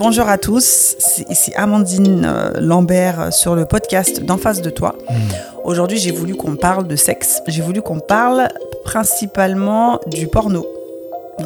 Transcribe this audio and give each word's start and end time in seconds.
Bonjour 0.00 0.28
à 0.28 0.38
tous, 0.38 0.94
c'est 1.00 1.28
ici 1.28 1.52
Amandine 1.56 2.24
euh, 2.24 2.52
Lambert 2.60 3.20
euh, 3.20 3.30
sur 3.32 3.56
le 3.56 3.64
podcast 3.64 4.22
d'en 4.22 4.38
face 4.38 4.62
de 4.62 4.70
toi. 4.70 4.94
Hmm. 5.10 5.14
Aujourd'hui, 5.64 5.98
j'ai 5.98 6.12
voulu 6.12 6.36
qu'on 6.36 6.54
parle 6.54 6.86
de 6.86 6.94
sexe. 6.94 7.42
J'ai 7.48 7.62
voulu 7.62 7.82
qu'on 7.82 7.98
parle 7.98 8.46
principalement 8.84 9.98
du 10.06 10.28
porno 10.28 10.64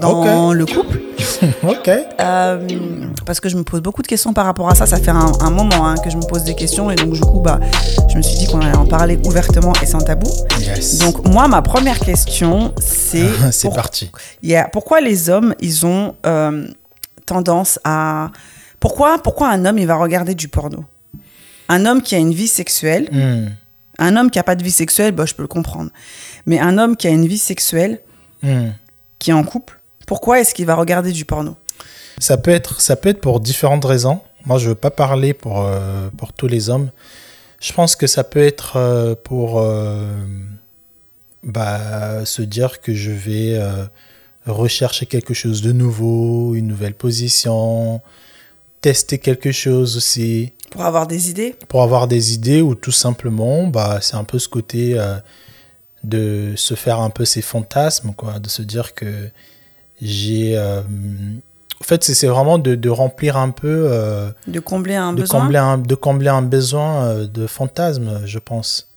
dans 0.02 0.52
le 0.52 0.66
couple. 0.66 1.00
ok. 1.66 1.88
Euh, 2.20 2.68
parce 3.24 3.40
que 3.40 3.48
je 3.48 3.56
me 3.56 3.62
pose 3.62 3.80
beaucoup 3.80 4.02
de 4.02 4.06
questions 4.06 4.34
par 4.34 4.44
rapport 4.44 4.68
à 4.68 4.74
ça. 4.74 4.84
Ça 4.84 4.98
fait 4.98 5.10
un, 5.12 5.32
un 5.40 5.50
moment 5.50 5.86
hein, 5.88 5.94
que 6.04 6.10
je 6.10 6.18
me 6.18 6.22
pose 6.26 6.44
des 6.44 6.54
questions 6.54 6.90
et 6.90 6.94
donc 6.96 7.12
du 7.14 7.20
coup, 7.20 7.40
bah, 7.40 7.58
je 8.10 8.18
me 8.18 8.22
suis 8.22 8.36
dit 8.36 8.46
qu'on 8.48 8.60
allait 8.60 8.76
en 8.76 8.84
parler 8.86 9.18
ouvertement 9.24 9.72
et 9.82 9.86
sans 9.86 10.00
tabou. 10.02 10.28
Yes. 10.60 10.98
Donc 10.98 11.26
moi, 11.26 11.48
ma 11.48 11.62
première 11.62 11.98
question, 11.98 12.74
c'est 12.82 13.24
c'est 13.50 13.68
pour- 13.68 13.76
parti. 13.76 14.10
Yeah. 14.42 14.68
Pourquoi 14.70 15.00
les 15.00 15.30
hommes, 15.30 15.54
ils 15.58 15.86
ont 15.86 16.14
euh, 16.26 16.66
tendance 17.26 17.78
à... 17.84 18.30
Pourquoi, 18.80 19.18
pourquoi 19.22 19.48
un 19.50 19.64
homme, 19.64 19.78
il 19.78 19.86
va 19.86 19.94
regarder 19.96 20.34
du 20.34 20.48
porno? 20.48 20.84
Un 21.68 21.86
homme 21.86 22.02
qui 22.02 22.14
a 22.14 22.18
une 22.18 22.32
vie 22.34 22.48
sexuelle, 22.48 23.08
Hmm. 23.12 23.48
un 23.98 24.16
homme 24.16 24.30
qui 24.30 24.38
n'a 24.38 24.42
pas 24.42 24.56
de 24.56 24.62
vie 24.64 24.72
sexuelle, 24.72 25.12
bah, 25.12 25.24
je 25.26 25.34
peux 25.34 25.42
le 25.42 25.48
comprendre. 25.48 25.90
Mais 26.46 26.58
un 26.58 26.76
homme 26.78 26.96
qui 26.96 27.06
a 27.06 27.10
une 27.10 27.26
vie 27.26 27.38
sexuelle, 27.38 28.00
Hmm. 28.42 28.70
qui 29.18 29.30
est 29.30 29.34
en 29.34 29.44
couple, 29.44 29.78
pourquoi 30.06 30.40
est-ce 30.40 30.52
qu'il 30.54 30.66
va 30.66 30.74
regarder 30.74 31.12
du 31.12 31.24
porno? 31.24 31.56
Ça 32.18 32.36
peut 32.36 32.50
être, 32.50 32.80
ça 32.80 32.96
peut 32.96 33.08
être 33.10 33.20
pour 33.20 33.40
différentes 33.40 33.84
raisons. 33.84 34.20
Moi, 34.44 34.58
je 34.58 34.68
veux 34.70 34.74
pas 34.74 34.90
parler 34.90 35.32
pour 35.32 35.62
euh, 35.62 36.08
pour 36.18 36.32
tous 36.32 36.48
les 36.48 36.68
hommes. 36.68 36.90
Je 37.60 37.72
pense 37.72 37.94
que 37.94 38.08
ça 38.08 38.24
peut 38.24 38.42
être 38.44 38.72
euh, 38.76 39.14
pour 39.14 39.60
euh, 39.60 40.04
bah, 41.44 42.24
se 42.24 42.42
dire 42.42 42.80
que 42.80 42.92
je 42.94 43.10
vais 43.12 43.60
rechercher 44.46 45.06
quelque 45.06 45.34
chose 45.34 45.62
de 45.62 45.72
nouveau, 45.72 46.54
une 46.54 46.66
nouvelle 46.66 46.94
position, 46.94 48.00
tester 48.80 49.18
quelque 49.18 49.52
chose 49.52 49.96
aussi. 49.96 50.52
Pour 50.70 50.84
avoir 50.84 51.06
des 51.06 51.30
idées 51.30 51.54
pour 51.68 51.82
avoir 51.82 52.08
des 52.08 52.34
idées 52.34 52.62
ou 52.62 52.74
tout 52.74 52.92
simplement, 52.92 53.66
bah, 53.66 53.98
c'est 54.00 54.16
un 54.16 54.24
peu 54.24 54.38
ce 54.38 54.48
côté 54.48 54.98
euh, 54.98 55.16
de 56.02 56.52
se 56.56 56.74
faire 56.74 57.00
un 57.00 57.10
peu 57.10 57.24
ses 57.24 57.42
fantasmes, 57.42 58.12
quoi, 58.14 58.38
de 58.38 58.48
se 58.48 58.62
dire 58.62 58.94
que 58.94 59.30
j'ai. 60.00 60.56
euh, 60.56 60.82
en 61.80 61.84
fait, 61.84 62.04
c'est 62.04 62.26
vraiment 62.26 62.58
de, 62.58 62.74
de 62.76 62.88
remplir 62.88 63.36
un 63.36 63.50
peu, 63.50 63.86
euh, 63.90 64.30
De 64.46 64.60
combler 64.60 64.94
un 64.94 65.12
de, 65.12 65.22
besoin 65.22 65.40
combler 65.40 65.58
un, 65.58 65.78
de 65.78 65.94
combler 65.96 66.28
un 66.28 66.42
besoin 66.42 67.24
de 67.24 67.46
fantasme, 67.46 68.22
je 68.24 68.38
pense. 68.38 68.91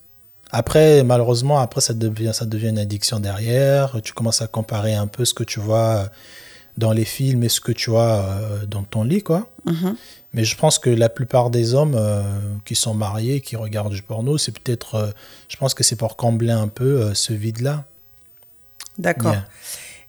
Après, 0.50 1.02
malheureusement, 1.02 1.58
après, 1.58 1.80
ça 1.80 1.94
devient, 1.94 2.30
ça 2.32 2.46
devient 2.46 2.68
une 2.68 2.78
addiction 2.78 3.20
derrière. 3.20 4.00
Tu 4.02 4.12
commences 4.12 4.42
à 4.42 4.46
comparer 4.46 4.94
un 4.94 5.06
peu 5.06 5.24
ce 5.24 5.34
que 5.34 5.44
tu 5.44 5.60
vois 5.60 5.78
euh, 5.78 6.06
dans 6.78 6.92
les 6.92 7.04
films 7.04 7.42
et 7.42 7.48
ce 7.48 7.60
que 7.60 7.72
tu 7.72 7.90
vois 7.90 8.24
euh, 8.24 8.66
dans 8.66 8.82
ton 8.82 9.02
lit, 9.02 9.22
quoi. 9.22 9.48
Mhm. 9.64 9.96
Mais 10.36 10.44
je 10.44 10.54
pense 10.54 10.78
que 10.78 10.90
la 10.90 11.08
plupart 11.08 11.48
des 11.48 11.74
hommes 11.74 11.94
euh, 11.96 12.22
qui 12.66 12.74
sont 12.74 12.92
mariés, 12.92 13.40
qui 13.40 13.56
regardent 13.56 13.94
du 13.94 14.02
porno, 14.02 14.36
c'est 14.36 14.52
peut-être, 14.52 14.94
euh, 14.96 15.10
je 15.48 15.56
pense 15.56 15.72
que 15.72 15.82
c'est 15.82 15.96
pour 15.96 16.16
combler 16.16 16.52
un 16.52 16.68
peu 16.68 17.00
euh, 17.00 17.14
ce 17.14 17.32
vide-là. 17.32 17.84
D'accord. 18.98 19.32
Yeah. 19.32 19.46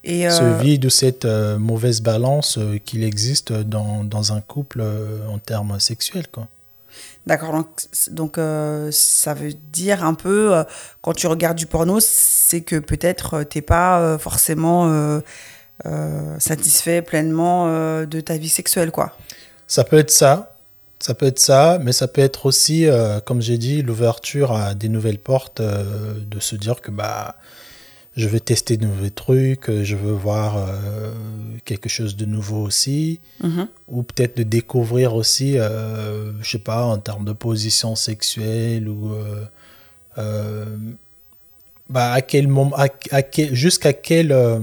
Et 0.04 0.30
Ce 0.30 0.62
vide 0.62 0.86
ou 0.86 0.90
cette 0.90 1.26
mauvaise 1.26 2.02
balance 2.02 2.60
qu'il 2.86 3.04
existe 3.04 3.52
dans, 3.52 4.06
dans 4.06 4.32
un 4.32 4.40
couple 4.40 4.82
en 5.28 5.38
termes 5.38 5.82
sexuels. 5.82 6.28
Quoi. 6.30 6.48
D'accord, 7.28 7.62
donc, 8.12 8.38
euh, 8.38 8.88
ça 8.94 9.34
veut 9.34 9.52
dire 9.52 10.06
un 10.06 10.14
peu, 10.14 10.56
euh, 10.56 10.64
quand 11.02 11.12
tu 11.12 11.28
regardes 11.28 11.58
du 11.58 11.66
porno, 11.66 12.00
c'est 12.00 12.62
que 12.62 12.78
peut-être 12.78 13.34
euh, 13.34 13.44
t'es 13.44 13.62
pas 13.62 14.18
forcément 14.18 14.90
satisfait 16.40 17.02
pleinement 17.02 17.68
de 18.06 18.22
ta 18.22 18.38
vie 18.38 18.48
sexuelle, 18.48 18.92
quoi. 18.92 19.12
Ça 19.68 19.84
peut 19.84 19.98
être 19.98 20.10
ça, 20.10 20.54
ça 21.00 21.14
peut 21.14 21.26
être 21.26 21.40
ça, 21.40 21.80
mais 21.84 21.92
ça 21.92 22.08
peut 22.08 22.22
être 22.22 22.46
aussi, 22.46 22.88
comme 23.26 23.42
j'ai 23.42 23.58
dit, 23.58 23.82
l'ouverture 23.82 24.54
à 24.54 24.74
des 24.74 24.88
nouvelles 24.88 25.20
portes, 25.20 25.62
de 25.62 26.40
se 26.40 26.56
dire 26.56 26.80
que 26.80 26.92
bah, 26.92 27.36
je 28.18 28.28
vais 28.28 28.40
tester 28.42 28.76
de 28.78 28.86
nouveaux 28.86 29.10
trucs, 29.12 29.70
euh, 29.70 29.84
je 29.84 29.96
veux 29.96 30.12
voir 30.12 30.58
euh, 30.58 31.14
quelque 31.66 31.88
chose 31.88 32.16
de 32.18 32.26
nouveau 32.26 32.62
aussi. 32.64 33.20
Mhm. 33.42 33.68
ou 33.88 34.04
peut-être 34.04 34.36
de 34.36 34.44
découvrir 34.44 35.16
aussi, 35.16 35.58
euh, 35.58 36.34
je 36.42 36.50
sais 36.50 36.60
pas, 36.60 36.84
en 36.84 36.98
termes 36.98 37.24
de 37.26 37.32
position 37.34 37.96
sexuelle 37.96 38.90
ou 38.90 39.14
euh, 39.14 39.46
euh, 40.18 40.66
bah, 41.90 42.12
à 42.12 42.22
quel 42.22 42.48
moment, 42.48 42.76
à, 42.76 42.88
à 43.12 43.22
quel, 43.22 43.54
jusqu'à 43.56 43.94
quel, 43.94 44.32
euh, 44.32 44.60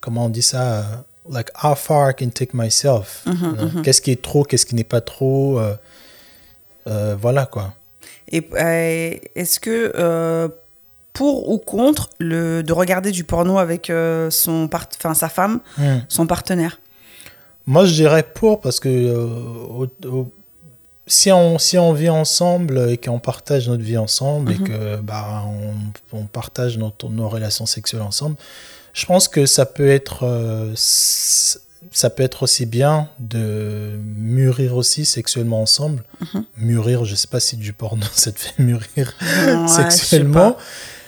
comment 0.00 0.26
on 0.26 0.28
dit 0.28 0.42
ça, 0.42 0.78
euh, 0.80 0.82
like 1.30 1.48
how 1.62 1.74
far 1.74 2.10
I 2.10 2.14
can 2.14 2.30
take 2.30 2.50
myself. 2.54 3.22
Mhm, 3.26 3.34
know. 3.56 3.66
mhm. 3.76 3.82
Qu'est-ce 3.82 4.02
qui 4.02 4.10
est 4.10 4.20
trop, 4.20 4.42
qu'est-ce 4.44 4.66
qui 4.66 4.74
n'est 4.74 4.84
pas 4.84 5.00
trop, 5.00 5.58
euh, 5.60 5.74
euh, 6.88 7.16
voilà 7.18 7.46
quoi. 7.46 7.74
Et 8.28 8.46
euh, 8.54 9.14
est-ce 9.36 9.60
que 9.60 9.92
euh, 9.94 10.48
pour 11.12 11.50
ou 11.50 11.58
contre 11.58 12.10
le, 12.18 12.62
de 12.62 12.72
regarder 12.72 13.10
du 13.10 13.24
porno 13.24 13.58
avec 13.58 13.90
euh, 13.90 14.30
son 14.30 14.68
part, 14.68 14.86
enfin, 14.96 15.14
sa 15.14 15.28
femme, 15.28 15.60
Hmm. 15.78 15.98
son 16.08 16.26
partenaire? 16.26 16.78
Moi, 17.66 17.84
je 17.84 17.92
dirais 17.94 18.22
pour 18.24 18.60
parce 18.60 18.80
que 18.80 18.88
euh, 18.88 19.26
au- 19.68 19.88
au- 20.08 20.32
si, 21.06 21.30
on, 21.32 21.58
si 21.58 21.76
on 21.78 21.92
vit 21.92 22.08
ensemble 22.08 22.88
et 22.90 22.96
qu'on 22.96 23.18
partage 23.18 23.68
notre 23.68 23.82
vie 23.82 23.98
ensemble 23.98 24.52
et 24.52 24.58
Mhm. 24.58 24.66
que 24.68 24.96
bah, 24.96 25.44
on, 26.12 26.18
on 26.18 26.24
partage 26.26 26.78
notre- 26.78 27.08
nos 27.08 27.28
relations 27.28 27.66
sexuelles 27.66 28.02
ensemble, 28.02 28.36
je 28.94 29.04
pense 29.06 29.28
que 29.28 29.44
ça 29.46 29.66
peut 29.66 29.88
être 29.88 30.20
euh, 30.24 30.72
ça 30.76 32.08
peut 32.10 32.22
être 32.22 32.44
aussi 32.44 32.64
bien 32.66 33.08
de 33.18 33.96
mûrir 34.16 34.76
aussi 34.76 35.04
sexuellement 35.04 35.60
ensemble. 35.62 36.02
Mhm. 36.34 36.44
Mûrir, 36.58 37.04
je 37.04 37.14
sais 37.14 37.26
pas 37.28 37.40
si 37.40 37.56
du 37.56 37.72
porno 37.72 38.04
ça 38.12 38.32
te 38.32 38.38
fait 38.40 38.62
mûrir 38.62 39.12
Ouais, 39.20 39.68
sexuellement. 39.68 40.56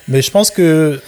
Mais 0.07 0.21
je 0.21 0.31
pense 0.31 0.51
que 0.51 1.01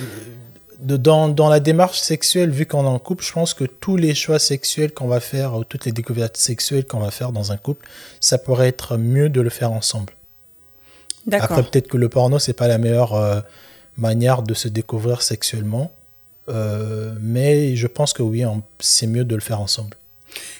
dans, 0.79 1.27
dans 1.27 1.49
la 1.49 1.59
démarche 1.59 1.99
sexuelle, 1.99 2.49
vu 2.49 2.65
qu'on 2.65 2.83
est 2.83 2.87
en 2.87 2.99
couple, 2.99 3.23
je 3.23 3.31
pense 3.31 3.53
que 3.53 3.63
tous 3.63 3.97
les 3.97 4.15
choix 4.15 4.39
sexuels 4.39 4.93
qu'on 4.93 5.07
va 5.07 5.19
faire, 5.19 5.55
ou 5.55 5.63
toutes 5.63 5.85
les 5.85 5.91
découvertes 5.91 6.37
sexuelles 6.37 6.85
qu'on 6.85 6.99
va 6.99 7.11
faire 7.11 7.31
dans 7.31 7.51
un 7.51 7.57
couple, 7.57 7.87
ça 8.19 8.37
pourrait 8.37 8.67
être 8.67 8.97
mieux 8.97 9.29
de 9.29 9.41
le 9.41 9.49
faire 9.49 9.71
ensemble. 9.71 10.13
D'accord. 11.25 11.57
Après, 11.57 11.63
peut-être 11.63 11.87
que 11.87 11.97
le 11.97 12.09
porno, 12.09 12.39
c'est 12.39 12.53
pas 12.53 12.67
la 12.67 12.77
meilleure 12.77 13.13
euh, 13.15 13.41
manière 13.97 14.43
de 14.43 14.53
se 14.53 14.67
découvrir 14.67 15.21
sexuellement. 15.21 15.91
Euh, 16.49 17.13
mais 17.19 17.75
je 17.75 17.87
pense 17.87 18.13
que 18.13 18.23
oui, 18.23 18.43
c'est 18.79 19.07
mieux 19.07 19.25
de 19.25 19.35
le 19.35 19.41
faire 19.41 19.59
ensemble. 19.59 19.97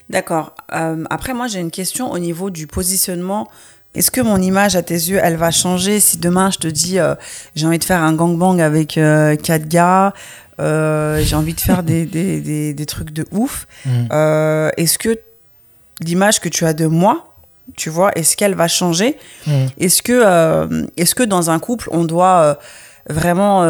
D'accord. 0.10 0.54
Euh, 0.74 1.04
après, 1.10 1.34
moi, 1.34 1.48
j'ai 1.48 1.60
une 1.60 1.72
question 1.72 2.12
au 2.12 2.20
niveau 2.20 2.50
du 2.50 2.68
positionnement. 2.68 3.50
Est-ce 3.98 4.12
que 4.12 4.22
mon 4.22 4.42
image 4.42 4.76
à 4.76 4.84
tes 4.84 4.94
yeux, 4.94 5.20
elle 5.22 5.36
va 5.38 5.52
changer 5.52 6.00
si 6.00 6.18
demain 6.18 6.52
je 6.52 6.58
te 6.60 6.68
dis 6.68 7.00
euh, 7.00 7.16
j'ai 7.56 7.66
envie 7.66 7.80
de 7.80 7.84
faire 7.84 8.02
un 8.04 8.14
gangbang 8.14 8.60
avec 8.62 8.98
euh, 8.98 9.36
quatre 9.36 9.68
gars, 9.68 10.14
euh, 10.60 11.20
j'ai 11.24 11.36
envie 11.36 11.54
de 11.54 11.60
faire 11.60 11.82
des, 11.84 12.06
des, 12.18 12.40
des, 12.42 12.74
des 12.74 12.86
trucs 12.86 13.12
de 13.12 13.26
ouf. 13.32 13.68
Euh, 14.12 14.70
est-ce 14.78 14.98
que 15.00 15.18
l'image 16.02 16.40
que 16.40 16.50
tu 16.50 16.66
as 16.66 16.74
de 16.74 16.86
moi, 16.86 17.34
tu 17.76 17.90
vois, 17.90 18.12
est-ce 18.16 18.38
qu'elle 18.38 18.56
va 18.56 18.68
changer 18.68 19.18
Mhm. 19.48 19.68
Est-ce 19.80 20.02
que, 20.02 20.88
est-ce 20.96 21.16
que 21.16 21.24
dans 21.24 21.50
un 21.50 21.60
couple, 21.60 21.90
on 21.92 22.06
doit 22.06 22.60
vraiment, 23.10 23.64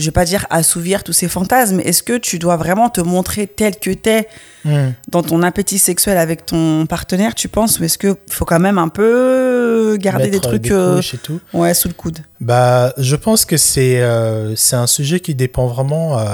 je 0.00 0.06
vais 0.06 0.10
pas 0.12 0.24
dire 0.24 0.46
assouvir 0.50 1.04
tous 1.04 1.12
ces 1.12 1.28
fantasmes, 1.28 1.76
mais 1.76 1.82
est-ce 1.84 2.02
que 2.02 2.16
tu 2.18 2.38
dois 2.38 2.56
vraiment 2.56 2.88
te 2.88 3.00
montrer 3.00 3.46
tel 3.46 3.76
que 3.76 3.90
t'es 3.90 4.28
Mhm. 4.64 4.92
dans 5.08 5.22
ton 5.22 5.42
appétit 5.42 5.78
sexuel 5.78 6.18
avec 6.18 6.44
ton 6.44 6.84
partenaire, 6.86 7.34
tu 7.34 7.48
penses, 7.48 7.80
ou 7.80 7.84
est-ce 7.84 7.96
qu'il 7.96 8.14
faut 8.28 8.44
quand 8.44 8.58
même 8.60 8.76
un 8.78 8.88
peu 8.88 9.96
garder 9.98 10.24
des 10.24 10.32
Mettre, 10.32 10.48
trucs 10.48 10.70
euh, 10.70 11.00
et 11.00 11.16
tout. 11.18 11.40
ouais, 11.54 11.72
sous 11.74 11.88
le 11.88 11.94
coude? 11.94 12.18
Bah, 12.40 12.92
je 12.98 13.16
pense 13.16 13.44
que 13.46 13.56
c'est 13.56 14.00
euh, 14.02 14.54
c'est 14.56 14.76
un 14.76 14.86
sujet 14.86 15.20
qui 15.20 15.34
dépend 15.34 15.66
vraiment, 15.66 16.18
euh, 16.18 16.24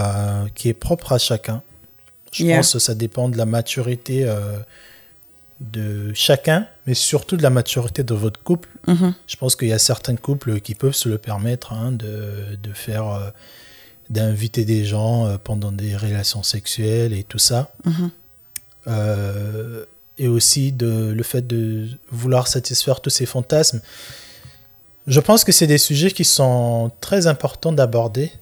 qui 0.55 0.69
est 0.69 0.75
propre 0.75 1.13
à 1.13 1.19
chacun. 1.19 1.63
Je 2.33 2.45
Yeah. 2.45 2.57
pense 2.57 2.73
que 2.75 2.79
ça 2.81 2.95
dépend 2.95 3.29
de 3.29 3.39
la 3.39 3.47
maturité 3.47 4.25
euh, 4.27 4.59
de 5.61 6.13
chacun, 6.15 6.67
mais 6.87 6.95
surtout 6.95 7.37
de 7.37 7.43
la 7.43 7.51
maturité 7.51 8.03
de 8.03 8.15
votre 8.15 8.43
couple. 8.43 8.69
Mhm. 8.87 9.15
Je 9.27 9.37
pense 9.37 9.57
qu'il 9.57 9.69
y 9.69 9.73
a 9.73 9.79
certains 9.79 10.17
couples 10.17 10.61
qui 10.61 10.75
peuvent 10.75 10.95
se 10.95 11.09
le 11.09 11.19
permettre 11.19 11.73
hein, 11.73 11.93
de, 11.93 12.57
de 12.63 12.73
faire, 12.73 13.09
euh, 13.09 13.31
d'inviter 14.11 14.65
des 14.65 14.85
gens 14.85 15.27
euh, 15.27 15.37
pendant 15.43 15.73
des 15.73 15.97
relations 15.97 16.43
sexuelles 16.43 17.13
et 17.13 17.25
tout 17.25 17.39
ça. 17.39 17.73
Mhm. 17.85 18.11
Euh, 18.89 19.85
et 20.19 20.29
aussi 20.29 20.73
de, 20.73 21.13
le 21.15 21.23
fait 21.23 21.47
de 21.47 21.89
vouloir 22.11 22.49
satisfaire 22.49 23.01
tous 23.01 23.11
ces 23.11 23.27
fantasmes. 23.27 23.81
Je 25.07 25.21
pense 25.21 25.45
que 25.45 25.53
c'est 25.53 25.67
des 25.67 25.79
sujets 25.79 26.11
qui 26.11 26.25
sont 26.25 26.91
très 27.01 27.27
importants 27.27 27.73
d'aborder, 27.73 28.33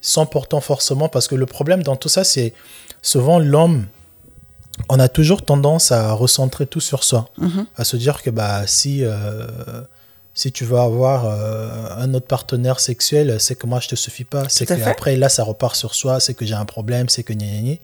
sans 0.00 0.26
pourtant 0.26 0.60
forcément, 0.60 1.08
parce 1.08 1.26
que 1.26 1.34
le 1.34 1.46
problème 1.46 1.82
dans 1.82 1.96
tout 1.96 2.08
ça, 2.08 2.24
c'est 2.24 2.52
souvent 3.02 3.38
l'homme, 3.38 3.86
on 4.88 4.98
a 4.98 5.08
toujours 5.08 5.44
tendance 5.44 5.92
à 5.92 6.12
recentrer 6.12 6.66
tout 6.66 6.80
sur 6.80 7.04
soi, 7.04 7.28
Mhm. 7.38 7.66
à 7.76 7.84
se 7.84 7.96
dire 7.96 8.22
que 8.22 8.30
bah, 8.30 8.66
si, 8.66 9.04
euh, 9.04 9.46
si 10.34 10.52
tu 10.52 10.64
veux 10.64 10.78
avoir 10.78 11.26
euh, 11.26 11.68
un 11.96 12.14
autre 12.14 12.26
partenaire 12.26 12.80
sexuel, 12.80 13.40
c'est 13.40 13.54
que 13.56 13.66
moi 13.66 13.80
je 13.80 13.88
te 13.88 13.96
suffis 13.96 14.24
pas, 14.24 14.48
c'est 14.48 14.66
que 14.66 14.76
fait. 14.76 14.82
après 14.90 15.16
là 15.16 15.28
ça 15.28 15.42
repart 15.44 15.74
sur 15.76 15.94
soi, 15.94 16.20
c'est 16.20 16.34
que 16.34 16.44
j'ai 16.46 16.54
un 16.54 16.64
problème, 16.64 17.08
c'est 17.08 17.22
que 17.22 17.32
gna 17.32 17.46
gna 17.46 17.60
gna. 17.62 17.76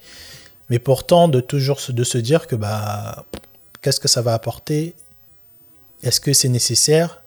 Mais 0.71 0.79
pourtant, 0.79 1.29
de 1.29 1.41
toujours 1.41 1.79
se, 1.81 1.93
de 1.93 2.05
se 2.05 2.17
dire 2.17 2.47
que 2.47 2.57
bah, 2.57 3.25
qu'est-ce 3.83 4.01
que 4.01 4.09
ça 4.09 4.23
va 4.23 4.33
apporter? 4.33 4.95
Est-ce 6.03 6.21
que 6.21 6.33
c'est 6.33 6.49
nécessaire? 6.49 7.21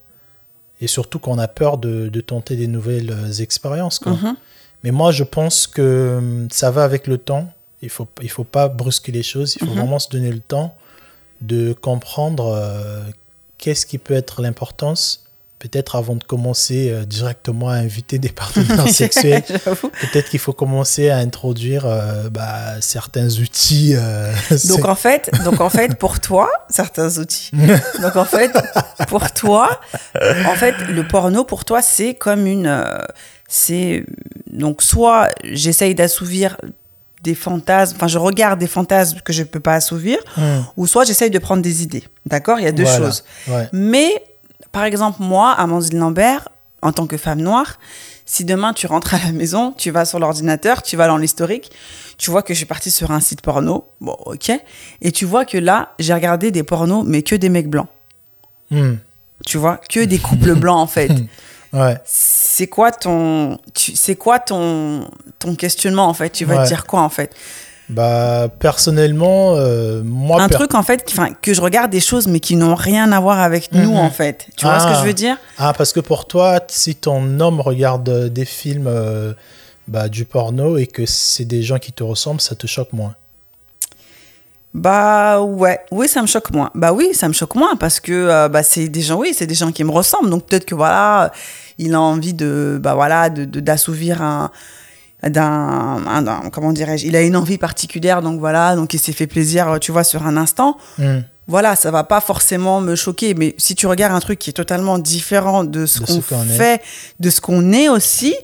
Et 0.81 0.87
surtout 0.87 1.19
qu'on 1.19 1.37
a 1.39 1.47
peur 1.47 1.77
de, 1.77 2.07
de, 2.09 2.21
tenter 2.21 2.55
des 2.55 2.67
nouvelles 2.67 3.15
expériences. 3.41 3.99
Quoi. 3.99 4.13
Mhm. 4.13 4.35
Mais 4.83 4.91
moi, 4.91 5.11
je 5.11 5.23
pense 5.23 5.65
que 5.67 6.15
hum, 6.19 6.47
ça 6.51 6.69
va 6.71 6.83
avec 6.83 7.07
le 7.07 7.17
temps. 7.17 7.49
Il 7.81 7.85
ne 7.85 7.91
faut, 7.91 8.07
il 8.21 8.29
faut 8.29 8.43
pas 8.43 8.67
brusquer 8.69 9.11
les 9.11 9.23
choses. 9.23 9.55
Il 9.55 9.65
faut 9.65 9.71
Mhm. 9.73 9.79
vraiment 9.79 9.99
se 9.99 10.09
donner 10.09 10.31
le 10.31 10.39
temps 10.39 10.75
de 11.41 11.73
comprendre 11.73 12.47
euh, 12.47 13.01
qu'est-ce 13.57 13.85
qui 13.85 13.97
peut 13.99 14.15
être 14.15 14.41
l'importance. 14.41 15.23
Peut-être 15.59 15.95
avant 15.95 16.15
de 16.15 16.23
commencer 16.23 16.91
euh, 16.91 17.03
directement 17.03 17.69
à 17.69 17.75
inviter 17.77 18.19
des 18.19 18.29
partenaires 18.29 18.87
sexuels, 18.93 19.41
peut-être 19.43 20.29
qu'il 20.29 20.39
faut 20.39 20.53
commencer 20.53 21.09
à 21.09 21.17
introduire 21.17 21.85
euh, 21.87 22.29
bah, 22.29 22.79
certains 22.81 23.27
outils. 23.39 23.95
Donc 24.69 24.85
en 24.85 24.93
fait, 24.95 25.31
donc 25.43 25.59
en 25.61 25.69
fait, 25.71 25.95
pour 25.97 26.19
toi, 26.19 26.47
certains 26.69 27.17
outils. 27.17 27.49
Donc 28.01 28.15
en 28.15 28.25
fait, 28.25 28.51
pour 29.07 29.31
toi, 29.31 29.79
en 30.45 30.53
fait, 30.55 30.75
le 30.89 31.07
porno 31.07 31.43
pour 31.43 31.65
toi, 31.65 31.81
c'est 31.81 32.13
comme 32.13 32.45
une, 32.45 32.71
c'est 33.47 34.05
donc 34.51 34.83
soit 34.83 35.29
j'essaye 35.43 35.95
d'assouvir 35.95 36.57
des 37.23 37.35
fantasmes, 37.35 37.95
enfin 37.95 38.07
je 38.07 38.17
regarde 38.17 38.59
des 38.59 38.67
fantasmes 38.67 39.19
que 39.21 39.33
je 39.33 39.43
peux 39.43 39.59
pas 39.59 39.73
assouvir, 39.73 40.17
Hum, 40.37 40.65
ou 40.77 40.87
soit 40.87 41.03
j'essaye 41.05 41.29
de 41.31 41.39
prendre 41.39 41.61
des 41.61 41.83
idées. 41.83 42.03
D'accord, 42.25 42.59
il 42.59 42.63
y 42.63 42.67
a 42.67 42.71
deux 42.71 42.83
voilà, 42.83 42.97
choses. 43.07 43.23
ouais. 43.47 43.67
Mais, 43.73 44.23
par 44.71 44.83
exemple, 44.83 45.17
moi, 45.21 45.51
Amandine 45.53 45.99
Lambert, 45.99 46.49
en 46.81 46.91
tant 46.91 47.07
que 47.07 47.17
femme 47.17 47.41
noire, 47.41 47.79
si 48.25 48.43
demain 48.45 48.73
tu 48.73 48.87
rentres 48.87 49.13
à 49.15 49.19
la 49.25 49.31
maison, 49.31 49.73
tu 49.77 49.89
vas 49.89 50.05
sur 50.05 50.19
l'ordinateur, 50.19 50.83
tu 50.83 50.95
vas 50.97 51.07
dans 51.07 51.17
l'historique, 51.17 51.71
tu 52.17 52.29
vois 52.29 52.43
que 52.43 52.53
je 52.53 52.57
suis 52.59 52.65
partie 52.65 52.91
sur 52.91 53.09
un 53.11 53.19
site 53.19 53.41
porno, 53.41 53.85
bon, 54.01 54.15
ok, 54.25 54.51
et 55.01 55.11
tu 55.11 55.25
vois 55.25 55.45
que 55.45 55.57
là, 55.57 55.93
j'ai 55.99 56.13
regardé 56.13 56.51
des 56.51 56.63
pornos, 56.63 57.03
mais 57.07 57.23
que 57.23 57.35
des 57.35 57.49
mecs 57.49 57.69
blancs. 57.69 57.87
Hum, 58.71 58.97
Tu 59.45 59.57
vois, 59.57 59.77
que 59.89 60.03
des 60.03 60.19
couples 60.19 60.55
blancs, 60.55 60.77
en 60.79 60.87
fait. 60.87 61.11
ouais. 61.79 61.97
C'est 62.05 62.67
quoi 62.67 62.91
ton, 62.91 63.57
c'est 63.75 64.15
quoi 64.15 64.39
ton, 64.39 65.07
ton 65.39 65.55
questionnement, 65.55 66.07
en 66.07 66.13
fait? 66.13 66.29
Tu 66.31 66.45
vas 66.45 66.57
Ouais. 66.57 66.63
te 66.63 66.67
dire 66.67 66.85
quoi, 66.85 67.01
en 67.01 67.09
fait? 67.09 67.31
Bah, 67.89 68.49
personnellement, 68.59 69.55
euh, 69.55 70.01
moi, 70.03 70.41
Un 70.41 70.49
per- 70.49 70.55
truc, 70.55 70.75
en 70.75 70.83
fait, 70.83 71.05
qui- 71.05 71.15
que 71.41 71.53
je 71.53 71.61
regarde 71.61 71.89
des 71.89 72.01
choses, 72.01 72.27
mais 72.27 72.41
qui 72.41 72.57
n'ont 72.57 72.75
rien 72.75 73.11
à 73.13 73.19
voir 73.21 73.39
avec 73.39 73.71
nous, 73.71 73.91
Mhm. 73.91 73.97
en 73.97 74.09
fait. 74.09 74.47
Tu 74.57 74.65
vois 74.65 74.79
ce 74.79 74.85
que 74.85 74.91
Ah. 74.93 74.99
je 75.01 75.05
veux 75.07 75.13
dire? 75.13 75.37
Ah, 75.57 75.71
parce 75.77 75.93
que 75.93 76.01
pour 76.01 76.27
toi, 76.27 76.59
si 76.67 76.95
ton 76.95 77.39
homme 77.39 77.61
regarde 77.61 78.09
euh, 78.09 78.27
des 78.29 78.43
films 78.43 78.87
euh, 78.87 79.33
bah, 79.87 80.09
du 80.09 80.25
porno 80.25 80.75
et 80.77 80.85
que 80.87 81.05
c'est 81.05 81.45
des 81.45 81.61
gens 81.63 81.79
qui 81.79 81.93
te 81.93 82.03
ressemblent, 82.03 82.41
ça 82.41 82.55
te 82.55 82.67
choque 82.67 82.91
moins. 82.91 83.15
Bah 84.73 85.39
ouais, 85.41 85.79
oui, 85.91 86.07
ça 86.07 86.21
me 86.21 86.27
choque 86.27 86.51
moins. 86.51 86.69
Bah 86.75 86.91
oui, 86.93 87.11
ça 87.13 87.27
me 87.27 87.33
choque 87.33 87.55
moins 87.55 87.75
parce 87.77 87.99
que 87.99 88.11
euh, 88.11 88.49
bah, 88.49 88.63
c'est 88.63 88.89
des 88.89 89.01
gens, 89.01 89.15
oui, 89.17 89.33
c'est 89.33 89.47
des 89.47 89.55
gens 89.55 89.71
qui 89.71 89.83
me 89.83 89.91
ressemblent. 89.91 90.29
Donc 90.29 90.45
peut-être 90.45 90.65
que 90.65 90.75
voilà, 90.75 91.31
il 91.77 91.93
a 91.93 92.01
envie 92.01 92.33
de, 92.33 92.79
bah 92.81 92.93
voilà, 92.95 93.29
de 93.29 93.45
de- 93.45 93.59
d'assouvir 93.59 94.21
un, 94.21 94.51
d'un, 95.23 96.49
comment 96.51 96.71
dirais-je, 96.73 97.05
il 97.07 97.15
a 97.15 97.21
une 97.21 97.35
envie 97.35 97.57
particulière, 97.57 98.21
donc 98.21 98.39
voilà, 98.39 98.75
donc 98.75 98.93
il 98.93 98.99
s'est 98.99 99.13
fait 99.13 99.27
plaisir, 99.27 99.77
tu 99.81 99.91
vois, 99.91 100.03
sur 100.03 100.25
un 100.25 100.37
instant. 100.37 100.77
Hum, 100.99 101.23
Voilà, 101.47 101.75
ça 101.75 101.91
va 101.91 102.03
pas 102.03 102.19
forcément 102.21 102.81
me 102.81 102.95
choquer, 102.95 103.33
mais 103.33 103.55
si 103.57 103.73
tu 103.73 103.87
regardes 103.87 104.13
un 104.13 104.19
truc 104.19 104.37
qui 104.37 104.49
est 104.49 104.53
totalement 104.53 104.99
différent 104.99 105.63
de 105.63 105.85
ce 105.85 105.99
De 106.01 106.05
qu'on 106.05 106.15
est. 106.43 106.45
fait, 106.45 106.81
de 107.19 107.29
ce 107.29 107.39
qu'on 107.41 107.71
est 107.71 107.87
aussi, 107.89 108.35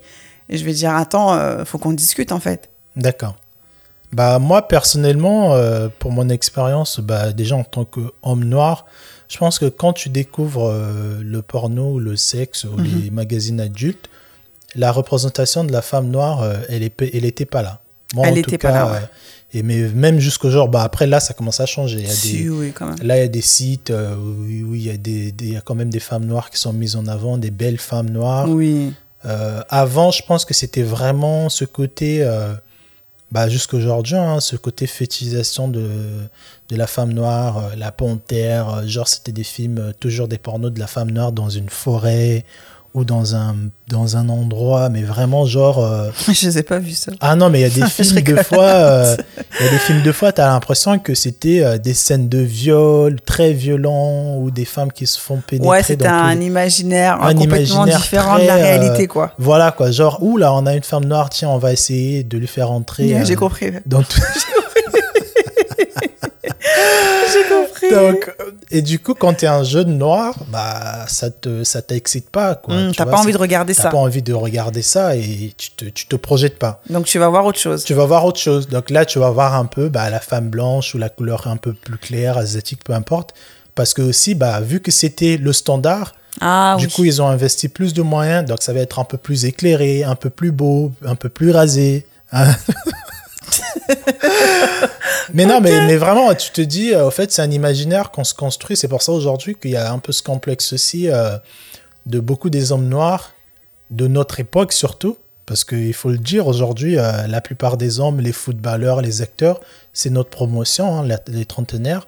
je 0.50 0.63
vais 0.63 0.74
dire 0.74 0.95
attends, 0.95 1.33
euh, 1.33 1.65
faut 1.65 1.77
qu'on 1.77 1.91
discute 1.94 2.31
en 2.31 2.39
fait. 2.39 2.69
D'accord. 2.95 3.35
Bah, 4.13 4.38
moi, 4.39 4.68
personnellement, 4.68 5.53
euh, 5.56 5.89
pour 6.00 6.12
mon 6.12 6.30
expérience, 6.30 7.00
bah, 7.00 7.33
déjà 7.33 7.56
en 7.56 7.63
tant 7.63 7.83
qu'homme 7.83 8.44
noir, 8.45 8.85
je 9.33 9.38
pense 9.39 9.57
que 9.57 9.65
quand 9.65 9.94
tu 9.94 10.09
découvres 10.09 10.68
euh, 10.69 11.19
le 11.24 11.41
porno, 11.41 11.97
le 12.00 12.15
sexe 12.15 12.65
ou 12.65 12.77
les 12.77 13.09
magazines 13.09 13.59
adultes, 13.59 14.07
la 14.75 14.91
représentation 14.91 15.63
de 15.63 15.71
la 15.71 15.81
femme 15.81 16.09
noire, 16.09 16.44
euh, 16.44 16.53
elle 16.69 16.81
n'était 17.24 17.45
pas 17.45 17.63
là. 17.63 17.81
Moi, 18.13 18.27
Elle 18.27 18.33
en 18.33 18.38
était 18.38 18.51
tout 18.51 18.57
pas 18.68 18.71
là, 18.71 18.91
ouais. 18.91 18.97
euh, 18.97 19.56
et 19.57 19.63
mais 19.63 19.88
même 19.89 20.19
jusqu'au 20.19 20.51
jour, 20.51 20.68
bah, 20.68 20.83
après 20.83 21.07
là, 21.07 21.19
ça 21.19 21.33
commence 21.33 21.59
à 21.59 21.65
changer. 21.65 22.00
Il 22.01 22.07
y 22.07 22.09
a 22.09 22.13
Si, 22.13 22.44
des, 22.44 22.50
oui, 22.50 22.71
quand 22.75 22.85
même. 22.88 22.97
Là, 23.01 23.18
il 23.18 23.21
y 23.21 23.24
a 23.24 23.27
des 23.27 23.41
sites 23.41 23.89
euh, 23.89 24.15
où, 24.15 24.69
où 24.69 24.75
il, 24.75 24.83
y 24.83 24.89
a 24.91 24.97
des, 24.97 25.31
des- 25.31 25.45
il 25.47 25.53
y 25.53 25.57
a 25.57 25.62
quand 25.62 25.74
même 25.75 25.89
des 25.89 26.00
femmes 26.00 26.25
noires 26.25 26.50
qui 26.51 26.59
sont 26.59 26.74
mises 26.74 26.95
en 26.95 27.07
avant, 27.07 27.38
des 27.39 27.50
belles 27.51 27.80
femmes 27.80 28.09
noires. 28.12 28.47
Oui. 28.50 28.94
Euh, 29.25 29.62
avant, 29.69 30.12
je 30.12 30.21
pense 30.24 30.45
que 30.45 30.53
c'était 30.53 30.83
vraiment 30.83 31.50
ce 31.50 31.65
côté, 31.65 32.21
euh, 32.21 32.53
bah, 33.33 33.50
jusqu'aujourd'hui, 33.50 34.15
hein, 34.15 34.39
ce 34.39 34.56
côté 34.56 34.85
fétichisation 34.85 35.68
de, 35.68 35.88
la 36.69 36.85
femme 36.85 37.13
noire, 37.13 37.57
euh, 37.57 37.75
la 37.75 37.91
panthère. 37.91 38.69
euh, 38.69 38.85
genre, 38.85 39.07
c'était 39.07 39.31
des 39.31 39.44
films, 39.44 39.80
euh, 39.80 39.91
toujours 40.00 40.27
des 40.27 40.38
pornos 40.38 40.71
de 40.71 40.80
la 40.80 40.85
femme 40.85 41.09
noire 41.09 41.31
dans 41.31 41.50
une 41.50 41.69
forêt 41.69 42.45
ou 42.94 43.04
dans 43.06 43.36
un, 43.36 43.56
dans 43.88 44.18
un 44.18 44.30
endroit, 44.30 44.90
mais 44.90 45.01
vraiment 45.01 45.45
genre. 45.45 45.84
euh, 45.84 46.10
Je 46.31 46.45
les 46.48 46.57
ai 46.60 46.63
pas 46.63 46.78
vus 46.80 46.92
ça. 46.94 47.12
ah 47.22 47.36
non, 47.36 47.50
mais 47.50 47.60
il 47.60 47.63
y 47.63 47.66
a 47.66 47.69
des 47.86 47.90
films 47.90 48.22
de 48.22 48.36
fois, 48.44 48.63
euh, 48.63 49.16
il 49.60 49.66
y 49.66 49.69
a 49.69 49.72
des 49.72 49.78
films 49.80 50.01
de 50.04 50.12
fois, 50.12 50.31
tu 50.31 50.42
as 50.42 50.48
l'impression 50.50 51.00
que 51.00 51.16
c'était 51.16 51.63
euh, 51.63 51.78
des 51.80 51.94
scènes 51.95 52.30
de 52.30 52.38
viol 52.40 53.19
très 53.22 53.54
violents 53.54 54.38
ou 54.38 54.51
des 54.51 54.66
femmes 54.66 54.92
qui 54.92 55.07
se 55.07 55.19
font 55.19 55.38
pénétrer. 55.45 55.69
Ouais, 55.69 55.84
c'était 55.84 56.06
un 56.06 56.36
les- 56.36 56.45
imaginaire 56.45 57.16
Un 57.22 57.34
complètement 57.34 57.56
imaginaire 57.86 57.98
différent 57.98 58.38
de 58.38 58.44
la 58.45 58.56
réalité, 58.56 59.07
quoi. 59.07 59.31
Voilà 59.40 59.72
quoi, 59.72 59.90
genre, 59.92 60.19
ouh 60.22 60.38
là, 60.38 60.54
on 60.54 60.66
a 60.68 60.74
une 60.75 60.84
femme 60.84 61.06
noire, 61.06 61.30
tiens, 61.30 61.50
on 61.50 61.57
va 61.57 61.72
essayer 61.74 62.24
de 62.24 62.38
lui 62.38 62.48
faire 62.48 62.69
entrer. 62.72 63.06
Yeah, 63.07 63.24
J'ai 63.24 63.36
compris. 63.36 63.72
dans 63.88 64.04
tout- 64.04 64.22
J'ai 66.44 67.44
compris. 67.50 67.90
Donc, 67.90 68.34
euh, 68.42 68.51
et 68.69 68.81
du 68.81 69.00
coup, 69.00 69.13
quand 69.13 69.34
tu 69.34 69.45
es 69.45 69.48
un 69.48 69.63
jeune 69.63 69.98
noir, 69.98 70.36
bah, 70.50 71.06
ça 71.07 71.30
te, 71.31 71.63
ça 71.63 71.81
t'excite 71.81 72.30
pas. 72.30 72.56
quoi. 72.56 72.75
Hum, 72.75 72.92
Tu 72.92 72.98
T'as 72.98 73.04
vois, 73.06 73.13
pas 73.13 73.19
envie 73.19 73.31
de 73.34 73.38
regarder 73.38 73.74
T'as 73.74 73.84
ça. 73.84 73.90
pas 73.90 73.98
envie 73.98 74.22
de 74.22 74.34
regarder 74.34 74.81
ça 74.81 75.16
et 75.16 75.54
tu 75.57 75.72
te, 75.72 75.86
tu 75.86 76.07
te 76.07 76.16
projettes 76.16 76.60
pas. 76.60 76.81
Donc 76.90 77.06
tu 77.06 77.18
vas 77.19 77.30
voir 77.30 77.45
autre 77.45 77.60
chose. 77.60 77.84
Tu 77.84 77.94
vas 77.94 78.06
voir 78.06 78.25
autre 78.25 78.40
chose. 78.40 78.68
Donc 78.68 78.90
là, 78.90 79.06
tu 79.06 79.19
vas 79.19 79.30
voir 79.30 79.56
un 79.56 79.66
peu 79.66 79.90
bah, 79.90 80.10
la 80.10 80.19
femme 80.19 80.50
blanche 80.50 80.94
ou 80.95 80.98
la 80.98 81.10
couleur 81.10 81.48
un 81.48 81.57
peu 81.57 81.74
plus 81.74 81.98
claire, 81.98 82.38
asiatique, 82.38 82.84
peu 82.84 82.94
importe. 82.94 83.34
Parce 83.75 83.94
que 83.94 84.01
aussi, 84.01 84.36
bah, 84.36 84.60
vu 84.62 84.81
que 84.81 84.92
c'était 84.92 85.38
le 85.38 85.51
standard, 85.54 86.13
Ah 86.42 86.75
du 86.78 86.86
oui. 86.88 86.92
coup, 86.92 87.04
ils 87.06 87.22
ont 87.22 87.28
investi 87.28 87.69
plus 87.69 87.94
de 87.94 88.01
moyens. 88.01 88.45
Donc 88.45 88.62
ça 88.62 88.74
va 88.74 88.81
être 88.81 89.00
un 89.00 89.06
peu 89.06 89.18
plus 89.18 89.45
éclairé, 89.45 90.04
un 90.04 90.16
peu 90.16 90.30
plus 90.30 90.51
beau, 90.51 90.92
un 91.06 91.16
peu 91.16 91.30
plus 91.30 91.51
rasé. 91.51 92.06
hein. 92.31 92.54
mais 95.33 95.45
non, 95.45 95.61
mais, 95.61 95.85
mais 95.85 95.97
vraiment, 95.97 96.33
tu 96.33 96.51
te 96.51 96.61
dis, 96.61 96.93
euh, 96.93 97.05
au 97.07 97.11
fait, 97.11 97.31
c'est 97.31 97.41
un 97.41 97.51
imaginaire 97.51 98.11
qu'on 98.11 98.23
se 98.23 98.33
construit. 98.33 98.75
C'est 98.75 98.87
pour 98.87 99.01
ça 99.01 99.11
aujourd'hui 99.11 99.56
qu'il 99.56 99.71
y 99.71 99.75
a 99.77 99.92
un 99.92 99.99
peu 99.99 100.11
ce 100.11 100.23
complexe 100.23 100.73
aussi 100.73 101.09
euh, 101.09 101.37
de 102.06 102.19
beaucoup 102.19 102.49
des 102.49 102.71
hommes 102.71 102.87
noirs, 102.89 103.31
de 103.92 104.07
notre 104.07 104.39
époque 104.39 104.73
surtout. 104.73 105.18
Parce 105.45 105.65
qu'il 105.65 105.94
faut 105.94 106.09
le 106.09 106.18
dire, 106.18 106.47
aujourd'hui, 106.47 106.97
euh, 106.97 107.27
la 107.27 107.42
plupart 107.42 107.75
des 107.75 107.99
hommes, 107.99 108.21
les 108.21 108.31
footballeurs, 108.31 109.01
les 109.01 109.21
acteurs, 109.21 109.59
c'est 109.92 110.09
notre 110.09 110.30
promotion, 110.30 110.99
hein, 110.99 111.06
la- 111.06 111.19
les 111.27 111.44
trentenaires, 111.45 112.07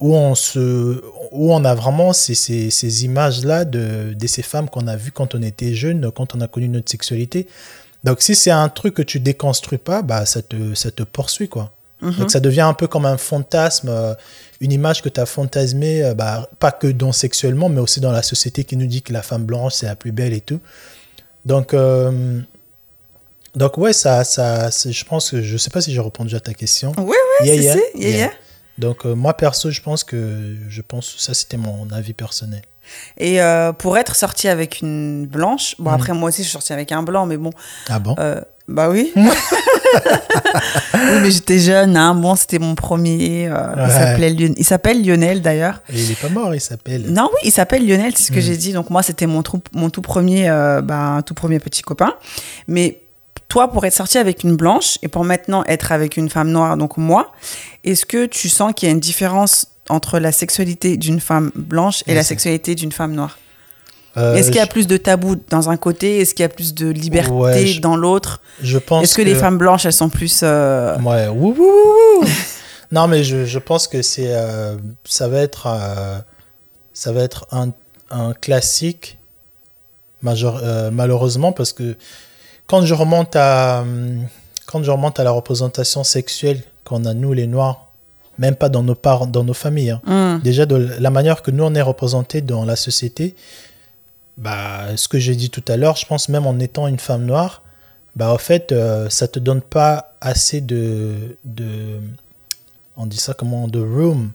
où 0.00 0.14
on, 0.16 0.34
se, 0.34 1.02
où 1.30 1.52
on 1.52 1.62
a 1.64 1.74
vraiment 1.74 2.12
ces, 2.14 2.34
ces, 2.34 2.70
ces 2.70 3.04
images-là 3.04 3.64
de, 3.66 4.14
de 4.14 4.26
ces 4.26 4.42
femmes 4.42 4.68
qu'on 4.70 4.86
a 4.86 4.96
vues 4.96 5.12
quand 5.12 5.34
on 5.34 5.42
était 5.42 5.74
jeune, 5.74 6.10
quand 6.10 6.34
on 6.34 6.40
a 6.40 6.48
connu 6.48 6.68
notre 6.68 6.90
sexualité. 6.90 7.46
Donc 8.04 8.22
si 8.22 8.34
c'est 8.34 8.50
un 8.52 8.68
truc 8.70 8.94
que 8.94 9.02
tu 9.02 9.20
déconstruis 9.20 9.76
pas, 9.78 10.00
bah, 10.02 10.24
ça, 10.24 10.40
te, 10.40 10.74
ça 10.74 10.90
te 10.90 11.02
poursuit. 11.02 11.48
quoi. 11.48 11.70
Mhm. 12.00 12.12
Donc 12.14 12.30
ça 12.30 12.40
devient 12.40 12.60
un 12.62 12.74
peu 12.74 12.86
comme 12.86 13.06
un 13.06 13.16
fantasme, 13.16 13.88
euh, 13.88 14.14
une 14.60 14.72
image 14.72 15.02
que 15.02 15.08
tu 15.08 15.18
as 15.20 15.26
fantasmée, 15.26 16.04
euh, 16.04 16.14
bah, 16.14 16.48
pas 16.60 16.70
que 16.72 16.86
dans 16.86 17.12
sexuellement, 17.12 17.68
mais 17.68 17.80
aussi 17.80 18.00
dans 18.00 18.12
la 18.12 18.22
société 18.22 18.64
qui 18.64 18.76
nous 18.76 18.86
dit 18.86 19.02
que 19.02 19.12
la 19.12 19.22
femme 19.22 19.44
blanche, 19.44 19.74
c'est 19.74 19.86
la 19.86 19.96
plus 19.96 20.12
belle 20.12 20.32
et 20.32 20.40
tout. 20.40 20.60
Donc, 21.44 21.74
euh, 21.74 22.40
donc 23.54 23.78
ouais, 23.78 23.92
ça, 23.92 24.22
ça, 24.24 24.70
je 24.70 25.04
pense 25.04 25.30
que 25.30 25.42
je 25.42 25.56
sais 25.56 25.70
pas 25.70 25.80
si 25.80 25.92
j'ai 25.92 26.00
répondu 26.00 26.34
à 26.36 26.40
ta 26.40 26.54
question. 26.54 26.92
Oui, 26.98 27.16
oui, 27.40 27.46
Yeah, 27.46 27.54
yeah, 27.56 27.72
si, 27.74 27.78
yeah, 27.94 28.08
yeah. 28.08 28.16
yeah. 28.18 28.30
Donc 28.78 29.04
euh, 29.06 29.14
moi 29.14 29.36
perso, 29.36 29.70
je 29.72 29.80
pense 29.80 30.04
que 30.04 30.54
je 30.68 30.82
pense 30.82 31.16
ça 31.18 31.34
c'était 31.34 31.56
mon 31.56 31.90
avis 31.90 32.12
personnel. 32.12 32.62
Et 33.18 33.38
pour 33.78 33.98
être 33.98 34.14
sorti 34.16 34.46
avec 34.48 34.80
une 34.80 35.26
blanche, 35.26 35.74
bon 35.78 35.90
Mhm. 35.90 35.94
après 35.96 36.12
moi 36.14 36.28
aussi 36.28 36.38
je 36.42 36.48
suis 36.48 36.52
sortie 36.52 36.72
avec 36.72 36.92
un 36.92 37.02
blanc, 37.02 37.26
mais 37.26 37.36
bon, 37.36 37.50
Ah 37.88 37.98
bon? 37.98 38.14
Bah 38.68 38.88
oui. 38.90 39.12
oui, 39.16 39.22
mais 41.22 41.30
j'étais 41.30 41.58
jeune, 41.58 41.96
hein. 41.96 42.14
bon 42.14 42.34
c'était 42.36 42.58
mon 42.58 42.74
premier. 42.74 43.48
euh, 43.50 43.74
il 43.86 43.90
s'appelait 43.92 44.62
s'appelle 44.64 45.06
Lionel 45.06 45.42
d'ailleurs. 45.42 45.80
Il 45.92 46.10
est 46.10 46.20
pas 46.20 46.28
mort, 46.28 46.54
il 46.54 46.60
s'appelle. 46.60 47.06
Non, 47.12 47.28
oui, 47.32 47.40
il 47.44 47.52
s'appelle 47.52 47.86
Lionel, 47.86 48.12
c'est 48.14 48.24
ce 48.24 48.30
que 48.32 48.36
Mhm. 48.36 48.42
j'ai 48.42 48.56
dit. 48.56 48.72
Donc 48.72 48.90
moi, 48.90 49.02
c'était 49.02 49.26
mon, 49.26 49.42
trou- 49.42 49.62
mon 49.72 49.90
tout 49.90 50.02
premier, 50.02 50.48
euh, 50.48 50.80
bah, 50.82 51.20
tout 51.24 51.34
premier 51.34 51.58
petit 51.58 51.82
copain. 51.82 52.14
Mais 52.66 53.00
toi, 53.48 53.70
pour 53.72 53.84
être 53.86 53.94
sorti 53.94 54.18
avec 54.18 54.44
une 54.44 54.56
blanche 54.56 54.98
et 55.02 55.08
pour 55.08 55.24
maintenant 55.24 55.64
être 55.66 55.92
avec 55.92 56.16
une 56.16 56.28
femme 56.28 56.50
noire, 56.50 56.76
donc 56.76 56.96
moi, 56.98 57.32
est-ce 57.84 58.04
que 58.04 58.26
tu 58.26 58.48
sens 58.48 58.72
qu'il 58.74 58.88
y 58.88 58.90
a 58.90 58.92
une 58.92 59.00
différence 59.00 59.68
entre 59.88 60.18
la 60.18 60.32
sexualité 60.32 60.98
d'une 60.98 61.20
femme 61.20 61.50
blanche 61.54 62.02
et 62.06 62.10
Oui, 62.10 62.14
la 62.16 62.22
sexualité 62.22 62.74
d'une 62.74 62.92
femme 62.92 63.14
noire? 63.14 63.38
Euh, 64.18 64.34
Est-ce 64.34 64.48
qu'il 64.48 64.56
y 64.56 64.60
a 64.60 64.64
je- 64.64 64.70
plus 64.70 64.86
de 64.86 64.96
tabous 64.96 65.36
dans 65.48 65.70
un 65.70 65.76
côté? 65.76 66.20
Est-ce 66.20 66.34
qu'il 66.34 66.42
y 66.42 66.46
a 66.46 66.48
plus 66.48 66.74
de 66.74 66.88
liberté 66.88 67.30
Ouais, 67.30 67.66
je- 67.66 67.80
dans 67.80 67.96
l'autre? 67.96 68.40
Je 68.62 68.78
pense 68.78 69.04
Est-ce 69.04 69.14
que, 69.14 69.22
les 69.22 69.34
femmes 69.34 69.58
blanches, 69.58 69.86
elles 69.86 69.92
sont 69.92 70.08
plus... 70.08 70.40
euh, 70.42 70.98
Ouais, 71.00 71.28
non, 72.92 73.06
mais 73.06 73.22
je, 73.24 73.44
je 73.44 73.58
pense 73.58 73.86
que 73.86 74.02
c'est, 74.02 74.28
euh, 74.34 74.76
ça 75.04 75.28
va 75.28 75.40
être, 75.40 75.68
ça 76.92 77.12
va 77.12 77.22
être 77.22 77.46
un, 77.52 77.70
un 78.10 78.32
classique, 78.32 79.18
malheureusement, 80.22 81.52
parce 81.52 81.72
que 81.72 81.96
quand 82.66 82.84
je 82.84 82.94
remonte 82.94 83.36
à, 83.36 83.80
hum, 83.82 84.26
quand 84.66 84.82
je 84.82 84.90
remonte 84.90 85.18
à 85.18 85.24
la 85.24 85.30
représentation 85.30 86.04
sexuelle 86.04 86.60
qu'on 86.84 87.04
a 87.04 87.14
nous 87.14 87.32
les 87.32 87.46
Noirs, 87.46 87.88
même 88.38 88.54
pas 88.54 88.68
dans 88.68 88.82
nos 88.82 88.94
parents, 88.94 89.26
dans 89.26 89.42
nos 89.44 89.54
familles, 89.54 89.98
hein, 90.06 90.36
hmm. 90.38 90.42
déjà 90.42 90.66
de 90.66 90.76
la 91.00 91.10
manière 91.10 91.42
que 91.42 91.50
nous 91.50 91.64
on 91.64 91.74
est 91.74 91.82
représentés 91.82 92.40
dans 92.40 92.64
la 92.64 92.76
société, 92.76 93.34
bah, 94.38 94.96
ce 94.96 95.08
que 95.08 95.18
j'ai 95.18 95.34
dit 95.34 95.50
tout 95.50 95.64
à 95.68 95.76
l'heure, 95.76 95.96
je 95.96 96.06
pense 96.06 96.28
même 96.28 96.46
en 96.46 96.58
étant 96.58 96.86
une 96.86 96.98
femme 96.98 97.24
noire, 97.26 97.62
bah, 98.16 98.32
en 98.32 98.38
fait, 98.38 98.72
euh, 98.72 99.08
ça 99.10 99.28
te 99.28 99.38
donne 99.38 99.60
pas 99.60 100.14
assez 100.20 100.60
de, 100.60 101.36
de, 101.44 101.66
on 102.96 103.06
dit 103.06 103.18
ça 103.18 103.34
comment, 103.34 103.68
de 103.68 103.80
room, 103.80 104.30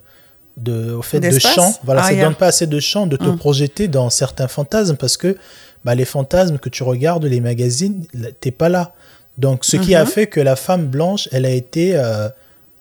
de, 0.58 0.92
au 0.94 1.02
fait 1.02 1.20
de 1.20 1.40
champ. 1.40 1.74
Voilà, 1.84 2.02
Ah, 2.02 2.04
ça 2.06 2.10
te 2.12 2.16
yeah. 2.16 2.26
donne 2.26 2.36
pas 2.36 2.48
assez 2.48 2.68
de 2.68 2.80
champ 2.80 3.08
de 3.08 3.18
te 3.18 3.24
Mm. 3.28 3.38
projeter 3.38 3.88
dans 3.88 4.10
certains 4.10 4.48
fantasmes 4.48 4.96
parce 4.98 5.18
que 5.18 5.36
bah, 5.84 5.96
les 5.96 6.06
fantasmes 6.06 6.60
que 6.60 6.70
tu 6.70 6.84
regardes, 6.84 7.26
les 7.26 7.42
magazines, 7.42 8.06
t'es 8.40 8.52
pas 8.52 8.70
là. 8.70 8.94
Donc, 9.38 9.66
ce 9.66 9.78
qui 9.78 9.96
a 9.96 10.04
Mhm. 10.04 10.10
fait 10.10 10.28
que 10.28 10.40
la 10.40 10.56
femme 10.56 10.86
blanche, 10.86 11.28
elle 11.32 11.46
a 11.46 11.50
été 11.50 11.96
euh, 11.98 12.30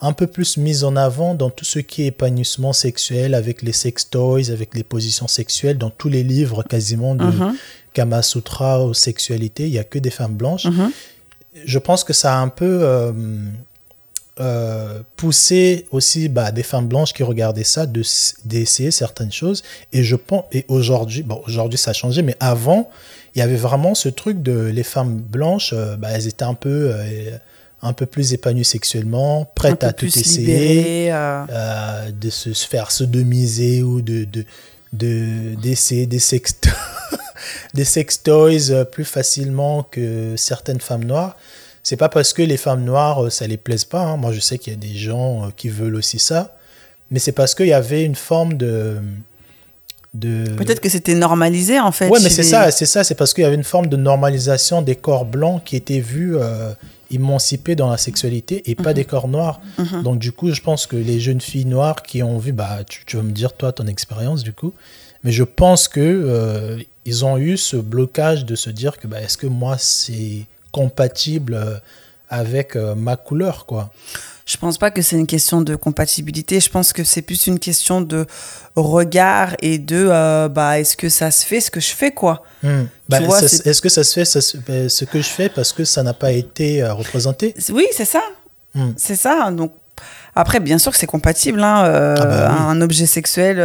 un 0.02 0.12
peu 0.12 0.26
plus 0.26 0.56
mise 0.56 0.82
en 0.82 0.96
avant 0.96 1.34
dans 1.34 1.48
tout 1.48 1.64
ce 1.64 1.78
qui 1.78 2.02
est 2.02 2.06
épanouissement 2.06 2.72
sexuel, 2.72 3.34
avec 3.34 3.62
les 3.62 3.72
sex 3.72 4.10
toys, 4.10 4.50
avec 4.50 4.74
les 4.74 4.82
positions 4.82 5.28
sexuelles, 5.28 5.78
dans 5.78 5.90
tous 5.90 6.08
les 6.08 6.24
livres 6.24 6.64
quasiment 6.64 7.14
de 7.14 7.24
Mhm. 7.24 7.54
Kama 7.94 8.22
Sutra 8.22 8.80
aux 8.84 8.94
sexualités, 8.94 9.64
il 9.64 9.72
y 9.72 9.78
a 9.78 9.84
que 9.84 10.00
des 10.00 10.10
femmes 10.10 10.34
blanches. 10.34 10.64
Mhm. 10.64 10.90
Je 11.64 11.78
pense 11.78 12.02
que 12.02 12.12
ça 12.12 12.34
a 12.34 12.38
un 12.38 12.48
peu 12.48 12.80
euh, 12.82 13.12
euh, 14.40 15.02
poussé 15.16 15.86
aussi 15.92 16.28
bah, 16.28 16.50
des 16.50 16.64
femmes 16.64 16.88
blanches 16.88 17.12
qui 17.12 17.22
regardaient 17.22 17.62
ça 17.64 17.86
de 17.86 18.02
d'essayer 18.44 18.90
certaines 18.90 19.30
choses. 19.30 19.62
Et 19.92 20.02
je 20.02 20.16
pense, 20.16 20.44
et 20.50 20.64
aujourd'hui, 20.68 21.22
bon, 21.22 21.40
aujourd'hui 21.46 21.78
ça 21.78 21.90
a 21.90 21.94
changé, 21.94 22.22
mais 22.22 22.34
avant, 22.40 22.90
il 23.34 23.38
y 23.38 23.42
avait 23.42 23.54
vraiment 23.56 23.94
ce 23.94 24.08
truc 24.08 24.42
de 24.42 24.62
les 24.62 24.82
femmes 24.82 25.18
blanches, 25.18 25.74
euh, 25.74 25.96
bah, 25.96 26.08
elles 26.10 26.26
étaient 26.26 26.44
un 26.44 26.54
peu, 26.54 26.92
un 27.82 27.92
peu 27.92 28.06
plus 28.06 28.32
épanouies 28.32 28.64
sexuellement, 28.64 29.50
peu 29.54 29.68
à 29.80 29.92
tout 29.92 30.06
essayer 30.06 30.38
libérée, 30.46 31.12
euh, 31.12 31.44
euh, 31.50 32.10
de 32.12 32.30
se 32.30 32.50
faire 32.52 32.90
sodomiser 32.90 33.82
ou 33.82 34.00
de 34.00 34.24
de 34.24 34.44
de 34.92 35.54
d'essayer 35.60 36.06
des 36.06 36.18
sex 36.20 36.54
des 37.74 37.84
sex 37.84 38.22
toys 38.22 38.70
euh, 38.70 38.84
plus 38.84 39.04
facilement 39.04 39.82
que 39.82 40.34
certaines 40.36 40.80
femmes 40.80 41.04
noires 41.04 41.36
c'est 41.82 41.96
pas 41.96 42.08
parce 42.08 42.32
que 42.32 42.42
les 42.42 42.58
femmes 42.58 42.84
noires 42.84 43.32
ça 43.32 43.46
les 43.46 43.56
plaise 43.56 43.84
pas 43.84 44.02
hein. 44.02 44.16
moi 44.16 44.32
je 44.32 44.40
sais 44.40 44.58
qu'il 44.58 44.72
y 44.72 44.76
a 44.76 44.78
des 44.78 44.94
gens 44.94 45.50
qui 45.56 45.70
veulent 45.70 45.96
aussi 45.96 46.18
ça 46.18 46.56
mais 47.10 47.18
c'est 47.18 47.32
parce 47.32 47.54
qu'il 47.54 47.66
y 47.66 47.72
avait 47.72 48.04
une 48.04 48.14
forme 48.14 48.54
de 48.54 48.98
de 50.14 50.44
Peut-être 50.56 50.80
que 50.80 50.90
c'était 50.90 51.14
normalisé, 51.14 51.80
en 51.80 51.90
fait. 51.90 52.08
Ouais, 52.08 52.20
mais 52.22 52.28
c'est 52.28 52.42
les- 52.42 52.48
ça, 52.48 52.70
c'est 52.70 52.86
ça, 52.86 53.02
c'est 53.02 53.14
parce 53.14 53.32
qu'il 53.32 53.44
y 53.44 53.46
avait 53.46 53.56
une 53.56 53.64
forme 53.64 53.86
de 53.86 53.96
normalisation 53.96 54.82
des 54.82 54.94
corps 54.94 55.24
blancs 55.24 55.62
qui 55.64 55.74
étaient 55.76 56.00
vus 56.00 56.36
euh, 56.36 56.72
émancipés 57.12 57.76
dans 57.76 57.90
la 57.90 57.96
sexualité 57.96 58.70
et 58.70 58.74
pas 58.74 58.94
des 58.94 59.04
corps 59.04 59.28
noirs. 59.28 59.60
Mhm. 59.78 60.02
Donc 60.02 60.18
du 60.18 60.32
coup, 60.32 60.50
je 60.52 60.60
pense 60.60 60.86
que 60.86 60.96
les 60.96 61.20
jeunes 61.20 61.40
filles 61.40 61.66
noires 61.66 62.02
qui 62.02 62.22
ont 62.22 62.38
vu, 62.38 62.52
bah, 62.52 62.80
tu, 62.88 63.04
tu 63.06 63.16
vas 63.16 63.22
me 63.22 63.32
dire 63.32 63.52
toi 63.52 63.72
ton 63.72 63.86
expérience 63.86 64.42
du 64.42 64.52
coup, 64.52 64.72
mais 65.24 65.32
je 65.32 65.44
pense 65.44 65.88
que 65.88 66.00
euh, 66.00 66.78
ils 67.04 67.24
ont 67.24 67.38
eu 67.38 67.56
ce 67.56 67.76
blocage 67.76 68.44
de 68.44 68.54
se 68.54 68.70
dire 68.70 68.98
que 68.98 69.06
bah, 69.06 69.20
est-ce 69.20 69.36
que 69.36 69.46
moi 69.46 69.76
c'est 69.78 70.46
compatible 70.72 71.54
euh, 71.54 71.78
avec 72.28 72.76
euh, 72.76 72.94
ma 72.94 73.16
couleur 73.16 73.66
quoi? 73.66 73.90
Je 74.44 74.56
pense 74.56 74.76
pas 74.76 74.90
que 74.90 75.02
c'est 75.02 75.16
une 75.16 75.26
question 75.26 75.60
de 75.60 75.76
compatibilité. 75.76 76.58
Je 76.60 76.68
pense 76.68 76.92
que 76.92 77.04
c'est 77.04 77.22
plus 77.22 77.46
une 77.46 77.58
question 77.58 78.00
de 78.00 78.26
regard 78.76 79.54
et 79.62 79.78
de 79.78 80.08
euh, 80.10 80.48
bah 80.48 80.80
est-ce 80.80 80.96
que 80.96 81.08
ça 81.08 81.30
se 81.30 81.44
fait 81.46 81.60
ce 81.60 81.70
que 81.70 81.80
je 81.80 81.90
fais 81.94 82.10
quoi? 82.10 82.42
Hmm. 82.62 82.84
Bah, 83.08 83.18
est-ce 83.20 83.80
que 83.80 83.88
ça 83.88 84.02
se 84.04 84.12
fait 84.14 84.24
ça 84.24 84.40
se- 84.40 84.56
euh, 84.68 84.88
ce 84.88 85.04
que 85.04 85.18
je 85.20 85.28
fais 85.28 85.48
parce 85.48 85.72
que 85.72 85.84
ça 85.84 86.02
n'a 86.02 86.12
pas 86.14 86.32
été 86.32 86.82
euh, 86.82 86.92
représenté? 86.92 87.54
Oui, 87.72 87.86
c'est 87.92 88.04
ça. 88.04 88.22
Hmm. 88.74 88.90
C'est 88.96 89.16
ça. 89.16 89.50
Donc 89.52 89.72
après, 90.34 90.58
bien 90.60 90.78
sûr 90.78 90.90
que 90.90 90.98
c'est 90.98 91.06
compatible. 91.06 91.62
Hein, 91.62 91.84
euh, 91.84 92.14
Ah 92.18 92.24
bah 92.24 92.48
oui. 92.50 92.64
Un 92.70 92.80
objet 92.80 93.06
sexuel, 93.06 93.56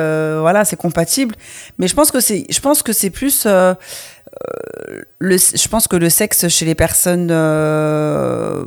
voilà, 0.42 0.64
c'est 0.66 0.76
compatible. 0.76 1.34
Mais 1.80 1.88
je 1.88 1.96
pense 1.96 2.12
que 2.12 2.20
c'est, 2.20 2.46
je 2.50 2.60
pense 2.60 2.84
que 2.84 2.94
c'est 2.94 3.10
plus. 3.10 3.48
Le, 5.20 5.38
je 5.38 5.68
pense 5.68 5.88
que 5.88 5.96
le 5.96 6.10
sexe 6.10 6.48
chez 6.48 6.66
les 6.66 6.76
personnes 6.76 7.30
euh, 7.32 8.64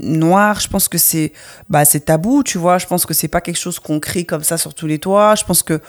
noires, 0.00 0.60
je 0.60 0.68
pense 0.68 0.88
que 0.88 0.98
c'est, 0.98 1.32
bah, 1.68 1.84
tabou, 1.86 2.42
tu 2.42 2.58
vois. 2.58 2.78
Je 2.78 2.86
pense 2.86 3.06
que 3.06 3.14
c'est 3.14 3.28
pas 3.28 3.40
quelque 3.40 3.58
chose 3.58 3.78
qu'on 3.78 4.00
crie 4.00 4.26
comme 4.26 4.42
ça 4.42 4.58
sur 4.58 4.74
tous 4.74 4.86
les 4.86 4.98
toits. 4.98 5.34
Je 5.34 5.44
pense 5.44 5.62
que 5.62 5.80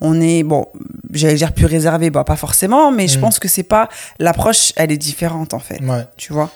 on 0.00 0.20
est 0.20 0.42
bon, 0.42 0.66
j'allais 1.12 1.36
dire 1.36 1.54
plus 1.54 1.64
réservé, 1.64 2.10
bah 2.10 2.22
pas 2.22 2.36
forcément, 2.36 2.92
mais 2.92 3.08
je 3.08 3.16
Mm. 3.16 3.20
pense 3.22 3.38
que 3.38 3.48
c'est 3.48 3.62
pas 3.62 3.88
l'approche, 4.18 4.72
elle 4.76 4.92
est 4.92 4.98
différente 4.98 5.54
en 5.54 5.58
fait. 5.58 5.80
Ouais. 5.80 6.04
Tu 6.18 6.34
vois. 6.34 6.50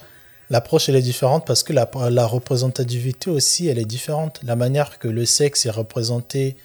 L'approche, 0.50 0.88
elle 0.90 0.96
est 0.96 1.00
différente 1.02 1.46
parce 1.46 1.62
que 1.62 1.72
la, 1.72 1.88
la 2.10 2.26
représentativité 2.26 3.30
aussi, 3.30 3.68
elle 3.68 3.78
est 3.78 3.84
différente. 3.86 4.40
La 4.42 4.56
manière 4.56 4.98
que 4.98 5.08
le 5.08 5.24
sexe 5.24 5.64
est 5.64 5.70
représenté 5.70 6.56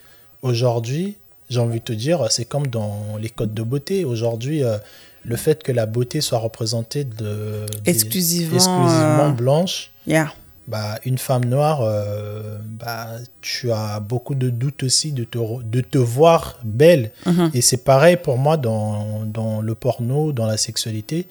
aujourd'hui, 0.42 1.18
j'ai 1.50 1.60
envie 1.60 1.80
de 1.80 1.86
te 1.86 1.94
dire, 1.94 2.26
c'est 2.30 2.46
comme 2.46 2.68
dans 2.68 3.18
les 3.22 3.30
codes 3.30 3.54
de 3.54 3.62
beauté. 3.64 4.04
Aujourd'hui, 4.04 4.64
euh, 4.64 4.78
le 5.26 5.36
fait 5.36 5.64
que 5.64 5.72
la 5.72 5.86
beauté 5.86 6.22
soit 6.22 6.40
représentée 6.40 7.04
de, 7.04 7.66
des- 7.84 7.92
Exclusivement, 7.92 8.56
exclusivement 8.56 9.30
euh, 9.30 9.32
blanche, 9.32 9.92
Yeah. 10.08 10.32
bah, 10.68 11.00
une 11.06 11.18
femme 11.18 11.46
noire, 11.46 11.80
euh, 11.82 12.58
bah, 12.64 13.08
tu 13.42 13.72
as 13.72 14.00
beaucoup 14.00 14.36
de 14.36 14.50
doutes 14.50 14.84
aussi 14.84 15.12
de 15.12 15.24
te, 15.24 15.38
de 15.64 15.82
te 15.82 15.98
voir 15.98 16.60
belle. 16.64 17.12
Mhm. 17.26 17.52
Et 17.54 17.62
c'est 17.62 17.84
pareil 17.84 18.18
pour 18.18 18.38
moi 18.38 18.58
dans, 18.58 19.26
dans 19.26 19.62
le 19.62 19.74
porno, 19.76 20.32
dans 20.32 20.46
la 20.46 20.58
sexualité. 20.58 21.28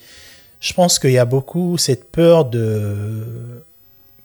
Je 0.61 0.73
pense 0.73 0.99
qu'il 0.99 1.13
y 1.13 1.19
a 1.19 1.25
beaucoup 1.27 1.79
cette 1.79 2.11
peur 2.11 2.47
de. 2.47 3.25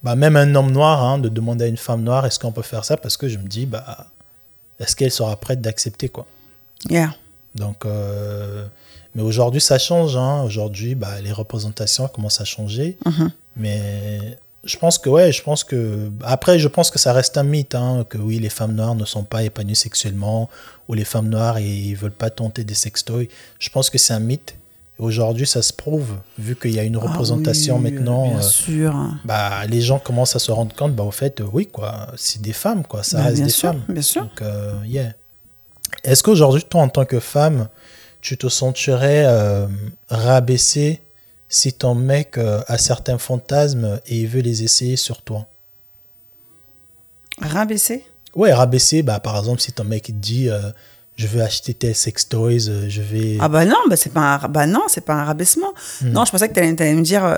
Bah, 0.01 0.15
même 0.15 0.37
un 0.37 0.55
homme 0.55 0.71
noir, 0.71 1.03
hein, 1.03 1.17
de 1.19 1.27
demander 1.27 1.65
à 1.65 1.67
une 1.67 1.75
femme 1.77 2.01
noire 2.03 2.25
est-ce 2.25 2.39
qu'on 2.39 2.53
peut 2.53 2.61
faire 2.61 2.85
ça? 2.85 2.95
Parce 2.95 3.17
que 3.17 3.27
je 3.27 3.37
me 3.37 3.47
dis, 3.47 3.65
bah, 3.65 4.07
est-ce 4.79 4.95
qu'elle 4.95 5.11
sera 5.11 5.35
prête 5.35 5.59
d'accepter 5.61 6.07
quoi? 6.07 6.25
Yeah. 6.89 7.13
Donc, 7.55 7.85
euh, 7.85 8.65
mais 9.15 9.23
aujourd'hui, 9.23 9.61
ça 9.61 9.77
change. 9.79 10.15
Hein. 10.17 10.43
Aujourd'hui, 10.43 10.95
bah, 10.95 11.19
les 11.23 11.31
représentations 11.31 12.07
commencent 12.07 12.41
à 12.41 12.45
changer. 12.45 12.97
Mhm. 13.05 13.31
Mais 13.57 14.19
je 14.63 14.77
pense 14.77 14.97
que, 14.97 15.09
ouais, 15.09 15.31
je 15.31 15.41
pense 15.43 15.63
que. 15.63 16.09
Après, 16.23 16.59
je 16.59 16.67
pense 16.67 16.91
que 16.91 16.99
ça 16.99 17.13
reste 17.13 17.37
un 17.37 17.43
mythe, 17.43 17.75
hein, 17.75 18.05
que 18.07 18.17
oui, 18.17 18.39
les 18.39 18.49
femmes 18.49 18.73
noires 18.75 18.95
ne 18.95 19.05
sont 19.05 19.23
pas 19.23 19.43
épanouies 19.43 19.75
sexuellement, 19.75 20.49
ou 20.87 20.93
les 20.93 21.05
femmes 21.05 21.29
noires, 21.29 21.59
ils 21.59 21.95
veulent 21.95 22.11
pas 22.11 22.29
tenter 22.29 22.63
des 22.63 22.73
sextoys. 22.75 23.27
Je 23.59 23.69
pense 23.69 23.89
que 23.89 23.97
c'est 23.97 24.13
un 24.13 24.19
mythe. 24.19 24.55
Aujourd'hui, 24.99 25.47
ça 25.47 25.61
se 25.61 25.71
prouve, 25.71 26.17
vu 26.37 26.57
qu'il 26.57 26.71
y 26.75 26.79
a 26.79 26.83
une 26.83 26.97
représentation 26.97 27.75
Ah 27.77 27.81
oui, 27.81 27.91
maintenant. 27.93 28.27
Bien 28.27 28.39
euh, 28.39 28.41
sûr. 28.41 28.93
bah, 29.23 29.65
les 29.65 29.79
gens 29.79 29.97
commencent 29.97 30.35
à 30.35 30.39
se 30.39 30.51
rendre 30.51 30.75
compte, 30.75 30.93
bah, 30.93 31.03
au 31.03 31.11
fait, 31.11 31.39
euh, 31.39 31.45
oui, 31.53 31.67
quoi, 31.67 32.07
c'est 32.17 32.41
des 32.41 32.51
femmes, 32.51 32.83
quoi, 32.83 33.01
ça 33.01 33.17
Bah, 33.19 33.23
reste 33.23 33.35
bien 33.37 33.45
des 33.45 33.49
sûr, 33.51 33.69
femmes. 33.69 33.81
bien 33.87 34.01
sûr. 34.01 34.23
Donc, 34.23 34.41
euh, 34.41 34.73
yeah. 34.85 35.13
Est-ce 36.03 36.21
qu'aujourd'hui, 36.21 36.63
toi, 36.69 36.81
en 36.81 36.89
tant 36.89 37.05
que 37.05 37.21
femme, 37.21 37.69
tu 38.21 38.37
te 38.37 38.47
sentirais 38.47 39.23
euh, 39.25 39.67
rabaissée 40.09 41.01
si 41.47 41.73
ton 41.73 41.95
mec 41.95 42.37
euh, 42.37 42.61
a 42.67 42.77
certains 42.77 43.17
fantasmes 43.17 43.99
et 44.05 44.19
il 44.19 44.27
veut 44.27 44.41
les 44.41 44.63
essayer 44.63 44.95
sur 44.95 45.21
toi? 45.21 45.47
Rabaisser 47.41 48.03
Ouais, 48.35 48.53
rabaissé, 48.53 49.01
bah, 49.01 49.19
par 49.19 49.37
exemple, 49.37 49.59
si 49.59 49.71
ton 49.71 49.83
mec 49.83 50.19
dit 50.19 50.49
euh, 50.49 50.71
je 51.19 51.27
veux 51.27 51.41
acheter 51.41 51.73
tes 51.73 51.93
sex 51.93 52.29
toys, 52.29 52.69
euh, 52.69 52.85
je 52.87 53.01
vais. 53.01 53.37
Ah 53.41 53.49
bah 53.49 53.65
non, 53.65 53.75
bah 53.89 53.97
c'est 53.97 54.13
pas 54.13 54.39
un, 54.41 54.47
bah 54.47 54.65
non, 54.67 54.83
c'est 54.87 55.03
pas 55.03 55.15
un 55.15 55.25
rabaissement. 55.25 55.73
Hmm. 56.01 56.11
Non, 56.13 56.23
je 56.23 56.31
pensais 56.31 56.47
que 56.47 56.53
tu 56.53 56.59
allais, 56.61 56.93
me 56.95 57.01
dire, 57.01 57.25
euh, 57.25 57.35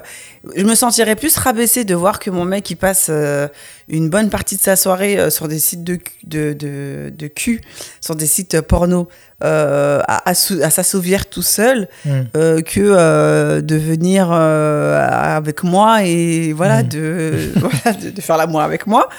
je 0.55 0.63
me 0.63 0.75
sentirais 0.75 1.15
plus 1.15 1.35
rabaissée 1.35 1.83
de 1.83 1.95
voir 1.95 2.19
que 2.19 2.29
mon 2.29 2.45
mec 2.45 2.69
il 2.69 2.75
passe 2.75 3.07
euh, 3.09 3.47
une 3.87 4.07
bonne 4.11 4.29
partie 4.29 4.55
de 4.55 4.61
sa 4.61 4.75
soirée 4.75 5.17
euh, 5.19 5.31
sur 5.31 5.47
des 5.47 5.57
sites 5.57 5.83
de, 5.83 5.97
de, 6.25 6.53
de, 6.53 7.11
de 7.17 7.27
cul, 7.27 7.61
sur 8.01 8.15
des 8.15 8.27
sites 8.27 8.61
porno, 8.61 9.07
à, 9.43 9.97
à, 10.05 10.29
à 10.29 10.33
s'assouvir 10.69 11.25
tout 11.25 11.41
seul, 11.41 11.87
Hmm. 12.05 12.61
que 12.61 13.59
de 13.61 13.75
venir 13.75 14.31
avec 14.31 15.63
moi 15.63 16.03
et 16.03 16.53
voilà, 16.53 16.83
Mm. 16.83 16.87
de, 16.89 17.51
voilà, 17.55 17.97
de, 17.97 18.09
de 18.11 18.21
faire 18.21 18.37
l'amour 18.37 18.61
avec 18.61 18.85
moi. 18.85 19.09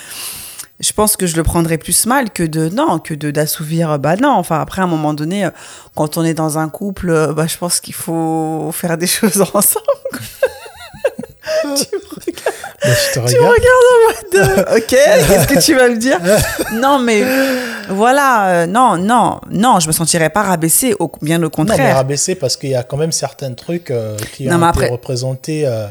Je 0.82 0.92
pense 0.92 1.16
que 1.16 1.26
je 1.26 1.36
le 1.36 1.42
prendrais 1.44 1.78
plus 1.78 2.06
mal 2.06 2.30
que 2.30 2.42
de 2.42 2.68
non, 2.68 2.98
que 2.98 3.14
de 3.14 3.30
d'assouvir. 3.30 3.98
Bah 3.98 4.16
non, 4.16 4.30
enfin 4.32 4.60
après 4.60 4.82
à 4.82 4.84
un 4.84 4.88
moment 4.88 5.14
donné, 5.14 5.44
euh, 5.44 5.50
quand 5.94 6.16
on 6.18 6.24
est 6.24 6.34
dans 6.34 6.58
un 6.58 6.68
couple, 6.68 7.10
euh, 7.10 7.32
bah 7.32 7.46
je 7.46 7.56
pense 7.56 7.78
qu'il 7.80 7.94
faut 7.94 8.70
faire 8.72 8.98
des 8.98 9.06
choses 9.18 9.40
ensemble. 9.40 9.86
tu 11.62 11.68
me 11.68 11.70
regardes, 11.70 12.54
Bah, 12.82 12.90
je 12.94 13.20
te 13.20 13.28
tu 13.28 13.36
me 13.36 13.46
regardes 13.46 13.88
en 13.92 14.06
mode 14.08 14.58
euh, 14.58 14.76
ok, 14.76 14.86
qu'est-ce 14.88 15.46
que 15.48 15.60
tu 15.64 15.74
vas 15.74 15.88
me 15.88 15.96
dire? 15.96 16.18
Non 16.74 16.98
mais 16.98 17.22
Voilà, 17.88 18.48
euh, 18.62 18.66
non, 18.66 18.96
non, 18.96 19.40
non, 19.50 19.78
je 19.80 19.86
me 19.86 19.92
sentirais 19.92 20.30
pas 20.30 20.42
rabaissée, 20.42 20.94
au, 20.98 21.10
bien 21.20 21.36
au 21.38 21.42
Non, 21.42 21.46
mais 21.46 21.50
contraire. 21.50 21.94
rabaisser 21.96 22.34
parce 22.34 22.56
qu'il 22.56 22.70
y 22.70 22.74
a 22.74 22.82
quand 22.82 22.96
même 22.96 23.12
certains 23.12 23.52
trucs 23.54 23.90
euh, 23.90 24.16
qui 24.34 24.46
Non, 24.46 24.54
ont 24.56 24.58
été 24.58 24.66
après- 24.68 24.88
représentés. 24.88 25.66
euh, 25.66 25.86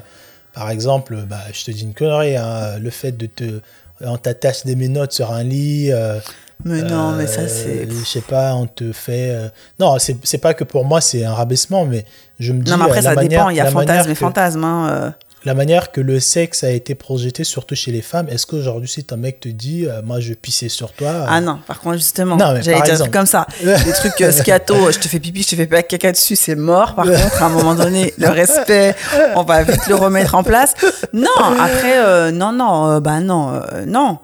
par 0.53 0.69
exemple, 0.69 1.15
bah, 1.29 1.38
je 1.53 1.63
te 1.63 1.71
dis 1.71 1.83
une 1.83 1.93
connerie, 1.93 2.36
hein, 2.36 2.77
le 2.79 2.89
fait 2.89 3.13
de 3.13 3.25
te. 3.25 3.62
On 4.05 4.17
t'attache 4.17 4.65
des 4.65 4.75
menottes 4.75 5.12
sur 5.13 5.31
un 5.31 5.43
lit. 5.43 5.91
euh, 5.91 6.20
mais 6.63 6.81
non, 6.84 7.12
mais 7.13 7.25
ça 7.27 7.41
euh, 7.41 7.48
c'est. 7.48 7.88
Je 7.89 8.05
sais 8.05 8.22
pas, 8.22 8.53
on 8.55 8.67
te 8.67 8.91
fait. 8.91 9.29
euh, 9.31 9.48
Non, 9.79 9.98
c'est 10.00 10.38
pas 10.38 10.53
que 10.53 10.63
pour 10.63 10.86
moi 10.86 11.01
c'est 11.01 11.24
un 11.25 11.34
rabaissement, 11.34 11.86
mais 11.86 12.05
je 12.39 12.53
me 12.53 12.62
dis. 12.62 12.70
Non, 12.72 12.77
mais 12.77 12.86
après 12.86 13.01
ça 13.01 13.13
manière- 13.15 13.29
dépend, 13.29 13.50
il 13.50 13.58
y 13.58 13.60
a 13.60 13.65
fantasme 13.72 14.10
et 14.12 14.15
fantasme. 14.15 14.63
Hein. 14.63 15.13
La 15.43 15.55
manière 15.55 15.91
que 15.91 16.01
le 16.01 16.19
sexe 16.19 16.63
a 16.63 16.69
été 16.69 16.93
projeté, 16.93 17.43
surtout 17.43 17.74
chez 17.74 17.91
les 17.91 18.03
femmes, 18.03 18.27
est-ce 18.29 18.45
qu'aujourd'hui, 18.45 18.88
si 18.88 19.03
ton 19.03 19.17
mec 19.17 19.39
te 19.39 19.50
dit, 19.50 19.88
euh, 19.88 20.01
moi 20.03 20.19
je 20.19 20.33
pisser 20.33 20.69
sur 20.69 20.91
toi. 20.91 21.25
Ah 21.27 21.41
non, 21.41 21.60
par 21.65 21.79
contre, 21.79 21.95
justement, 21.98 22.38
j'allais 22.38 22.62
dire 22.62 22.75
exemple. 22.77 22.91
des 22.91 22.98
trucs 22.98 23.13
comme 23.13 23.25
ça. 23.25 23.48
Des 23.63 23.91
trucs 23.93 24.21
euh, 24.21 24.31
scato, 24.31 24.91
je 24.91 25.00
te 25.00 25.07
fais 25.07 25.19
pipi, 25.19 25.41
je 25.41 25.50
te 25.50 25.55
fais 25.55 25.65
pas 25.65 25.81
caca 25.81 26.12
dessus, 26.12 26.36
c'est 26.36 26.55
mort. 26.55 26.93
Par 26.93 27.05
contre, 27.05 27.41
à 27.41 27.45
un 27.48 27.50
moment 27.50 27.74
donné, 27.74 28.13
le 28.19 28.29
respect, 28.29 28.95
on 29.36 29.43
va 29.43 29.63
vite 29.63 29.88
le 29.88 29.95
remettre 29.95 30.36
en 30.36 30.43
place. 30.43 30.75
Non, 31.12 31.29
après, 31.60 31.98
euh, 31.98 32.31
non, 32.31 32.51
non, 32.51 32.91
euh, 32.91 33.00
bah 33.00 33.19
non, 33.19 33.53
euh, 33.53 33.86
non. 33.88 34.19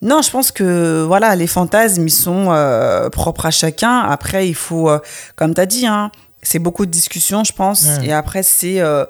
Non, 0.00 0.22
je 0.22 0.30
pense 0.30 0.52
que 0.52 1.02
voilà, 1.06 1.34
les 1.34 1.46
fantasmes, 1.48 2.06
ils 2.06 2.10
sont 2.10 2.48
euh, 2.50 3.08
propres 3.10 3.46
à 3.46 3.50
chacun. 3.50 3.98
Après, 4.00 4.48
il 4.48 4.54
faut, 4.54 4.88
euh, 4.88 4.98
comme 5.34 5.54
tu 5.54 5.60
as 5.60 5.66
dit, 5.66 5.86
hein, 5.86 6.12
c'est 6.42 6.60
beaucoup 6.60 6.86
de 6.86 6.90
discussions, 6.90 7.42
je 7.42 7.52
pense. 7.52 7.86
Et 8.04 8.12
après, 8.12 8.44
c'est 8.44 8.80
euh, 8.80 9.04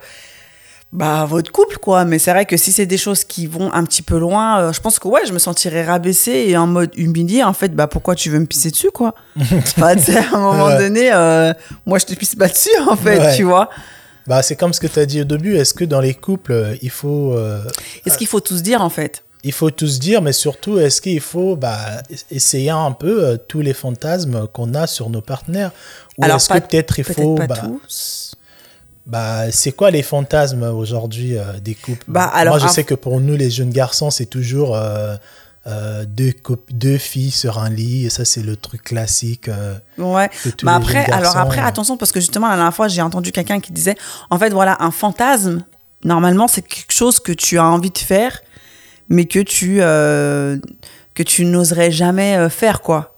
bah, 0.92 1.26
votre 1.28 1.52
couple, 1.52 1.76
quoi. 1.78 2.04
Mais 2.04 2.18
c'est 2.18 2.30
vrai 2.30 2.46
que 2.46 2.56
si 2.56 2.72
c'est 2.72 2.86
des 2.86 2.96
choses 2.96 3.24
qui 3.24 3.46
vont 3.46 3.72
un 3.72 3.84
petit 3.84 4.02
peu 4.02 4.18
loin, 4.18 4.60
euh, 4.60 4.72
je 4.72 4.80
pense 4.80 4.98
que 4.98 5.06
ouais, 5.08 5.20
je 5.26 5.32
me 5.32 5.38
sentirais 5.38 5.84
rabaissée 5.84 6.46
et 6.48 6.56
en 6.56 6.66
mode 6.66 6.90
humiliée. 6.96 7.42
En 7.44 7.52
fait, 7.52 7.74
bah, 7.74 7.86
pourquoi 7.86 8.14
tu 8.14 8.30
veux 8.30 8.38
me 8.38 8.46
pisser 8.46 8.70
dessus, 8.70 8.90
quoi? 8.90 9.14
Enfin, 9.38 9.94
à 9.96 10.36
un 10.36 10.40
moment 10.40 10.66
Ouais. 10.66 10.78
donné, 10.78 11.10
euh, 11.12 11.52
moi, 11.84 11.98
je 11.98 12.06
te 12.06 12.14
pisse 12.14 12.34
pas 12.34 12.48
dessus, 12.48 12.70
en 12.88 12.96
fait, 12.96 13.18
Ouais. 13.18 13.36
tu 13.36 13.42
vois. 13.42 13.68
Bah, 14.26 14.42
c'est 14.42 14.56
comme 14.56 14.72
ce 14.72 14.80
que 14.80 14.86
tu 14.86 14.98
as 14.98 15.06
dit 15.06 15.20
au 15.20 15.24
début. 15.24 15.56
Est-ce 15.56 15.74
que 15.74 15.84
dans 15.84 16.00
les 16.00 16.14
couples, 16.14 16.52
euh, 16.52 16.76
il 16.82 16.90
faut, 16.90 17.32
euh, 17.34 17.62
Est-ce 18.06 18.16
qu'il 18.18 18.26
faut 18.26 18.40
tout 18.40 18.56
se 18.56 18.62
dire, 18.62 18.80
en 18.82 18.90
fait? 18.90 19.24
il 19.44 19.52
faut 19.52 19.70
tout 19.70 19.86
se 19.86 20.00
dire, 20.00 20.20
mais 20.20 20.32
surtout, 20.32 20.78
est-ce 20.80 21.00
qu'il 21.00 21.20
faut 21.20 21.54
bah, 21.54 21.78
essayer 22.30 22.70
un 22.70 22.90
peu 22.92 23.38
tous 23.46 23.60
les 23.60 23.72
fantasmes 23.72 24.48
qu'on 24.48 24.74
a 24.74 24.86
sur 24.88 25.10
nos 25.10 25.20
partenaires? 25.20 25.70
Ou 26.18 26.24
est-ce 26.24 26.48
que 26.48 26.58
peut-être 26.58 26.98
il 26.98 27.04
faut. 27.04 27.34
pas 27.36 27.46
bah, 27.46 27.54
tous. 27.62 28.27
Bah, 29.08 29.50
c'est 29.50 29.72
quoi 29.72 29.90
les 29.90 30.02
fantasmes 30.02 30.62
aujourd'hui 30.62 31.36
euh, 31.36 31.58
des 31.60 31.74
couples? 31.74 32.04
Bah, 32.06 32.24
alors, 32.32 32.56
Moi, 32.58 32.66
je 32.68 32.72
sais 32.72 32.84
que 32.84 32.94
pour 32.94 33.20
nous, 33.20 33.34
les 33.36 33.50
jeunes 33.50 33.70
garçons, 33.70 34.10
c'est 34.10 34.26
toujours 34.26 34.76
euh, 34.76 35.16
euh, 35.66 36.04
deux, 36.06 36.32
deux 36.70 36.98
filles 36.98 37.30
sur 37.30 37.58
un 37.58 37.70
lit, 37.70 38.06
et 38.06 38.10
ça, 38.10 38.24
c'est 38.24 38.42
le 38.42 38.54
truc 38.56 38.84
classique. 38.84 39.48
euh, 39.48 39.74
Ouais. 39.96 40.28
Mais 40.62 40.70
les 40.72 40.76
après, 40.76 41.04
alors 41.10 41.36
après, 41.38 41.60
euh, 41.62 41.64
attention, 41.64 41.96
parce 41.96 42.12
que 42.12 42.20
justement, 42.20 42.48
la 42.48 42.56
dernière 42.56 42.74
fois, 42.74 42.88
j'ai 42.88 43.02
entendu 43.02 43.32
quelqu'un 43.32 43.60
qui 43.60 43.72
disait, 43.72 43.96
en 44.30 44.38
fait, 44.38 44.50
voilà, 44.50 44.76
un 44.80 44.90
fantasme, 44.90 45.64
normalement, 46.04 46.46
c'est 46.46 46.62
quelque 46.62 46.92
chose 46.92 47.18
que 47.18 47.32
tu 47.32 47.58
as 47.58 47.64
envie 47.64 47.90
de 47.90 47.98
faire, 47.98 48.40
mais 49.08 49.24
que 49.24 49.40
tu, 49.40 49.78
euh, 49.80 50.58
que 51.14 51.22
tu 51.22 51.44
n'oserais 51.46 51.90
jamais 51.90 52.36
euh, 52.36 52.48
faire, 52.50 52.82
quoi. 52.82 53.14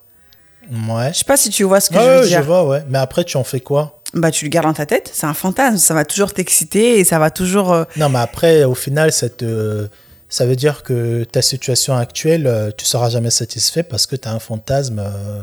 Ouais. 0.71 1.11
Je 1.13 1.19
sais 1.19 1.25
pas 1.25 1.37
si 1.37 1.51
tu 1.51 1.65
vois 1.65 1.81
ce 1.81 1.91
que 1.91 1.97
Ouais, 1.97 2.03
je 2.05 2.09
veux 2.11 2.21
ouais, 2.21 2.27
dire. 2.29 2.43
vois, 2.43 2.65
ouais. 2.67 2.85
Mais 2.89 2.99
après, 2.99 3.25
tu 3.25 3.37
en 3.37 3.45
fais 3.45 3.61
quoi? 3.61 4.01
Bah, 4.15 4.31
tu 4.31 4.45
le 4.45 4.51
gardes 4.51 4.67
dans 4.67 4.73
ta 4.75 4.87
tête, 4.87 5.11
c'est 5.13 5.27
un 5.27 5.35
fantasme, 5.35 5.77
ça 5.79 5.95
va 5.95 6.05
toujours 6.05 6.33
t'exciter 6.33 6.99
et 6.99 7.05
ça 7.05 7.19
va 7.19 7.31
toujours. 7.31 7.73
euh, 7.73 7.85
Non, 7.97 8.09
mais 8.09 8.19
après, 8.19 8.65
au 8.65 8.75
final, 8.75 9.13
ça, 9.13 9.29
te- 9.29 9.89
ça 10.29 10.47
veut 10.47 10.57
dire 10.57 10.83
que 10.83 11.25
ta 11.25 11.43
situation 11.43 11.97
actuelle, 11.97 12.47
euh, 12.47 12.71
tu 12.77 12.85
seras 12.87 13.09
jamais 13.11 13.31
satisfait 13.31 13.83
parce 13.83 14.07
que 14.07 14.17
tu 14.17 14.29
as 14.29 14.33
un 14.33 14.39
fantasme 14.41 14.99
euh, 15.01 15.41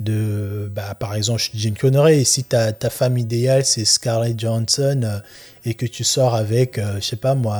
de. 0.00 0.70
Bah, 0.74 0.94
par 0.98 1.14
exemple, 1.14 1.40
je 1.42 1.50
te 1.50 1.56
dis 1.56 1.68
une 1.68 1.76
connerie. 1.76 2.24
Si 2.24 2.44
ta, 2.44 2.72
ta 2.72 2.90
femme 2.90 3.16
idéale, 3.18 3.64
c'est 3.64 3.84
Scarlett 3.84 4.38
Johansson 4.38 5.00
euh, 5.04 5.18
et 5.64 5.74
que 5.74 5.86
tu 5.86 6.04
sors 6.04 6.34
avec, 6.34 6.78
euh, 6.78 6.96
je 6.96 7.04
sais 7.04 7.16
pas 7.16 7.34
moi, 7.34 7.58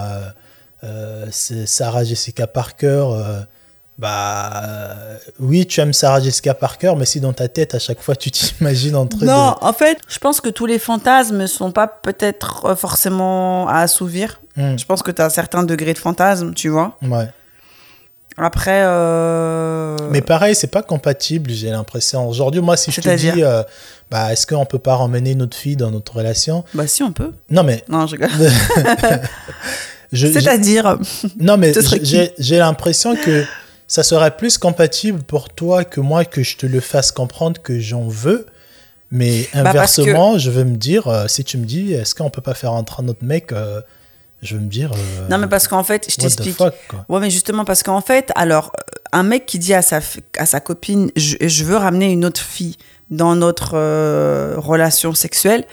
euh, 0.82 1.26
Sarah 1.30 2.04
Jessica 2.04 2.46
Parker. 2.46 3.04
euh, 3.12 3.40
bah 3.98 4.50
euh, 4.64 5.16
oui, 5.38 5.66
tu 5.66 5.80
aimes 5.80 5.92
Sarah 5.92 6.20
Jessica 6.20 6.52
Parker, 6.54 6.94
mais 6.96 7.04
si 7.04 7.20
dans 7.20 7.32
ta 7.32 7.46
tête 7.48 7.74
à 7.74 7.78
chaque 7.78 8.00
fois 8.00 8.16
tu 8.16 8.30
t'imagines 8.30 8.96
en 8.96 9.06
train 9.06 9.24
Non, 9.26 9.54
en 9.60 9.72
fait, 9.72 9.98
je 10.08 10.18
pense 10.18 10.40
que 10.40 10.48
tous 10.48 10.66
les 10.66 10.78
fantasmes 10.80 11.36
ne 11.36 11.46
sont 11.46 11.70
pas 11.70 11.86
peut-être 11.86 12.64
euh, 12.66 12.76
forcément 12.76 13.68
à 13.68 13.78
assouvir. 13.78 14.40
Hmm, 14.56 14.76
Je 14.76 14.84
pense 14.84 15.02
que 15.02 15.10
tu 15.12 15.22
as 15.22 15.26
un 15.26 15.30
certain 15.30 15.62
degré 15.62 15.92
de 15.94 15.98
fantasme, 15.98 16.54
tu 16.54 16.68
vois. 16.68 16.96
ouais. 17.02 17.28
Après. 18.36 18.82
euh, 18.84 19.96
Mais 20.10 20.20
pareil, 20.20 20.56
c'est 20.56 20.66
pas 20.66 20.82
compatible, 20.82 21.50
j'ai 21.52 21.70
l'impression. 21.70 22.28
Aujourd'hui, 22.28 22.60
moi, 22.60 22.76
si 22.76 22.90
je 22.90 23.00
te 23.00 23.16
dis, 23.16 23.44
euh, 23.44 23.62
bah, 24.10 24.32
est-ce 24.32 24.44
qu'on 24.46 24.66
peut 24.66 24.80
pas 24.80 24.96
ramener 24.96 25.36
notre 25.36 25.56
fille 25.56 25.76
dans 25.76 25.92
notre 25.92 26.16
relation? 26.16 26.64
Bah, 26.74 26.88
si, 26.88 27.04
on 27.04 27.12
peut. 27.12 27.32
Non, 27.50 27.62
mais 27.62 27.84
Non, 27.88 28.06
je 28.08 28.16
C'est-à-dire. 30.12 30.98
non, 31.38 31.56
mais 31.56 31.72
j'ai 32.38 32.58
l'impression 32.58 33.14
que 33.16 33.44
ça 33.94 34.02
serait 34.02 34.36
plus 34.36 34.58
compatible 34.58 35.22
pour 35.22 35.50
toi 35.50 35.84
que 35.84 36.00
moi 36.00 36.24
que 36.24 36.42
je 36.42 36.56
te 36.56 36.66
le 36.66 36.80
fasse 36.80 37.12
comprendre 37.12 37.62
que 37.62 37.78
j'en 37.78 38.08
veux. 38.08 38.46
Mais 39.12 39.42
Bah, 39.54 39.60
que- 39.62 39.68
inversement, 39.68 40.36
je 40.38 40.50
veux 40.50 40.64
me 40.64 40.76
dire, 40.76 41.06
euh, 41.06 41.28
si 41.28 41.44
tu 41.44 41.58
me 41.58 41.64
dis, 41.64 41.92
est-ce 41.92 42.12
qu'on 42.16 42.28
peut 42.28 42.40
pas 42.42 42.54
faire 42.54 42.72
entrer 42.72 43.04
un 43.04 43.08
autre 43.08 43.22
mec 43.24 43.52
euh, 43.52 43.80
Je 44.42 44.56
veux 44.56 44.62
me 44.62 44.68
dire. 44.68 44.90
euh, 44.92 45.28
Non, 45.30 45.38
mais 45.38 45.46
parce 45.46 45.68
qu'en 45.68 45.84
fait, 45.84 46.06
je 46.10 46.16
t'explique. 46.16 46.58
Ouais, 47.08 47.20
mais 47.20 47.30
justement, 47.30 47.64
parce 47.64 47.84
qu'en 47.84 48.00
fait, 48.00 48.32
alors, 48.34 48.72
un 49.12 49.22
mec 49.22 49.46
qui 49.46 49.60
dit 49.60 49.74
à 49.74 49.82
sa, 49.82 50.00
à 50.38 50.46
sa 50.46 50.58
copine, 50.58 51.12
je, 51.14 51.36
je 51.40 51.62
veux 51.64 51.76
ramener 51.76 52.10
une 52.10 52.24
autre 52.24 52.40
fille 52.40 52.76
dans 53.10 53.36
notre 53.36 53.76
relation 54.56 55.14
sexuelle, 55.14 55.64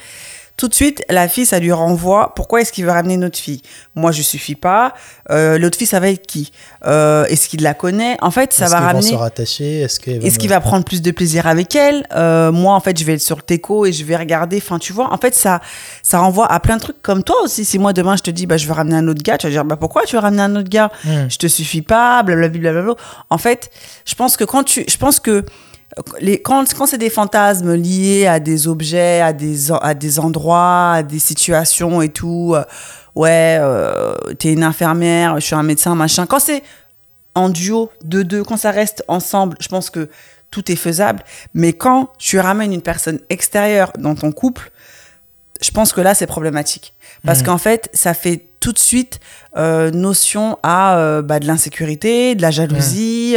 tout 0.62 0.68
de 0.68 0.76
suite, 0.76 1.04
la 1.10 1.28
fille, 1.28 1.48
ça 1.48 1.58
lui 1.58 1.72
renvoie, 1.72 2.34
pourquoi 2.36 2.62
est-ce 2.62 2.72
qu'il 2.72 2.86
veut 2.86 2.92
ramener 2.92 3.16
une 3.16 3.26
autre 3.26 3.40
fille? 3.40 3.64
Moi, 3.96 4.12
je 4.12 4.22
suffis 4.22 4.54
pas. 4.54 4.94
Euh, 5.32 5.58
L'autre 5.58 5.76
fille, 5.76 5.88
ça 5.88 6.00
va 6.00 6.10
être 6.10 6.28
qui? 6.28 6.52
Euh, 6.86 7.26
Est-ce 7.26 7.50
qu'il 7.50 7.64
la 7.64 7.74
connaît? 7.74 8.16
En 8.22 8.30
fait, 8.30 8.54
ça 8.54 8.66
Est-ce 8.66 8.72
va 8.72 8.78
qu'ils 8.78 8.86
vont 8.86 8.94
ramener... 8.94 9.10
se 9.10 9.16
rattacher? 9.16 9.80
Est-ce 9.82 10.00
qu'il 10.00 10.24
Est-ce 10.24 10.38
qu'il 10.38 10.50
va 10.50 10.60
prendre 10.60 10.86
plus 10.86 11.02
de 11.02 11.10
plaisir 11.10 11.48
avec 11.48 11.76
elle? 11.76 12.06
Euh, 12.14 12.52
Moi, 12.52 12.76
en 12.76 12.80
fait, 12.80 12.96
je 13.00 13.04
vais 13.04 13.14
être 13.16 13.22
sur 13.22 13.38
le 13.38 13.42
teco 13.42 13.88
et 13.88 13.92
je 13.92 14.04
vais 14.04 14.16
regarder. 14.16 14.58
Enfin, 14.58 14.78
tu 14.78 14.94
vois, 14.94 15.12
en 15.12 15.18
fait, 15.18 15.34
ça, 15.34 15.62
ça 16.04 16.20
renvoie 16.20 16.46
à 16.52 16.60
plein 16.60 16.76
de 16.78 16.82
trucs 16.82 17.02
comme 17.02 17.24
toi 17.24 17.38
aussi. 17.44 17.66
Si 17.66 17.80
moi, 17.80 17.92
demain, 17.92 18.16
je 18.16 18.22
te 18.22 18.30
dis, 18.30 18.46
bah, 18.46 18.58
je 18.58 18.68
veux 18.68 18.74
ramener 18.74 18.98
un 18.98 19.08
autre 19.08 19.24
gars, 19.24 19.40
tu 19.40 19.48
vas 19.48 19.52
dire, 19.52 19.66
bah, 19.66 19.78
pourquoi 19.78 20.04
tu 20.06 20.16
veux 20.16 20.22
ramener 20.22 20.44
un 20.44 20.56
autre 20.56 20.70
gars? 20.70 20.92
Hmm. 21.06 21.28
Je 21.28 21.38
te 21.38 21.48
suffis 21.48 21.82
pas, 21.82 22.22
blablabla. 22.22 22.60
blablabla. 22.60 22.94
En 23.32 23.40
fait, 23.40 23.72
je 24.06 24.14
pense 24.14 24.38
que 24.38 24.44
quand 24.44 24.64
tu. 24.64 24.86
Je 24.88 24.98
pense 24.98 25.20
que. 25.20 25.44
Les, 26.22 26.42
quand 26.42 26.64
quand 26.74 26.86
c'est 26.86 26.98
des 26.98 27.10
fantasmes 27.10 27.74
liés 27.76 28.26
à 28.26 28.40
des 28.40 28.68
objets, 28.68 29.20
à 29.22 29.34
des, 29.34 29.72
à 29.72 29.94
des 29.94 30.20
endroits, 30.20 30.92
à 30.94 31.04
des 31.04 31.20
situations 31.20 32.02
et 32.02 32.10
tout, 32.10 32.54
euh, 32.56 32.64
ouais, 33.16 33.58
euh, 33.60 34.14
t'es 34.40 34.54
une 34.54 34.64
infirmière, 34.64 35.36
je 35.40 35.46
suis 35.46 35.56
un 35.56 35.64
médecin, 35.64 35.94
machin. 35.96 36.26
Quand 36.26 36.40
c'est 36.40 36.64
en 37.36 37.50
duo, 37.50 37.92
deux 38.04 38.24
deux, 38.24 38.44
quand 38.44 38.58
ça 38.58 38.72
reste 38.72 39.04
ensemble, 39.10 39.58
je 39.60 39.68
pense 39.68 39.90
que 39.90 40.10
tout 40.50 40.72
est 40.72 40.76
faisable. 40.78 41.24
Mais 41.54 41.74
quand 41.74 42.10
tu 42.18 42.40
ramènes 42.40 42.72
une 42.74 42.82
personne 42.82 43.20
extérieure 43.30 43.92
dans 43.98 44.16
ton 44.16 44.32
couple, 44.32 44.72
je 45.62 45.72
pense 45.72 45.94
que 45.94 46.02
là, 46.02 46.14
c'est 46.16 46.28
problématique. 46.28 46.94
Parce 47.26 47.40
Mhm. 47.40 47.46
qu'en 47.46 47.58
fait, 47.58 47.90
ça 47.94 48.14
fait 48.14 48.46
tout 48.60 48.72
de 48.72 48.80
suite 48.80 49.20
euh, 49.58 49.92
notion 49.92 50.58
à 50.64 50.98
euh, 50.98 51.22
bah, 51.22 51.40
de 51.40 51.48
l'insécurité, 51.48 52.36
de 52.36 52.42
la 52.42 52.52
jalousie. 52.52 53.36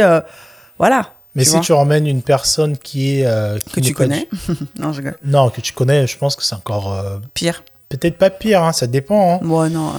voilà. 0.77 1.11
Mais 1.35 1.43
tu 1.43 1.49
si 1.49 1.59
tu 1.59 1.73
ramènes 1.73 2.07
une 2.07 2.21
personne 2.21 2.77
qui 2.77 3.19
est. 3.19 3.25
euh, 3.25 3.59
qui 3.59 3.75
que 3.75 3.79
tu 3.81 3.93
connais. 3.93 4.27
non, 4.79 4.93
je. 4.93 5.01
Non, 5.23 5.49
que 5.49 5.61
tu 5.61 5.73
connais, 5.73 6.07
je 6.07 6.17
pense 6.17 6.35
que 6.35 6.43
c'est 6.43 6.55
encore. 6.55 6.93
euh, 6.93 7.17
Pire. 7.33 7.63
Peut-être 7.89 8.17
pas 8.17 8.29
pire, 8.29 8.63
hein, 8.63 8.73
ça 8.73 8.87
dépend. 8.87 9.35
Hein. 9.43 9.69
Non. 9.69 9.91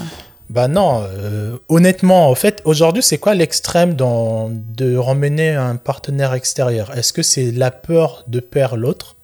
Bah 0.48 0.68
non, 0.68 1.02
euh, 1.04 1.56
honnêtement, 1.68 2.28
en 2.30 2.34
fait, 2.34 2.62
aujourd'hui, 2.64 3.02
c'est 3.02 3.18
quoi 3.18 3.34
l'extrême 3.34 3.94
dans, 3.94 4.48
de 4.50 4.96
ramener 4.96 5.54
un 5.54 5.76
partenaire 5.76 6.34
extérieur? 6.34 6.96
Est-ce 6.96 7.12
que 7.12 7.22
c'est 7.22 7.50
la 7.52 7.70
peur 7.70 8.24
de 8.28 8.40
perdre 8.40 8.76
l'autre 8.76 9.16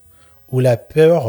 ou 0.50 0.60
la 0.60 0.76
peur, 0.76 1.28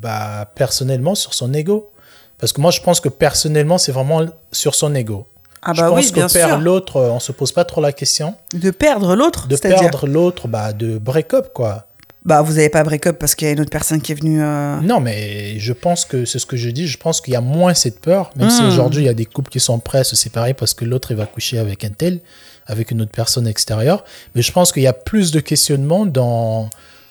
bah, 0.00 0.50
personnellement, 0.54 1.14
sur 1.14 1.34
son 1.34 1.52
ego? 1.54 1.90
Parce 2.38 2.52
que 2.52 2.60
moi, 2.60 2.70
je 2.70 2.80
pense 2.80 3.00
que 3.00 3.08
personnellement, 3.08 3.78
c'est 3.78 3.92
vraiment 3.92 4.26
sur 4.50 4.74
son 4.74 4.94
ego. 4.94 5.26
Ah 5.62 5.72
je 5.74 5.80
bah 5.80 5.88
pense 5.90 6.06
oui, 6.06 6.12
que 6.12 6.32
perdre 6.32 6.62
l'autre, 6.62 7.00
on 7.00 7.20
se 7.20 7.30
pose 7.32 7.52
pas 7.52 7.64
trop 7.64 7.80
la 7.80 7.92
question. 7.92 8.34
De 8.52 8.70
perdre 8.70 9.14
l'autre, 9.14 9.46
De 9.48 9.56
perdre 9.56 10.06
l'autre, 10.06 10.48
bah, 10.48 10.72
de 10.72 10.98
break-up, 10.98 11.50
quoi. 11.54 11.86
Bah, 12.24 12.40
vous 12.42 12.58
avez 12.58 12.68
pas 12.68 12.84
break-up 12.84 13.16
parce 13.18 13.34
qu'il 13.34 13.46
y 13.46 13.50
a 13.50 13.52
une 13.54 13.60
autre 13.60 13.70
personne 13.70 14.00
qui 14.00 14.12
est 14.12 14.14
venue. 14.14 14.40
euh, 14.42 14.80
Non, 14.80 15.00
mais 15.00 15.58
je 15.58 15.72
pense 15.72 16.04
que 16.04 16.24
c'est 16.24 16.38
ce 16.38 16.46
que 16.46 16.56
je 16.56 16.70
dis. 16.70 16.86
Je 16.86 16.96
pense 16.98 17.20
qu'il 17.20 17.32
y 17.32 17.36
a 17.36 17.40
moins 17.40 17.74
cette 17.74 18.00
peur, 18.00 18.30
même 18.36 18.48
si 18.50 18.62
Mm. 18.62 18.66
aujourd'hui 18.68 19.02
il 19.02 19.06
y 19.06 19.08
a 19.08 19.14
des 19.14 19.24
couples 19.24 19.50
qui 19.50 19.58
sont 19.60 19.78
prêts 19.80 19.98
à 19.98 20.04
se 20.04 20.14
séparer 20.16 20.54
parce 20.54 20.72
que 20.74 20.84
l'autre 20.84 21.12
va 21.14 21.26
coucher 21.26 21.58
avec 21.58 21.84
un 21.84 21.90
tel, 21.90 22.20
avec 22.66 22.90
une 22.92 23.02
autre 23.02 23.10
personne 23.10 23.46
extérieure. 23.48 24.04
Mais 24.36 24.42
je 24.42 24.52
pense 24.52 24.70
qu'il 24.72 24.82
y 24.84 24.86
a 24.86 24.92
plus 24.92 25.32
de 25.32 25.40
questionnements 25.40 26.06
dans 26.06 26.70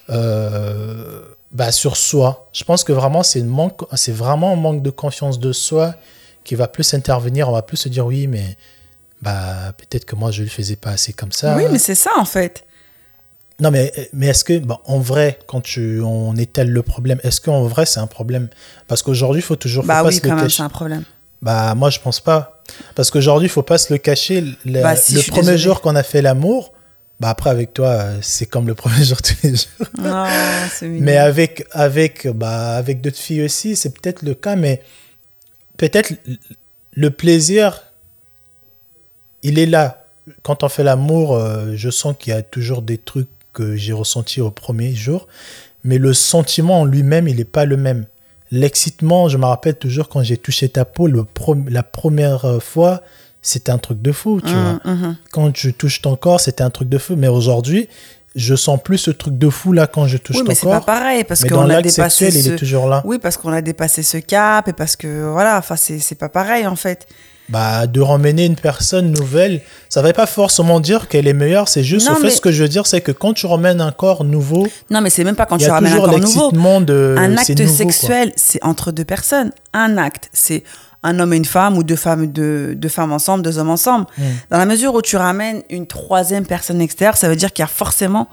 euh, 0.10 1.22
bah, 1.52 1.72
sur 1.72 1.98
soi. 1.98 2.48
Je 2.54 2.64
pense 2.64 2.84
que 2.84 2.94
vraiment 2.94 3.24
c'est 3.24 3.42
manque, 3.44 3.82
c'est 3.96 4.14
vraiment 4.14 4.54
un 4.54 4.56
manque 4.58 4.82
de 4.82 4.90
confiance 4.90 5.40
de 5.40 5.52
soi 5.52 5.96
qui 6.43 6.56
va 6.56 6.67
plus 6.67 6.93
intervenir. 6.93 7.49
On 7.49 7.54
va 7.54 7.62
plus 7.62 7.77
se 7.77 7.89
dire 7.89 8.06
oui, 8.06 8.27
mais 8.27 8.58
bah 9.21 9.73
peut-être 9.77 10.06
que 10.06 10.15
moi 10.15 10.32
je 10.32 10.43
le 10.43 10.49
faisais 10.49 10.75
pas 10.75 10.91
assez 10.91 11.13
comme 11.13 11.32
ça. 11.32 11.56
Oui, 11.56 11.63
mais 11.71 11.80
c'est 11.80 11.95
ça 11.95 12.12
en 12.17 12.25
fait. 12.25 12.65
Non, 13.60 13.69
mais, 13.69 13.93
mais 14.12 14.27
est-ce 14.27 14.43
que, 14.43 14.60
en 14.86 14.97
vrai, 14.97 15.38
quand 15.45 15.62
tu, 15.62 16.01
on 16.01 16.36
étale 16.36 16.69
le 16.69 16.82
problème, 16.82 17.19
est-ce 17.23 17.39
qu'en 17.39 17.65
vrai, 17.65 17.86
c'est 17.86 17.99
un 17.99 18.08
problème? 18.08 18.47
Parce 18.88 19.04
qu'aujourd'hui, 19.04 19.41
il 19.41 19.45
faut 19.45 19.56
toujours. 19.56 19.84
faut 19.84 19.88
Bah 19.88 20.01
pas 20.01 20.08
oui, 20.08 20.15
se 20.15 20.23
le 20.23 20.30
quand 20.30 20.36
même, 20.36 20.49
c'est 20.49 20.63
un 20.63 20.69
problème. 20.69 21.04
Bah, 21.43 21.75
moi, 21.75 21.91
je 21.91 21.99
pense 21.99 22.19
pas. 22.19 22.63
Parce 22.95 23.12
qu'aujourd'hui, 23.12 23.47
il 23.47 23.51
faut 23.51 23.62
pas 23.62 23.77
se 23.77 23.93
le 23.93 23.99
cacher. 23.99 24.43
Le, 24.65 24.82
Bah, 24.82 24.95
si, 24.95 25.13
le 25.13 25.21
premier 25.21 25.41
désolée. 25.41 25.58
jour 25.60 25.82
qu'on 25.82 25.95
a 25.95 26.01
fait 26.01 26.23
l'amour, 26.23 26.73
bah, 27.19 27.30
après, 27.30 27.51
avec 27.51 27.71
toi, 27.73 28.04
c'est 28.21 28.47
comme 28.47 28.65
le 28.65 28.73
premier 28.84 29.04
jour 29.04 29.21
tous 29.21 29.36
les 29.43 29.49
jours. 29.51 29.88
Non, 29.99 30.25
c'est 30.71 30.88
mignon. 30.88 31.06
Mais 31.06 31.17
avec, 31.17 31.67
avec, 31.71 32.27
bah, 32.27 32.75
avec 32.77 33.01
d'autres 33.01 33.19
filles 33.19 33.43
aussi, 33.43 33.75
c'est 33.75 33.91
peut-être 33.91 34.23
le 34.23 34.34
cas, 34.34 34.56
mais 34.56 34.82
peut-être 35.82 36.13
le 36.94 37.10
plaisir, 37.10 37.82
il 39.41 39.58
est 39.58 39.65
là. 39.65 40.06
Quand 40.44 40.63
on 40.63 40.70
fait 40.70 40.84
l'amour, 40.84 41.34
euh, 41.34 41.74
je 41.76 41.89
sens 41.89 42.15
qu'il 42.17 42.32
y 42.32 42.36
a 42.36 42.44
toujours 42.44 42.84
des 42.84 43.00
trucs 43.00 43.30
que 43.52 43.76
j'ai 43.76 43.91
ressentis 43.91 44.41
au 44.41 44.52
premier 44.52 44.94
jour, 44.94 45.28
mais 45.84 45.98
le 45.98 46.13
sentiment 46.13 46.82
en 46.82 46.86
lui-même, 46.86 47.28
il 47.28 47.38
n'est 47.38 47.46
pas 47.46 47.65
le 47.65 47.78
même. 47.78 48.06
L'excitement, 48.52 49.28
je 49.28 49.38
me 49.38 49.46
rappelle 49.46 49.76
toujours 49.76 50.08
quand 50.08 50.22
j'ai 50.22 50.38
touché 50.38 50.70
ta 50.70 50.86
peau, 50.86 51.08
le 51.08 51.26
la 51.67 51.82
première 51.82 52.62
fois, 52.62 53.02
c'était 53.41 53.72
un 53.72 53.80
truc 53.80 54.04
de 54.04 54.12
fou, 54.12 54.39
tu 54.39 54.54
vois. 54.54 54.80
Hum, 54.86 55.04
hum. 55.04 55.15
Quand 55.32 55.56
je 55.58 55.72
touche 55.72 56.04
ton 56.04 56.15
corps, 56.15 56.39
c'était 56.39 56.63
un 56.63 56.70
truc 56.70 56.89
de 56.89 57.00
fou, 57.00 57.15
mais 57.15 57.28
aujourd'hui, 57.28 57.89
je 58.36 58.56
sens 58.56 58.80
plus 58.82 58.98
ce 58.98 59.12
truc 59.12 59.38
de 59.38 59.50
fou 59.50 59.74
là 59.74 59.88
quand 59.88 60.08
je 60.08 60.17
touche 60.17 60.38
Oui, 60.38 60.44
ton 60.44 60.48
mais 60.50 60.56
c'est 60.56 60.65
pas 60.67 60.78
corps. 60.78 60.86
pareil 60.86 61.24
parce 61.24 61.41
Mais 61.44 61.50
qu'on 61.50 61.70
a 61.70 61.82
dépassé 61.82 62.26
sexuel, 62.26 62.36
il 62.36 62.44
ce... 62.44 62.50
est 62.52 62.56
toujours 62.56 62.88
là. 62.88 63.02
Oui, 63.06 63.17
parce 63.20 63.38
qu'on 63.38 63.52
a 63.52 63.62
dépassé 63.62 64.04
ce 64.04 64.17
cap 64.17 64.67
et 64.67 64.74
parce 64.74 64.96
que 64.96 65.30
voilà, 65.32 65.58
enfin 65.58 65.76
c'est 65.76 66.15
pas 66.17 66.30
pareil 66.30 66.65
en 66.67 66.76
fait. 66.76 67.08
Bah, 67.50 67.86
de 67.86 68.00
ramener 68.00 68.46
une 68.46 68.56
personne 68.56 69.12
nouvelle, 69.12 69.60
ça 69.89 70.02
veut 70.02 70.13
pas 70.13 70.26
forcément 70.28 70.80
dire 70.80 71.10
qu'elle 71.10 71.28
est 71.28 71.34
meilleure, 71.34 71.67
c'est 71.67 71.84
juste, 71.84 72.08
Non, 72.08 72.13
au 72.13 72.20
fait, 72.20 72.24
mais- 72.28 72.30
ce 72.30 72.39
que 72.39 72.50
je 72.52 72.63
veux 72.63 72.70
dire, 72.70 72.88
c'est 72.88 73.02
que 73.02 73.12
quand 73.12 73.34
tu 73.34 73.46
ramènes 73.46 73.82
un 73.82 73.91
corps 73.91 74.24
nouveau, 74.24 74.65
Non, 74.89 75.02
mais 75.02 75.10
c'est 75.10 75.26
même 75.26 75.36
pas 75.36 75.46
quand 75.46 75.58
il 75.58 75.65
tu 75.65 75.70
ramènes 75.70 75.91
un 75.91 75.98
corps 75.98 76.17
nouveau. 76.20 76.52
de. 76.82 77.15
Un 77.17 77.36
acte 77.36 77.50
nouveau, 77.60 77.74
sexuel, 77.76 78.32
c'est 78.38 78.63
entre 78.63 78.94
deux 78.94 79.04
personnes. 79.04 79.52
Un 79.74 79.98
acte, 79.98 80.30
c'est 80.32 80.63
un 81.04 81.20
homme 81.20 81.34
et 81.34 81.38
une 81.38 81.46
femme 81.46 81.78
ou 81.78 81.84
deux 81.84 81.96
femmes, 81.96 82.28
deux, 82.28 82.76
deux 82.76 82.90
femmes 82.90 83.12
ensemble, 83.12 83.44
deux 83.44 83.58
hommes 83.58 83.70
ensemble. 83.70 84.06
Dans 84.50 84.58
la 84.58 84.66
mesure 84.66 84.94
où 84.94 85.02
tu 85.02 85.18
ramènes 85.18 85.64
une 85.70 85.88
troisième 85.88 86.46
personne 86.46 86.80
extérieure, 86.82 87.18
ça 87.18 87.28
veut 87.28 87.36
dire 87.36 87.52
qu'il 87.54 87.64
y 87.64 87.66
a 87.66 87.68
forcément 87.68 88.28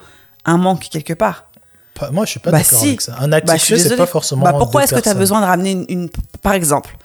un 0.44 0.58
manque 0.58 0.88
quelque 0.90 1.14
part. 1.14 1.44
Pas- 1.94 2.10
Moi, 2.10 2.24
je 2.26 2.30
suis 2.32 2.40
pas 2.40 2.50
Bah 2.50 2.58
d'accord 2.58 2.78
si. 2.78 2.88
avec 2.88 3.00
ça. 3.00 3.16
Un 3.20 3.32
acte 3.32 3.46
Bah, 3.46 3.58
c'est 3.58 3.96
pas 3.96 4.06
forcément. 4.06 4.44
Bah, 4.44 4.52
pourquoi 4.58 4.84
est-ce 4.84 4.94
que 4.94 5.00
tu 5.00 5.08
as 5.08 5.14
besoin 5.14 5.40
de 5.40 5.46
ramener 5.46 5.72
une, 5.72 5.86
une- 5.88 6.10
par 6.42 6.52
exemple? 6.52 6.96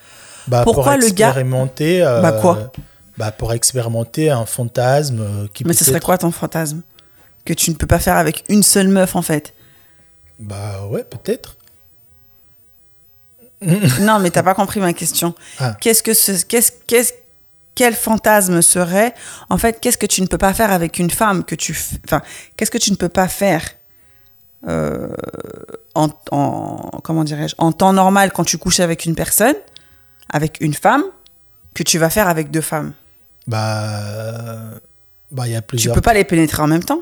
Bah, 0.48 0.62
pourquoi 0.64 0.84
pour 0.84 1.02
le 1.02 1.10
gars- 1.10 1.28
expérimenter, 1.30 2.04
euh, 2.04 2.22
Bah, 2.22 2.32
quoi? 2.34 2.72
Pour 3.38 3.54
expérimenter 3.54 4.30
un 4.32 4.46
fantasme 4.46 5.20
euh, 5.22 5.48
qui 5.54 5.64
Mais 5.66 5.74
ce 5.74 5.86
serait 5.86 5.98
être- 5.98 6.04
quoi 6.06 6.18
ton 6.18 6.32
fantasme? 6.32 6.82
Que 7.46 7.54
tu 7.54 7.70
ne 7.72 7.76
peux 7.76 7.88
pas 7.88 8.00
faire 8.00 8.18
avec 8.18 8.44
une 8.50 8.64
seule 8.64 8.88
meuf 8.90 9.16
en 9.16 9.22
fait? 9.22 9.54
Bah, 10.40 10.86
ouais, 10.90 11.04
peut-être. 11.04 11.56
Non, 14.02 14.20
mais 14.20 14.30
t'as 14.32 14.44
pas 14.44 14.54
compris 14.54 14.80
ma 14.80 14.94
question. 14.94 15.34
Ah. 15.60 15.76
Qu'est-ce 15.80 16.04
que 16.04 16.14
ce, 16.14 16.44
qu'est-ce, 16.46 16.72
qu'est-ce, 16.88 17.14
quel 17.76 17.94
fantasme 17.96 18.62
serait, 18.62 19.14
en 19.50 19.58
fait, 19.58 19.80
qu'est-ce 19.80 19.98
que 19.98 20.06
tu 20.06 20.22
ne 20.22 20.28
peux 20.28 20.38
pas 20.38 20.54
faire 20.54 20.72
avec 20.72 21.00
une 21.00 21.10
femme 21.10 21.44
que 21.44 21.56
tu, 21.56 21.76
enfin, 22.06 22.22
qu'est-ce 22.56 22.70
que 22.72 22.78
tu 22.78 22.92
ne 22.92 22.96
peux 22.96 23.10
pas 23.10 23.28
faire 23.28 23.64
euh, 24.68 25.08
en, 25.96 26.10
en- 26.32 26.90
comment 27.04 27.24
dirais-je, 27.24 27.56
en 27.58 27.72
temps 27.72 27.92
normal 27.94 28.32
quand 28.32 28.44
tu 28.44 28.58
couches 28.58 28.80
avec 28.80 29.06
une 29.06 29.16
personne, 29.16 29.56
avec 30.30 30.58
une 30.62 30.74
femme, 30.74 31.04
que 31.74 31.84
tu 31.84 31.98
vas 31.98 32.10
faire 32.10 32.28
avec 32.28 32.52
deux 32.52 32.62
femmes? 32.62 32.94
Bah, 33.48 33.90
bah, 35.32 35.48
il 35.48 35.54
y 35.54 35.56
a 35.56 35.62
Tu 35.62 35.68
plusieurs. 35.68 35.96
peux 35.96 36.02
pas 36.02 36.14
les 36.14 36.24
pénétrer 36.24 36.62
en 36.62 36.68
même 36.68 36.84
temps. 36.84 37.02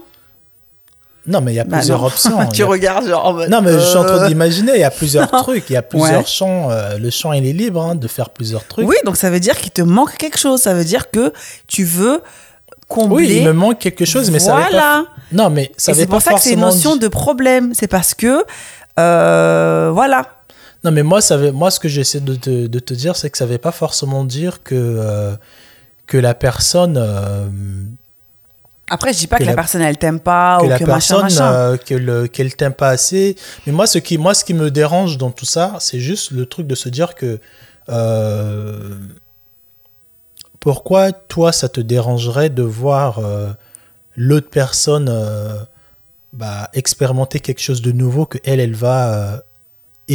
Non, 1.28 1.40
mais 1.42 1.52
il 1.54 1.56
y 1.56 1.60
a 1.60 1.64
Bah 1.66 1.78
plusieurs 1.78 2.02
non. 2.02 2.08
options. 2.08 2.46
Tu 2.54 2.64
a- 2.64 2.66
regardes 2.66 3.08
genre. 3.08 3.26
en 3.26 3.34
mode, 3.34 3.50
Non, 3.50 3.62
mais 3.62 3.74
je 3.74 3.80
suis 3.80 3.98
en 3.98 4.04
train 4.04 4.24
euh, 4.24 4.28
d'imaginer, 4.28 4.72
il 4.76 4.80
y 4.82 4.84
a 4.84 4.90
plusieurs 4.90 5.30
trucs, 5.44 5.70
il 5.70 5.74
y 5.74 5.78
a 5.78 5.82
plusieurs 5.84 6.20
Ouais. 6.22 6.26
champs. 6.26 6.72
euh, 6.72 6.98
le 6.98 7.10
champ, 7.12 7.32
il 7.34 7.46
est 7.46 7.54
libre 7.54 7.82
hein, 7.84 7.94
de 7.96 8.08
faire 8.08 8.30
plusieurs 8.32 8.66
trucs. 8.66 8.88
Oui, 8.88 8.96
donc 9.06 9.18
ça 9.18 9.30
veut 9.30 9.40
dire 9.40 9.56
qu'il 9.58 9.72
te 9.72 9.82
manque 9.84 10.18
quelque 10.18 10.40
chose. 10.40 10.62
Ça 10.62 10.74
veut 10.74 10.84
dire 10.84 11.12
que 11.12 11.32
tu 11.68 11.84
veux 11.84 12.22
combler. 12.88 13.28
Oui, 13.28 13.38
il 13.38 13.46
me 13.46 13.54
manque 13.54 13.78
quelque 13.80 14.04
chose, 14.06 14.32
mais 14.32 14.40
ça 14.40 14.56
veut 14.56 14.62
pas. 14.64 14.70
Voilà. 14.72 15.06
Non, 15.32 15.50
mais 15.52 15.72
ça 15.78 15.94
c'est 15.94 16.08
pour 16.08 16.22
ça 16.22 16.34
que 16.34 16.40
c'est 16.42 16.54
une 16.54 16.60
forcément 16.60 16.76
notion 16.76 16.96
de 16.98 17.08
problème. 17.08 17.74
C'est 17.76 17.88
parce 17.88 18.14
que, 18.16 18.44
euh, 19.00 19.92
voilà. 19.94 20.26
Non, 20.84 20.90
mais 20.92 21.04
moi, 21.04 21.22
ça 21.22 21.38
veut... 21.38 21.52
moi 21.52 21.70
ce 21.70 21.80
que 21.80 21.88
j'essaie 21.88 22.20
de 22.22 22.34
te, 22.34 22.66
de 22.66 22.80
te 22.80 22.94
dire, 22.96 23.16
c'est 23.16 23.30
que 23.30 23.38
ça 23.38 23.46
veut 23.46 23.60
pas 23.60 23.72
forcément 23.72 24.26
dire 24.26 24.64
que, 24.64 25.36
que 26.08 26.18
la 26.18 26.34
personne. 26.34 26.98
Après, 28.94 29.14
je 29.14 29.20
dis 29.20 29.28
pas 29.28 29.38
que, 29.38 29.44
Que 29.44 29.48
la, 29.48 29.56
personne 29.56 29.82
elle 29.82 29.98
t'aime 29.98 30.20
pas 30.20 30.60
que 30.60 30.66
ou 30.66 30.70
la 30.70 30.78
que 30.80 30.84
personne 30.86 31.22
machin. 31.22 31.54
euh, 31.54 31.78
que 31.78 31.96
le- 31.96 32.28
qu'elle 32.28 32.54
t'aime 32.56 32.74
pas 32.74 32.90
assez. 32.90 33.36
Mais 33.66 33.72
moi 33.72 33.88
ce, 33.88 33.98
qui, 34.00 34.18
moi, 34.18 34.34
ce 34.34 34.44
qui 34.44 34.54
me 34.54 34.70
dérange 34.70 35.18
dans 35.18 35.32
tout 35.32 35.46
ça, 35.46 35.78
c'est 35.80 36.00
juste 36.00 36.32
le 36.32 36.46
truc 36.46 36.68
de 36.68 36.76
se 36.76 36.90
dire 36.90 37.16
que. 37.16 37.40
euh, 37.90 38.90
pourquoi 40.60 41.12
toi, 41.12 41.52
ça 41.52 41.70
te 41.70 41.82
dérangerait 41.82 42.50
de 42.50 42.62
voir 42.62 43.20
euh, 43.20 43.50
l'autre 44.16 44.50
personne 44.52 45.10
bah, 46.34 46.70
expérimenter 46.74 47.40
quelque 47.40 47.62
chose 47.62 47.82
de 47.82 47.92
nouveau 47.92 48.26
que 48.26 48.38
elle, 48.46 48.60
elle 48.60 48.76
va 48.76 49.44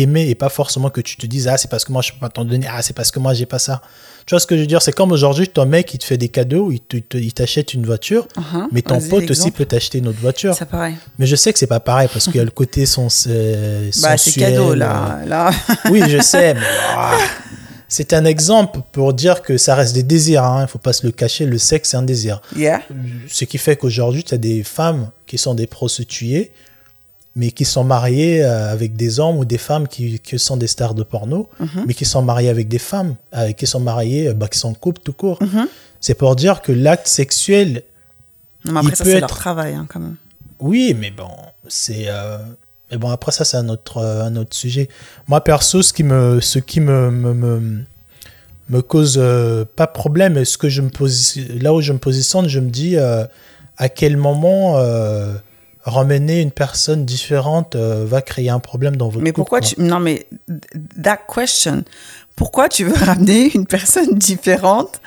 aimer 0.03 0.29
et 0.29 0.35
pas 0.35 0.49
forcément 0.49 0.91
que 0.91 1.01
tu 1.01 1.17
te 1.17 1.27
dises 1.27 1.49
ah 1.49 1.57
c'est 1.57 1.71
parce 1.71 1.85
que 1.85 1.93
moi 1.93 2.03
je 2.03 2.13
peux 2.13 2.19
pas 2.19 2.29
t'en 2.29 2.45
donner 2.45 2.67
ah 2.71 2.83
c'est 2.83 2.95
parce 2.95 3.11
que 3.11 3.19
moi 3.19 3.35
j'ai 3.35 3.47
pas 3.47 3.59
ça 3.59 3.81
tu 4.27 4.35
vois 4.35 4.41
ce 4.41 4.47
que 4.47 4.57
je 4.57 4.63
veux 4.63 4.67
dire? 4.67 4.83
C'est 4.83 4.91
comme 4.93 5.13
aujourd'hui 5.13 5.47
ton 5.49 5.67
mec 5.67 5.95
il 5.95 5.99
te 5.99 6.05
fait 6.05 6.17
des 6.19 6.29
cadeaux 6.29 6.73
il 6.73 6.81
te- 6.81 6.97
te- 6.97 7.17
il 7.17 7.33
t'achète 7.33 7.75
une 7.75 7.87
voiture 7.87 8.27
Mhm. 8.37 8.69
mais 8.73 8.83
ton 8.83 9.01
pote 9.01 9.31
aussi 9.31 9.51
peut 9.51 9.65
t'acheter 9.65 9.99
une 9.99 10.09
autre 10.09 10.19
voiture 10.21 10.55
C'est 10.55 10.69
pareil. 10.69 10.97
mais 11.19 11.27
je 11.27 11.37
sais 11.37 11.53
que 11.53 11.59
c'est 11.59 11.67
pas 11.67 11.81
pareil 11.81 12.09
parce 12.13 12.25
qu'il 12.27 12.37
y 12.37 12.41
a 12.41 12.45
le 12.45 12.51
côté 12.63 12.87
sens, 12.87 13.27
euh, 13.29 13.91
Bah, 14.03 14.17
c'est 14.17 14.33
cadeau 14.41 14.75
là. 14.75 15.21
là. 15.27 15.51
oui, 15.91 16.03
je 16.09 16.21
sais, 16.21 16.55
mais 16.55 16.61
c'est 17.89 18.13
un 18.13 18.25
exemple 18.25 18.81
pour 18.93 19.15
dire 19.15 19.43
que 19.43 19.57
ça 19.59 19.75
reste 19.77 19.95
des 19.95 20.03
désirs. 20.03 20.43
hein. 20.45 20.59
Il 20.59 20.63
ne 20.63 20.67
faut 20.67 20.79
pas 20.79 20.93
se 20.93 21.07
le 21.07 21.13
cacher. 21.13 21.47
Le 21.47 21.57
sexe, 21.59 21.91
c'est 21.91 21.97
un 21.97 22.03
désir. 22.03 22.41
yeah. 22.57 22.83
Ce 23.29 23.45
qui 23.45 23.59
fait 23.59 23.77
qu'aujourd'hui, 23.77 24.25
tu 24.25 24.35
as 24.35 24.39
des 24.39 24.65
femmes 24.65 25.11
qui 25.27 25.39
sont 25.39 25.55
des 25.55 25.67
prostituées, 25.69 26.51
mais 27.39 27.51
qui 27.53 27.65
sont 27.65 27.85
mariées 27.85 28.43
euh, 28.43 28.73
avec 28.73 28.97
des 28.97 29.21
hommes 29.21 29.37
ou 29.37 29.45
des 29.45 29.59
femmes 29.59 29.87
qui, 29.87 30.19
qui 30.21 30.39
sont 30.39 30.57
des 30.57 30.67
stars 30.67 30.95
de 30.95 31.03
porno, 31.05 31.49
Mhm. 31.61 31.85
mais 31.87 31.95
qui 31.95 32.05
sont 32.07 32.23
mariées 32.23 32.49
avec 32.49 32.67
des 32.67 32.79
femmes, 32.81 33.15
euh, 33.37 33.53
qui 33.53 33.67
sont 33.67 33.79
mariées, 33.81 34.29
euh, 34.29 34.35
bah, 34.35 34.49
qui 34.49 34.59
sont 34.59 34.71
en 34.71 34.75
couple 34.75 35.03
tout 35.05 35.13
court. 35.13 35.39
Mhm. 35.43 35.69
C'est 36.01 36.15
pour 36.15 36.35
dire 36.35 36.63
que 36.63 36.73
l'acte 36.73 37.07
sexuel, 37.07 37.83
Non, 38.65 38.73
mais 38.73 38.79
après, 38.81 38.91
Il 38.93 38.97
ça, 38.97 39.05
peut 39.05 39.11
c'est 39.11 39.17
être- 39.19 39.21
leur 39.29 39.39
travail 39.39 39.75
hein, 39.75 39.87
quand 39.89 40.01
même. 40.01 40.17
Oui, 40.59 40.97
mais 40.99 41.11
bon, 41.13 41.29
c'est. 41.69 42.07
euh, 42.09 42.39
Mais 42.91 42.99
bon, 42.99 43.11
après 43.11 43.33
ça, 43.33 43.45
c'est 43.45 43.57
un 43.57 43.69
autre, 43.69 43.99
euh, 43.99 44.23
un 44.25 44.37
autre 44.37 44.55
sujet. 44.57 44.89
Moi, 45.29 45.41
perso, 45.43 45.83
ce 45.83 45.93
qui 45.93 46.05
me, 46.05 46.41
ce 46.41 46.59
qui 46.61 46.79
me, 46.81 47.11
me, 47.11 47.35
me, 47.35 47.81
me 48.71 48.81
cause 48.81 49.21
pas 49.77 49.87
problème, 49.89 50.45
ce 50.45 50.57
que 50.57 50.69
je 50.69 50.83
me 50.83 50.89
posi- 50.89 51.61
là 51.61 51.75
où 51.75 51.81
je 51.81 51.93
me 51.93 51.99
positionne, 51.99 52.49
je 52.49 52.61
me 52.61 52.71
dis 52.71 52.97
à 52.97 53.89
quel 53.89 54.17
moment 54.17 54.77
ramener 55.87 56.41
une 56.43 56.51
personne 56.51 57.05
différente 57.07 57.77
euh, 57.77 58.05
va 58.07 58.21
créer 58.21 58.51
un 58.51 58.59
problème 58.59 58.97
dans 58.97 59.09
votre 59.09 59.23
Mais 59.25 59.33
pourquoi 59.33 59.61
quoi. 59.61 59.69
tu. 59.69 59.81
Non, 59.81 60.01
mais 60.01 60.27
that 61.03 61.21
question. 61.33 61.85
Pourquoi 62.35 62.69
tu 62.69 62.85
veux 62.85 62.95
ramener 63.05 63.51
une 63.55 63.67
personne 63.67 64.15
différente 64.19 65.01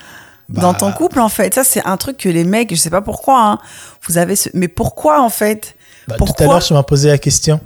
dans 0.48 0.72
Bah. 0.72 0.78
ton 0.80 0.92
couple, 0.94 1.20
en 1.20 1.30
fait? 1.30 1.54
Ça, 1.54 1.64
c'est 1.64 1.86
un 1.86 1.98
truc 1.98 2.18
que 2.18 2.30
les 2.30 2.44
mecs, 2.46 2.74
je 2.74 2.80
sais 2.80 2.90
pas 2.90 3.02
pourquoi, 3.02 3.52
hein, 3.52 3.60
vous 4.08 4.18
avez 4.18 4.36
ce. 4.36 4.50
Mais 4.54 4.68
pourquoi, 4.70 5.22
en 5.22 5.30
fait? 5.30 5.76
Bah, 6.08 6.16
tout 6.18 6.26
à 6.40 6.46
l'heure, 6.46 6.64
tu 6.64 6.74
m'as 6.74 6.82
posé 6.84 7.10
la 7.10 7.18
question. 7.20 7.60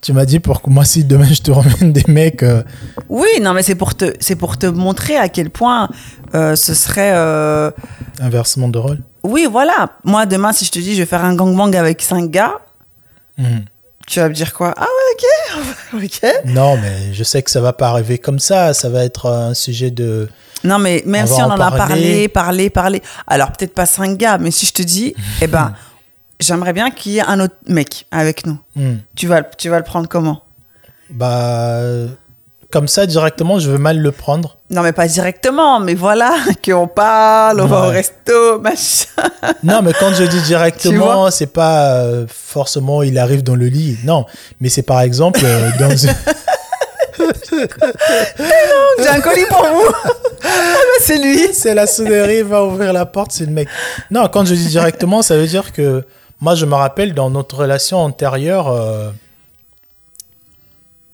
Tu 0.00 0.12
m'as 0.12 0.26
dit 0.26 0.38
pour 0.38 0.62
que 0.62 0.70
moi, 0.70 0.84
si 0.84 1.02
demain 1.02 1.26
je 1.32 1.40
te 1.42 1.50
ramène 1.58 1.92
des 1.92 2.04
mecs. 2.06 2.44
euh, 2.44 2.62
Oui, 3.08 3.26
non, 3.40 3.52
mais 3.54 3.64
c'est 3.64 3.74
pour 3.74 3.96
te, 3.96 4.12
c'est 4.20 4.36
pour 4.36 4.56
te 4.58 4.66
montrer 4.66 5.16
à 5.16 5.28
quel 5.28 5.50
point 5.50 5.88
euh, 6.34 6.54
ce 6.54 6.72
serait. 6.74 7.10
inversement 8.20 8.68
de 8.68 8.78
rôle. 8.78 8.98
Oui, 9.22 9.46
voilà. 9.50 9.90
Moi, 10.04 10.26
demain, 10.26 10.52
si 10.52 10.64
je 10.64 10.70
te 10.70 10.78
dis, 10.78 10.94
je 10.94 11.00
vais 11.02 11.06
faire 11.06 11.24
un 11.24 11.34
gangbang 11.34 11.74
avec 11.76 12.02
cinq 12.02 12.30
gars, 12.30 12.58
Mhm. 13.36 13.64
tu 14.06 14.20
vas 14.20 14.28
me 14.28 14.34
dire 14.34 14.52
quoi? 14.54 14.74
Ah 14.76 14.82
ouais, 14.86 15.62
ok, 15.94 16.04
ok. 16.04 16.44
Non, 16.46 16.76
mais 16.76 17.12
je 17.12 17.22
sais 17.24 17.42
que 17.42 17.50
ça 17.50 17.60
va 17.60 17.72
pas 17.72 17.88
arriver 17.88 18.18
comme 18.18 18.38
ça. 18.38 18.74
Ça 18.74 18.88
va 18.88 19.04
être 19.04 19.26
un 19.26 19.54
sujet 19.54 19.90
de. 19.90 20.28
Non, 20.64 20.78
mais 20.78 21.02
même 21.06 21.24
On 21.24 21.34
si 21.34 21.40
on 21.42 21.44
en 21.46 21.50
en 21.50 21.60
a 21.60 21.70
parlé, 21.70 22.28
parlé, 22.28 22.68
parlé. 22.70 23.02
Alors, 23.26 23.52
peut-être 23.52 23.74
pas 23.74 23.86
cinq 23.86 24.16
gars, 24.16 24.38
mais 24.38 24.50
si 24.50 24.66
je 24.66 24.72
te 24.72 24.82
dis, 24.82 25.14
eh 25.40 25.46
ben, 25.46 25.72
j'aimerais 26.40 26.72
bien 26.72 26.90
qu'il 26.90 27.12
y 27.12 27.18
ait 27.18 27.22
un 27.26 27.38
autre 27.40 27.54
mec 27.68 28.06
avec 28.10 28.44
nous. 28.46 28.58
Mhm. 28.74 29.00
Tu 29.14 29.26
vas, 29.28 29.42
tu 29.42 29.68
vas 29.68 29.78
le 29.78 29.84
prendre 29.84 30.08
comment? 30.08 30.42
Bah, 31.10 31.80
comme 32.70 32.86
ça, 32.88 33.06
directement, 33.06 33.58
je 33.58 33.70
veux 33.70 33.78
mal 33.78 33.98
le 33.98 34.12
prendre. 34.12 34.56
Non, 34.70 34.82
mais 34.82 34.92
pas 34.92 35.06
directement, 35.08 35.80
mais 35.80 35.94
voilà, 35.94 36.34
qu'on 36.64 36.86
parle, 36.86 37.60
on 37.62 37.66
va 37.66 37.86
au 37.86 37.90
resto, 37.90 38.58
machin. 38.60 39.06
Non, 39.62 39.80
mais 39.82 39.92
quand 39.98 40.12
je 40.12 40.24
dis 40.24 40.42
directement, 40.46 41.30
c'est 41.30 41.46
pas 41.52 42.02
euh, 42.02 42.26
forcément 42.28 43.02
il 43.02 43.18
arrive 43.18 43.42
dans 43.42 43.54
le 43.54 43.66
lit. 43.66 43.96
Non, 44.04 44.26
mais 44.60 44.68
c'est 44.68 44.82
par 44.82 45.00
exemple 45.00 45.40
euh, 45.44 45.70
dans 45.78 45.96
une- 45.96 46.14
J'ai 48.98 49.08
un 49.08 49.20
colis 49.20 49.46
pour 49.48 49.64
vous. 49.66 49.94
Ah, 50.44 50.48
c'est 51.00 51.18
lui. 51.18 51.52
c'est 51.52 51.74
la 51.74 51.86
sonnerie, 51.86 52.38
il 52.38 52.44
va 52.44 52.64
ouvrir 52.64 52.92
la 52.92 53.06
porte, 53.06 53.32
c'est 53.32 53.44
le 53.46 53.52
mec. 53.52 53.68
Non, 54.10 54.28
quand 54.28 54.44
je 54.44 54.54
dis 54.54 54.66
directement, 54.68 55.22
ça 55.22 55.36
veut 55.36 55.46
dire 55.46 55.72
que 55.72 56.04
Moi, 56.40 56.54
je 56.54 56.66
me 56.66 56.74
rappelle 56.74 57.14
dans 57.14 57.30
notre 57.30 57.56
relation 57.56 57.98
antérieure. 57.98 58.68
euh, 58.68 59.10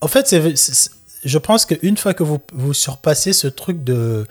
En 0.03 0.09
fait, 0.09 0.27
c'est- 0.29 0.91
je 1.25 1.39
pense 1.39 1.65
qu'une 1.67 1.97
fois 1.97 2.15
que 2.15 2.23
vous, 2.23 2.39
vous 2.53 2.75
surpassez 2.75 3.33
ce 3.33 3.47
truc 3.49 3.83
de, 3.85 4.27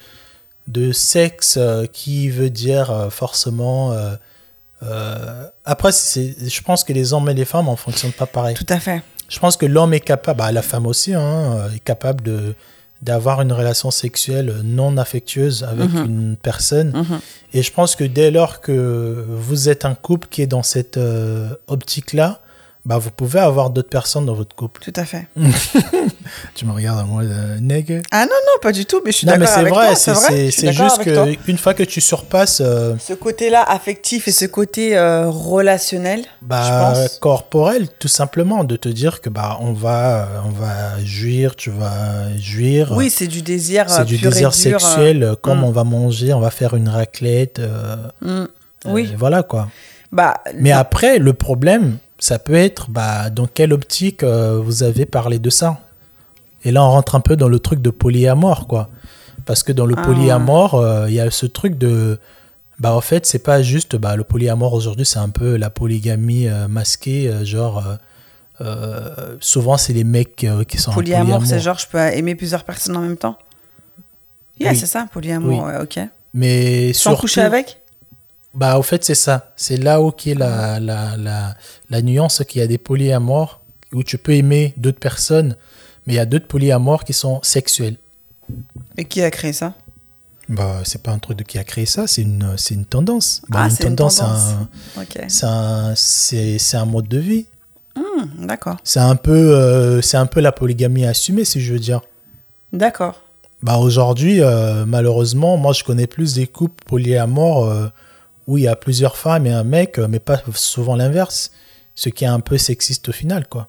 de 0.67 0.91
sexe 0.91 1.55
euh, 1.57 1.85
qui 1.91 2.29
veut 2.29 2.49
dire 2.49 2.91
euh, 2.91 3.09
forcément. 3.09 3.91
euh, 3.93 4.15
Après, 5.65 5.91
je 5.91 6.61
pense 6.61 6.83
que 6.83 6.93
les 6.93 7.13
hommes 7.13 7.29
et 7.29 7.33
les 7.33 7.45
femmes 7.45 7.69
en 7.69 7.75
fonctionnent 7.75 8.11
pas 8.11 8.25
pareil. 8.25 8.55
Tout 8.55 8.65
à 8.69 8.79
fait. 8.79 9.01
Je 9.29 9.39
pense 9.39 9.55
que 9.57 9.65
l'homme 9.65 9.93
est 9.93 9.99
capable, 10.01 10.39
bah, 10.39 10.51
la 10.51 10.61
femme 10.61 10.85
aussi, 10.85 11.13
hein, 11.13 11.67
est 11.75 11.79
capable 11.83 12.21
de 12.23 12.55
d'avoir 13.01 13.41
une 13.41 13.51
relation 13.51 13.91
sexuelle 13.91 14.61
non 14.63 14.95
affectueuse 14.95 15.65
avec 15.65 15.91
Mhm. 15.91 16.05
une 16.05 16.37
personne. 16.37 16.91
Mhm. 16.95 17.19
Et 17.53 17.61
je 17.61 17.69
pense 17.73 17.97
que 17.97 18.05
dès 18.05 18.31
lors 18.31 18.61
que 18.61 19.25
vous 19.27 19.67
êtes 19.67 19.83
un 19.83 19.93
couple 19.93 20.29
qui 20.31 20.41
est 20.41 20.47
dans 20.47 20.63
cette 20.63 20.97
optique-là, 21.67 22.39
bah, 22.85 22.97
vous 22.97 23.11
pouvez 23.11 23.39
avoir 23.39 23.69
d'autres 23.69 23.89
personnes 23.89 24.25
dans 24.25 24.33
votre 24.33 24.55
couple. 24.55 24.81
Tout 24.81 24.93
à 24.99 25.05
fait. 25.05 25.27
Tu 26.55 26.65
me 26.65 26.71
regardes 26.71 26.99
à 26.99 27.03
moi, 27.03 27.23
euh, 27.23 27.57
nègre 27.59 28.01
Ah 28.11 28.21
non, 28.25 28.31
non, 28.31 28.59
pas 28.61 28.71
du 28.71 28.85
tout, 28.85 29.01
mais 29.05 29.11
je 29.11 29.17
suis 29.17 29.27
d'accord 29.27 29.49
avec 29.57 29.73
vrai, 29.73 29.87
toi. 29.87 29.95
c'est 29.95 30.11
vrai, 30.11 30.51
c'est- 30.51 30.71
juste 30.71 31.01
qu'une 31.45 31.57
fois 31.57 31.73
que 31.73 31.83
tu 31.83 32.01
surpasses, 32.01 32.61
euh, 32.63 32.95
Ce 32.99 33.13
côté-là 33.13 33.63
affectif 33.63 34.27
et 34.27 34.31
ce 34.31 34.45
côté 34.45 34.97
euh, 34.97 35.29
relationnel, 35.29 36.23
bah, 36.41 36.93
je 36.95 37.01
pense. 37.01 37.19
corporel, 37.19 37.87
tout 37.99 38.07
simplement, 38.07 38.63
de 38.63 38.75
te 38.75 38.89
dire 38.89 39.21
que 39.21 39.29
bah, 39.29 39.57
on, 39.61 39.73
va, 39.73 40.27
on 40.45 40.49
va 40.49 41.03
jouir, 41.03 41.55
tu 41.55 41.69
vas 41.69 42.35
jouir. 42.37 42.93
Oui, 42.95 43.09
c'est 43.09 43.27
du 43.27 43.41
désir 43.41 43.85
euh, 43.89 43.93
c'est 43.97 44.05
du 44.05 44.17
désir 44.17 44.31
dur, 44.31 44.47
euh, 44.49 44.51
sexuel, 44.79 45.23
euh, 45.23 45.35
comme 45.35 45.59
mm. 45.59 45.63
on 45.65 45.71
va 45.71 45.83
manger, 45.83 46.33
on 46.33 46.39
va 46.39 46.51
faire 46.51 46.73
une 46.75 46.89
raclette. 46.89 47.59
euh, 47.59 47.95
mm. 48.21 48.47
Oui, 48.85 49.09
euh, 49.11 49.15
voilà 49.17 49.43
quoi. 49.43 49.69
bah, 50.11 50.35
Mais 50.55 50.71
après, 50.71 51.17
le 51.19 51.33
problème, 51.33 51.97
ça 52.23 52.39
peut 52.39 52.53
être 52.55 52.89
bah, 52.89 53.29
dans 53.29 53.47
quelle 53.47 53.73
optique 53.73 54.23
euh, 54.23 54.57
vous 54.63 54.83
avez 54.83 55.05
parlé 55.05 55.39
de 55.39 55.49
ça? 55.49 55.79
Et 56.63 56.71
là, 56.71 56.81
on 56.81 56.89
rentre 56.91 57.15
un 57.15 57.19
peu 57.19 57.35
dans 57.35 57.49
le 57.49 57.59
truc 57.59 57.81
de 57.81 57.89
polyamore, 57.89 58.65
quoi. 58.65 58.89
Parce 59.45 59.61
que 59.61 59.73
dans 59.73 59.85
le 59.85 59.95
Ah. 59.97 60.03
polyamore, 60.03 60.75
euh, 60.75 61.09
il 61.09 61.15
y 61.15 61.19
a 61.19 61.29
ce 61.29 61.45
truc 61.45 61.77
de. 61.77 62.17
Bah, 62.79 62.93
en 62.95 63.01
fait, 63.01 63.25
c'est 63.25 63.43
pas 63.43 63.61
juste. 63.61 63.97
Bah, 63.97 64.15
le 64.15 64.23
polyamore 64.23 64.71
aujourd'hui, 64.73 65.05
c'est 65.05 65.19
un 65.19 65.27
peu 65.27 65.57
la 65.57 65.69
polygamie 65.69 66.47
euh, 66.47 66.69
masquée. 66.69 67.29
genre, 67.43 67.83
souvent, 69.41 69.75
c'est 69.75 69.91
les 69.91 70.05
mecs 70.05 70.47
qui 70.69 70.77
sont 70.77 70.91
en 70.91 70.93
polyamour, 70.93 71.25
polyamour. 71.25 71.47
c'est 71.49 71.59
genre 71.59 71.77
je 71.77 71.87
peux 71.87 71.97
aimer 71.97 72.35
plusieurs 72.35 72.63
personnes 72.63 72.95
en 72.95 73.01
même 73.01 73.17
temps? 73.17 73.37
Yeah, 74.61 74.71
Oui. 74.71 74.77
c'est 74.77 74.85
ça, 74.85 75.07
polyamour, 75.11 75.63
Oui. 75.65 75.73
ouais, 75.73 75.81
ok. 75.81 75.99
Mais 76.33 76.93
Sans 76.93 77.09
surtout, 77.09 77.21
coucher 77.21 77.41
avec? 77.41 77.81
Bah, 78.53 78.77
au 78.77 78.83
fait, 78.83 79.03
c'est 79.03 79.15
ça. 79.15 79.51
C'est 79.55 79.77
là 79.77 80.01
où 80.01 80.11
qui 80.11 80.31
est 80.31 80.35
la, 80.35 80.79
la, 80.79 81.17
la, 81.17 81.55
la 81.89 82.01
nuance 82.01 82.43
qu'il 82.47 82.61
y 82.61 82.63
a 82.63 82.67
des 82.67 82.77
polyamores 82.77 83.61
où 83.93 84.03
tu 84.03 84.17
peux 84.17 84.33
aimer 84.33 84.73
d'autres 84.77 84.99
personnes, 84.99 85.55
mais 86.05 86.13
il 86.13 86.15
y 86.17 86.19
a 86.19 86.25
d'autres 86.25 86.47
polyamores 86.47 87.03
qui 87.03 87.13
sont 87.13 87.39
sexuels. 87.43 87.95
Et 88.97 89.05
qui 89.05 89.21
a 89.23 89.31
créé 89.31 89.53
ça? 89.53 89.73
Bah, 90.49 90.81
c'est 90.83 91.01
pas 91.01 91.11
un 91.11 91.19
truc 91.19 91.37
de 91.37 91.43
qui 91.43 91.57
a 91.57 91.63
créé 91.63 91.85
ça, 91.85 92.05
c'est 92.05 92.21
une, 92.21 92.53
c'est 92.57 92.75
une 92.75 92.85
tendance. 92.85 93.41
Bah, 93.49 93.59
Ah, 93.61 93.65
une 93.65 93.71
c'est 93.71 93.87
une 93.87 93.95
tendance, 93.95 94.15
c'est 94.15 94.21
tendance. 94.21 94.67
un- 94.97 95.01
Ok. 95.01 95.25
c'est 95.29 95.45
un, 95.45 95.93
c'est, 95.95 96.57
c'est 96.59 96.77
un 96.77 96.85
mode 96.85 97.07
de 97.07 97.17
vie. 97.17 97.45
Hmm, 97.95 98.45
D'accord. 98.45 98.77
C'est 98.83 98.99
un, 98.99 99.15
peu, 99.15 99.31
euh, 99.55 100.01
c'est 100.01 100.17
un 100.17 100.25
peu 100.25 100.41
la 100.41 100.51
polygamie 100.51 101.05
assumée, 101.05 101.45
si 101.45 101.61
je 101.61 101.73
veux 101.73 101.79
dire. 101.79 102.01
D'accord. 102.73 103.21
Bah, 103.61 103.77
aujourd'hui, 103.77 104.41
euh, 104.41 104.85
malheureusement, 104.85 105.55
moi, 105.57 105.71
je 105.73 105.83
connais 105.83 106.07
plus 106.07 106.33
des 106.33 106.47
couples 106.47 106.83
polyamores 106.85 107.65
euh, 107.69 107.87
où 108.47 108.57
il 108.57 108.65
y 108.65 108.67
a 108.67 108.75
plusieurs 108.75 109.17
femmes 109.17 109.45
et 109.45 109.51
un 109.51 109.63
mec, 109.63 109.99
euh, 109.99 110.07
mais 110.09 110.19
pas 110.19 110.41
souvent 110.53 110.95
l'inverse. 110.95 111.51
Ce 111.95 112.09
qui 112.09 112.23
est 112.23 112.27
un 112.27 112.39
peu 112.39 112.57
sexiste 112.57 113.09
au 113.09 113.11
final, 113.11 113.47
quoi. 113.47 113.67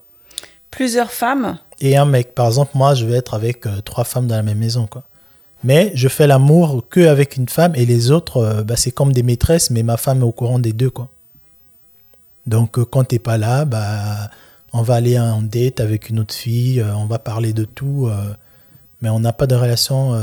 Plusieurs 0.75 1.13
femmes 1.13 1.59
Et 1.81 1.97
un 1.97 2.05
mec, 2.05 2.35
par 2.35 2.49
exemple, 2.49 2.73
moi, 2.75 2.95
je 2.95 3.07
vais 3.07 3.17
être 3.17 3.35
avec 3.35 3.65
euh, 3.65 3.81
trois 3.81 4.03
femmes 4.03 4.27
dans 4.27 4.35
la 4.35 4.43
même 4.43 4.59
maison, 4.59 4.89
quoi. 4.89 5.05
Mais 5.63 5.93
je 5.95 6.09
fais 6.09 6.27
l'amour 6.27 6.85
que 6.91 7.07
avec 7.07 7.37
une 7.37 7.49
femme 7.49 7.75
et 7.77 7.87
les 7.87 8.11
autres, 8.11 8.39
euh, 8.39 8.63
bah, 8.65 8.75
c'est 8.75 8.91
comme 8.91 9.13
des 9.13 9.23
maîtresses, 9.23 9.71
mais 9.71 9.85
ma 9.85 9.97
femme 9.97 10.21
est 10.21 10.25
au 10.25 10.33
courant 10.33 10.59
des 10.59 10.73
deux, 10.73 10.91
quoi. 10.91 11.11
Donc, 12.47 12.77
euh, 12.77 12.85
quand 12.85 13.05
t'es 13.05 13.21
pas 13.21 13.39
là, 13.39 13.65
bah, 13.65 14.31
on 14.73 14.83
va 14.83 14.95
aller 14.95 15.17
en 15.17 15.43
date 15.43 15.79
avec 15.79 16.11
une 16.11 16.19
autre 16.19 16.35
fille, 16.35 16.83
on 16.83 17.07
va 17.07 17.21
parler 17.21 17.53
de 17.53 17.65
tout, 17.65 18.11
mais 19.01 19.09
on 19.09 19.21
n'a 19.21 19.33
pas 19.33 19.47
de 19.47 19.55
relation. 19.55 20.21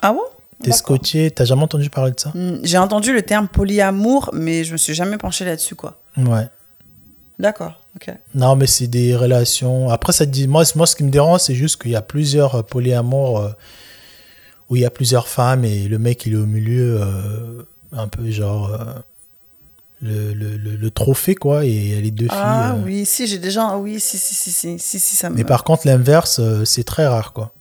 Ah 0.00 0.12
bon? 0.12 0.22
T'es 0.62 0.72
scotché, 0.72 1.30
t'as 1.30 1.44
jamais 1.44 1.62
entendu 1.62 1.90
parler 1.90 2.12
de 2.12 2.20
ça? 2.20 2.30
Hmm, 2.34 2.58
J'ai 2.62 2.78
entendu 2.78 3.12
le 3.12 3.22
terme 3.22 3.48
polyamour, 3.48 4.30
mais 4.32 4.64
je 4.64 4.72
me 4.72 4.76
suis 4.78 4.94
jamais 4.94 5.18
penché 5.18 5.44
là-dessus, 5.44 5.74
quoi. 5.74 6.00
Ouais. 6.16 6.46
D'accord, 7.38 7.80
ok. 7.96 8.14
Non, 8.34 8.54
mais 8.56 8.66
c'est 8.66 8.86
des 8.86 9.14
relations. 9.16 9.90
Après, 9.90 10.12
ça 10.12 10.24
dit. 10.24 10.46
Moi, 10.46 10.62
moi 10.76 10.86
ce 10.86 10.94
qui 10.96 11.02
me 11.04 11.10
dérange, 11.10 11.40
c'est 11.40 11.54
juste 11.54 11.82
qu'il 11.82 11.90
y 11.90 11.96
a 11.96 12.02
plusieurs 12.02 12.54
euh, 12.54 12.62
polyamours 12.62 13.40
euh, 13.40 13.48
où 14.70 14.76
il 14.76 14.82
y 14.82 14.84
a 14.86 14.90
plusieurs 14.90 15.26
femmes 15.28 15.64
et 15.64 15.88
le 15.88 15.98
mec, 15.98 16.24
il 16.26 16.34
est 16.34 16.36
au 16.36 16.46
milieu, 16.46 16.98
euh, 17.02 17.62
un 17.92 18.08
peu 18.08 18.30
genre. 18.30 18.70
euh, 18.72 18.84
le, 20.00 20.34
le, 20.34 20.56
le- 20.56 20.76
le 20.76 20.90
trophée, 20.90 21.34
quoi, 21.34 21.64
et 21.64 22.00
les 22.02 22.10
deux 22.10 22.26
Ah 22.30 22.34
filles. 22.34 22.62
euh. 22.80 22.84
oui, 22.84 23.06
si, 23.06 23.26
j'ai 23.26 23.38
déjà... 23.38 23.76
Oui, 23.78 23.98
si, 24.00 24.18
si, 24.18 24.34
si, 24.34 24.50
si, 24.52 24.78
si, 24.78 25.00
si, 25.00 25.16
ça 25.16 25.30
me... 25.30 25.34
Mais 25.36 25.44
par 25.44 25.64
contre, 25.64 25.86
l'inverse, 25.86 26.40
c'est 26.64 26.84
très 26.84 27.06
rare, 27.06 27.32
quoi. 27.32 27.52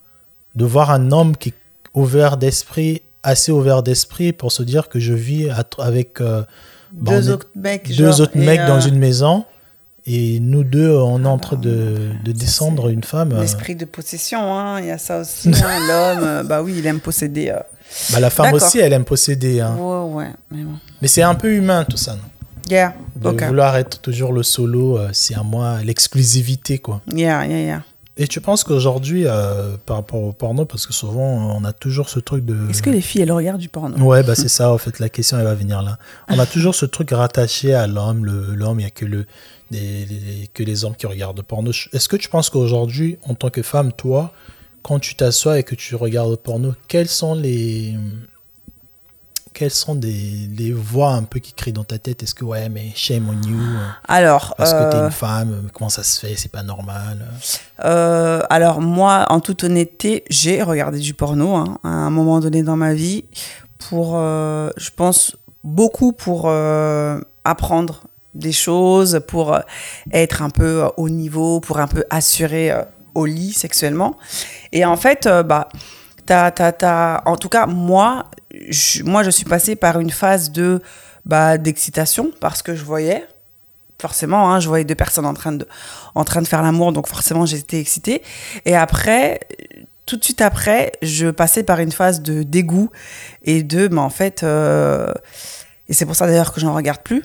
De 0.56 0.66
voir 0.66 0.92
un 0.92 1.12
homme 1.12 1.38
qui 1.38 1.50
est 1.50 1.54
ouvert 1.94 2.38
d'esprit, 2.38 3.02
assez 3.24 3.52
ouvert 3.52 3.84
d'esprit 3.84 4.34
pour 4.34 4.52
se 4.52 4.64
dire 4.64 4.90
que 4.90 5.00
je 5.00 5.14
vis 5.14 5.50
avec. 5.80 6.22
euh, 6.22 6.44
bah, 6.92 7.14
deux 7.14 7.32
autres 7.32 7.48
mecs, 7.56 7.88
deux 7.96 8.12
genre, 8.12 8.22
autres 8.22 8.36
et, 8.38 8.46
mecs 8.46 8.66
dans 8.68 8.78
euh, 8.86 8.88
une 8.88 9.00
maison 9.00 9.46
et 10.06 10.40
nous 10.40 10.64
deux 10.64 10.92
on 10.92 11.24
est 11.24 11.28
en 11.28 11.38
Ah 11.38 11.40
train 11.40 11.56
de, 11.56 12.10
de 12.24 12.32
ça, 12.32 12.34
descendre 12.34 12.90
une 12.90 13.04
femme 13.04 13.32
euh, 13.32 13.42
L'esprit 13.42 13.76
de 13.76 13.86
possession, 13.86 14.54
hein, 14.54 14.80
il 14.80 14.88
y 14.88 14.92
a 14.92 14.98
ça 15.00 15.22
aussi. 15.22 15.50
hein, 15.50 15.80
L'homme, 16.22 16.48
bah 16.48 16.62
oui, 16.62 16.76
il 16.78 16.86
aime 16.86 17.00
posséder. 17.00 17.50
euh. 17.50 17.60
bah, 18.12 18.20
la 18.20 18.30
femme 18.30 18.54
aussi 18.54 18.78
elle 18.80 18.94
aime 18.94 19.06
posséder 19.06 19.60
hein. 19.62 19.76
Ouais, 19.78 20.30
mais 20.52 20.64
bon. 20.64 20.74
mais 21.02 21.08
c'est 21.08 21.24
un 21.24 21.34
peu 21.36 21.54
humain 21.56 21.84
tout 21.84 21.98
ça 21.98 22.14
non? 22.14 22.20
Yeah, 22.70 22.94
de 23.16 23.30
vouloir 23.48 23.76
être 23.78 24.00
toujours 24.00 24.32
le 24.34 24.42
solo 24.44 24.98
euh, 24.98 25.10
c'est 25.14 25.36
à 25.36 25.42
moi 25.44 25.80
l'exclusivité 25.84 26.78
quoi 26.78 27.02
Yeah, 27.12 27.46
yeah, 27.48 27.60
yeah. 27.60 27.84
Et 28.18 28.28
tu 28.28 28.42
penses 28.42 28.64
qu'aujourd'hui 28.64 29.24
euh, 29.26 29.76
par 29.86 29.98
rapport 29.98 30.22
au 30.22 30.32
porno 30.34 30.66
parce 30.66 30.86
que 30.86 30.94
souvent 30.94 31.56
on 31.58 31.64
a 31.66 31.74
toujours 31.74 32.10
ce 32.10 32.20
truc 32.20 32.46
de 32.46 32.70
Est-ce 32.70 32.84
que 32.84 32.90
les 32.92 33.02
filles, 33.02 33.22
elles 33.22 33.32
regardent 33.32 33.60
du 33.62 33.70
porno? 33.70 33.98
Ouais, 33.98 34.22
bah 34.24 34.36
c'est 34.36 34.50
ça, 34.50 34.72
en 34.72 34.78
fait, 34.78 35.00
la 35.00 35.10
question, 35.10 35.38
elle 35.40 35.46
va 35.46 35.56
venir 35.56 35.82
là. 35.82 35.98
On 36.30 36.38
a 36.38 36.46
toujours 36.46 36.76
ce 36.76 36.86
truc 36.86 37.10
rattaché 37.12 37.74
à 37.74 37.88
l'homme. 37.88 38.26
Le- 38.26 38.54
L'homme, 38.54 38.80
il 38.80 38.84
n'y 38.84 38.88
a 38.88 38.92
que, 38.92 39.06
le, 39.06 39.26
les, 39.72 40.06
les- 40.06 40.50
que 40.54 40.62
les 40.64 40.86
hommes 40.86 40.96
qui 40.96 41.08
regardent 41.08 41.38
le 41.38 41.44
porno. 41.44 41.72
Est-ce 41.72 42.08
que 42.08 42.16
tu 42.16 42.30
penses 42.30 42.50
qu'aujourd'hui, 42.52 43.18
en 43.24 43.34
tant 43.34 43.50
que 43.50 43.62
femme, 43.64 43.92
toi, 43.92 44.32
quand 44.84 45.00
tu 45.00 45.16
t'assois 45.16 45.58
et 45.60 45.64
que 45.64 45.74
tu 45.76 45.96
regardes 45.96 46.30
le 46.30 46.38
porno, 46.38 46.74
quelles 46.88 47.08
sont 47.10 47.34
les. 47.36 47.96
Quelles 49.54 49.72
sont 49.72 49.96
des, 49.96 50.50
les 50.58 50.72
voix 50.72 51.12
un 51.12 51.24
peu 51.24 51.40
qui 51.40 51.54
crient 51.54 51.74
dans 51.74 51.84
ta 51.84 52.00
tête? 52.00 52.24
Est-ce 52.24 52.34
que, 52.34 52.44
ouais, 52.44 52.70
mais 52.70 52.92
shame 52.96 53.28
on 53.30 53.48
you 53.48 53.58
euh, 53.58 53.88
Alors, 54.08 54.56
Parce 54.58 54.74
que 54.74 54.84
t'es 54.84 54.98
euh, 54.98 55.06
une 55.06 55.12
femme, 55.12 55.70
comment 55.74 55.90
ça 55.90 56.04
se 56.04 56.20
fait? 56.20 56.36
C'est 56.36 56.52
pas 56.52 56.64
normal. 56.64 57.26
euh, 57.86 58.42
alors 58.50 58.82
moi, 58.82 59.26
en 59.30 59.40
toute 59.40 59.64
honnêteté, 59.64 60.24
j'ai 60.30 60.64
regardé 60.64 61.00
du 61.00 61.14
porno 61.14 61.56
hein, 61.56 61.78
à 61.84 61.90
un 61.90 62.10
moment 62.10 62.40
donné 62.40 62.64
dans 62.64 62.76
ma 62.78 62.94
vie 62.94 63.26
pour, 63.90 64.14
euh, 64.16 64.70
je 64.78 64.90
pense, 64.90 65.36
beaucoup 65.64 66.14
pour 66.14 66.46
euh, 66.48 67.20
apprendre 67.44 68.04
des 68.34 68.52
choses, 68.52 69.22
pour 69.28 69.54
euh, 69.54 69.60
être 70.12 70.42
un 70.42 70.50
peu 70.50 70.84
euh, 70.86 70.88
au 70.98 71.10
niveau, 71.10 71.60
pour 71.60 71.78
un 71.80 71.88
peu 71.88 72.04
assurer 72.10 72.72
euh, 72.72 72.82
au 73.14 73.26
lit 73.28 73.54
sexuellement. 73.54 74.18
Et 74.72 74.86
en 74.86 74.98
fait, 74.98 75.28
euh, 75.28 75.44
bah, 75.44 75.70
t'as, 76.26 76.50
t'as- 76.52 77.22
en 77.26 77.36
tout 77.38 77.50
cas, 77.50 77.68
moi, 77.68 78.26
je, 78.70 79.04
moi, 79.04 79.24
je 79.24 79.30
suis 79.30 79.46
passée 79.46 79.76
par 79.76 80.00
une 80.00 80.12
phase 80.12 80.52
de 80.52 80.82
bah, 81.26 81.58
d'excitation 81.58 82.32
parce 82.40 82.62
que 82.62 82.76
je 82.76 82.84
voyais, 82.84 83.26
forcément, 84.02 84.52
hein, 84.52 84.60
je 84.60 84.68
voyais 84.68 84.86
deux 84.86 84.96
personnes 84.96 85.26
en 85.26 85.34
train 85.34 85.54
de, 85.54 85.68
en 86.16 86.24
train 86.24 86.42
de 86.42 86.48
faire 86.48 86.62
l'amour, 86.62 86.92
donc 86.92 87.08
forcément, 87.08 87.46
j'étais 87.46 87.80
excitée. 87.80 88.22
Et 88.66 88.76
après, 88.76 89.40
tout 90.06 90.18
de 90.18 90.24
suite 90.24 90.42
après, 90.42 90.92
je 91.02 91.28
passais 91.30 91.64
par 91.64 91.80
une 91.80 91.92
phase 91.92 92.22
de 92.22 92.44
dégoût 92.44 92.90
et 93.44 93.64
de, 93.64 93.88
mais 93.88 94.02
en 94.02 94.10
fait, 94.10 94.44
euh, 94.44 95.12
et 95.88 95.94
c'est 95.94 96.06
pour 96.06 96.16
ça 96.16 96.28
d'ailleurs 96.28 96.54
que 96.54 96.60
je 96.60 96.66
n'en 96.66 96.76
regarde 96.76 97.02
plus. 97.02 97.24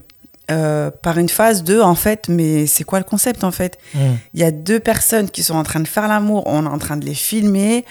euh, 0.50 0.90
par 0.90 1.18
une 1.18 1.28
phase 1.28 1.62
de 1.62 1.78
en 1.78 1.94
fait 1.94 2.28
mais 2.28 2.66
c'est 2.66 2.84
quoi 2.84 2.98
le 2.98 3.04
concept 3.04 3.44
en 3.44 3.50
fait? 3.50 3.76
Hmm. 3.94 4.14
il 4.32 4.40
y 4.40 4.44
a 4.44 4.50
deux 4.50 4.80
personnes 4.80 5.28
qui 5.28 5.42
sont 5.42 5.54
en 5.54 5.62
train 5.62 5.80
de 5.80 5.88
faire 5.88 6.08
l'amour, 6.08 6.42
on 6.46 6.64
est 6.64 6.68
en 6.68 6.78
train 6.78 6.96
de 6.96 7.04
les 7.04 7.14
filmer. 7.14 7.84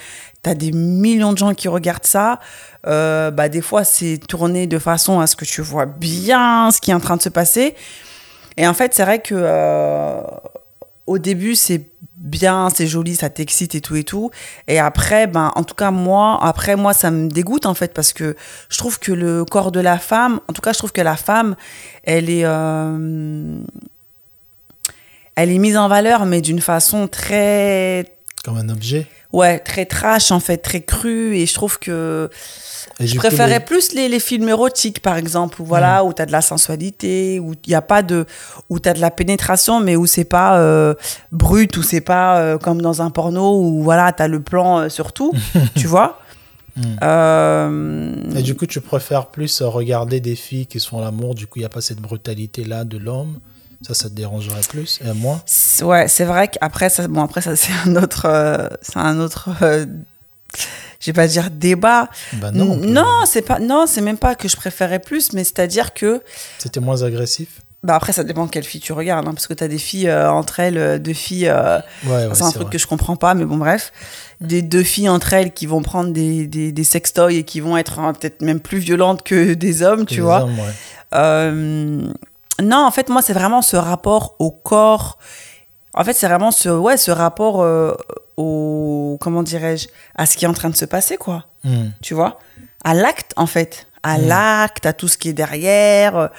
T'as 0.44 0.54
des 0.54 0.72
millions 0.72 1.34
de 1.34 1.38
gens 1.38 1.54
qui 1.54 1.68
regardent 1.68 2.06
ça. 2.06 2.40
Euh, 2.86 3.32
bah, 3.32 3.50
des 3.50 3.62
fois, 3.62 3.84
c'est 3.84 4.18
tourné 4.18 4.68
de 4.68 4.80
façon 4.80 5.20
à 5.20 5.28
ce 5.28 5.36
que 5.36 5.46
tu 5.46 5.62
vois 5.62 5.86
bien 5.86 6.72
ce 6.72 6.80
qui 6.80 6.92
est 6.92 6.94
en 6.94 7.00
train 7.00 7.18
de 7.18 7.22
se 7.22 7.30
passer. 7.30 7.76
Et 8.56 8.68
en 8.68 8.74
fait, 8.74 8.94
c'est 8.94 9.04
vrai 9.04 9.20
que 9.20 9.36
euh, 9.36 10.22
au 11.06 11.18
début, 11.18 11.56
c'est 11.56 11.90
bien, 12.18 12.70
c'est 12.70 12.88
joli, 12.88 13.16
ça 13.16 13.30
t'excite 13.30 13.76
et 13.76 13.82
tout 13.82 13.96
et 13.96 14.04
tout. 14.04 14.32
Et 14.68 14.80
après, 14.80 15.28
ben, 15.28 15.52
en 15.56 15.64
tout 15.64 15.76
cas, 15.76 15.92
moi, 15.92 16.40
après, 16.42 16.76
moi, 16.76 16.94
ça 16.94 17.12
me 17.12 17.30
dégoûte, 17.30 17.66
en 17.66 17.74
fait, 17.74 17.94
parce 17.94 18.14
que 18.14 18.36
je 18.70 18.78
trouve 18.78 19.00
que 19.00 19.12
le 19.12 19.46
corps 19.46 19.72
de 19.72 19.80
la 19.80 19.98
femme, 19.98 20.40
en 20.48 20.54
tout 20.54 20.62
cas, 20.62 20.74
je 20.74 20.80
trouve 20.80 20.92
que 20.92 21.02
la 21.02 21.16
femme, 21.16 21.56
elle 22.04 22.30
est, 22.30 22.46
euh, 22.46 23.60
elle 25.36 25.52
est 25.52 25.60
mise 25.60 25.78
en 25.78 25.88
valeur, 25.88 26.26
mais 26.26 26.42
d'une 26.42 26.62
façon 26.62 27.08
très, 27.08 28.06
Comme 28.44 28.58
un 28.58 28.70
objet. 28.70 29.08
Ouais, 29.34 29.60
très 29.60 29.86
trash, 29.86 30.32
en 30.32 30.40
fait, 30.40 30.58
très 30.58 30.82
crue. 30.82 31.36
Et 31.38 31.46
je 31.46 31.54
trouve 31.54 31.80
que 31.80 32.30
Et 33.00 33.08
je 33.08 33.18
préférais 33.18 33.60
les- 33.60 33.66
plus 33.66 33.94
les, 33.94 34.10
les 34.10 34.20
films 34.20 34.50
érotiques, 34.50 35.02
par 35.02 35.18
exemple, 35.18 35.62
où 35.62 35.66
voilà, 35.66 36.04
où 36.04 36.14
t'as 36.14 36.26
de 36.26 36.32
la 36.32 36.42
sensualité, 36.42 37.40
où 37.40 37.54
il 37.66 37.72
y 37.72 37.76
a 37.76 37.82
pas 37.82 38.02
de, 38.04 38.26
où 38.70 38.80
t'as 38.80 38.94
de 38.94 39.00
la 39.02 39.12
pénétration, 39.12 39.80
mais 39.80 39.96
où 39.96 40.06
c'est 40.06 40.24
pas 40.26 40.60
euh, 40.60 40.94
brut, 41.32 41.76
où 41.78 41.84
c'est 41.84 42.02
pas 42.02 42.40
euh, 42.40 42.58
comme 42.58 42.82
dans 42.82 43.02
un 43.02 43.10
porno 43.10 43.60
où 43.62 43.84
voilà, 43.84 44.12
t'as 44.12 44.28
le 44.28 44.40
plan 44.42 44.80
euh, 44.80 44.90
sur 44.90 45.14
tout, 45.14 45.34
tu 45.76 45.88
vois. 45.88 46.20
Mm. 46.76 46.82
Euh, 47.02 48.14
Et 48.36 48.42
du 48.44 48.56
coup, 48.56 48.66
tu 48.68 48.82
préfères 48.82 49.28
plus 49.28 49.62
regarder 49.62 50.20
des 50.20 50.36
filles 50.36 50.68
qui 50.68 50.80
se 50.80 50.88
font 50.88 51.00
l'amour, 51.02 51.34
du 51.36 51.48
coup, 51.48 51.58
il 51.60 51.62
n'y 51.62 51.66
a 51.66 51.70
pas 51.70 51.82
cette 51.82 52.00
brutalité-là 52.02 52.84
de 52.84 52.98
l'homme. 52.98 53.40
Ça, 53.86 53.94
ça 53.94 54.10
te 54.10 54.16
dérangerait 54.16 54.62
plus 54.70 55.00
Et 55.06 55.14
moi 55.14 55.42
c'est- 55.46 55.84
ouais, 55.84 56.08
c'est 56.08 56.26
vrai 56.26 56.48
qu'après 56.48 56.90
ça, 56.90 57.08
bon 57.08 57.22
après 57.24 57.42
ça 57.42 57.56
c'est 57.56 57.72
un 57.86 57.96
autre, 57.96 58.26
euh, 58.26 58.68
c'est 58.82 58.98
un 58.98 59.20
autre, 59.20 59.50
euh, 59.62 59.86
je 61.00 61.06
vais 61.08 61.14
pas 61.14 61.28
dire 61.28 61.50
débat. 61.52 62.10
Bah 62.34 62.52
non. 62.52 62.76
non, 62.78 63.06
c'est 63.28 63.44
pas, 63.44 63.60
non, 63.60 63.86
c'est 63.88 64.02
même 64.02 64.18
pas 64.18 64.34
que 64.36 64.48
je 64.48 64.56
préférais 64.56 65.00
plus, 65.00 65.34
mais 65.34 65.44
c'est-à-dire 65.44 65.94
que 65.94 66.22
C'était 66.58 66.80
moins 66.80 67.04
agressif? 67.04 67.62
Bah 67.84 67.96
après, 67.96 68.12
ça 68.12 68.24
dépend 68.24 68.48
quelle 68.48 68.64
fille 68.64 68.82
tu 68.82 68.92
regardes, 68.92 69.28
hein, 69.28 69.34
parce 69.36 69.46
que 69.46 69.54
tu 69.54 69.64
as 69.64 69.68
des 69.68 69.78
filles 69.78 70.10
euh, 70.10 70.32
entre 70.32 70.60
elles, 70.60 70.80
euh, 70.80 70.98
deux 70.98 71.14
filles, 71.14 71.48
euh, 71.48 71.78
Ouais, 72.06 72.10
ouais, 72.26 72.30
c'est 72.34 72.44
un 72.44 72.52
truc 72.52 72.72
que 72.72 72.80
je 72.80 72.88
comprends 72.88 73.16
pas, 73.16 73.36
mais 73.36 73.46
bon, 73.46 73.58
bref. 73.58 73.94
Des 74.42 74.64
deux 74.64 74.82
filles 74.84 75.10
entre 75.10 75.34
elles 75.34 75.54
qui 75.54 75.68
vont 75.68 75.84
prendre 75.84 76.12
des, 76.12 76.48
des, 76.48 76.72
des 76.72 76.84
sextoys 76.84 77.36
et 77.38 77.44
qui 77.44 77.60
vont 77.60 77.78
être 77.78 78.00
hein, 78.00 78.14
peut-être 78.14 78.42
même 78.42 78.60
plus 78.60 78.80
violentes 78.80 79.22
que 79.24 79.54
des 79.54 79.84
hommes, 79.84 80.08
tu 80.08 80.22
vois. 80.22 80.42
hommes, 80.42 80.60
ouais. 80.60 80.74
Euh, 81.14 82.08
non, 82.62 82.86
en 82.86 82.92
fait, 82.92 83.10
moi, 83.10 83.22
c'est 83.22 83.34
vraiment 83.34 83.62
ce 83.62 83.76
rapport 83.78 84.36
au 84.40 84.52
corps. 84.52 85.18
En 85.94 86.04
fait, 86.04 86.14
c'est 86.14 86.28
vraiment 86.28 86.52
ce, 86.52 86.70
ouais, 86.70 86.98
ce 86.98 87.12
rapport 87.12 87.62
euh, 87.62 87.94
au. 88.38 89.18
Comment 89.22 89.44
dirais-je 89.44 89.88
À 90.16 90.26
ce 90.26 90.38
qui 90.38 90.46
est 90.46 90.48
en 90.48 90.54
train 90.54 90.70
de 90.70 90.76
se 90.76 90.86
passer, 90.86 91.18
quoi 91.18 91.46
Hmm. 91.64 91.90
tu 92.02 92.14
vois, 92.14 92.40
à 92.86 92.94
l'acte 92.94 93.34
en 93.36 93.48
fait, 93.48 93.88
à 94.04 94.18
Mm. 94.20 94.28
l'acte, 94.28 94.86
à 94.86 94.94
tout 94.94 95.08
ce 95.08 95.18
qui 95.18 95.28
est 95.30 95.34
derrière. 95.34 96.30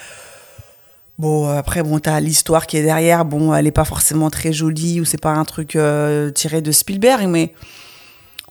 Bon, 1.19 1.49
après, 1.51 1.83
bon, 1.83 1.99
t'as 1.99 2.21
l'histoire 2.21 2.67
qui 2.67 2.77
est 2.77 2.83
derrière. 2.83 3.25
Bon, 3.25 3.53
elle 3.53 3.67
est 3.67 3.73
pas 3.73 3.85
forcément 3.85 4.31
très 4.31 4.53
jolie 4.53 5.01
ou 5.01 5.05
c'est 5.05 5.21
pas 5.21 5.33
un 5.33 5.45
truc 5.45 5.75
euh, 5.75 6.31
tiré 6.31 6.63
de 6.63 6.71
Spielberg, 6.71 7.27
mais 7.27 7.53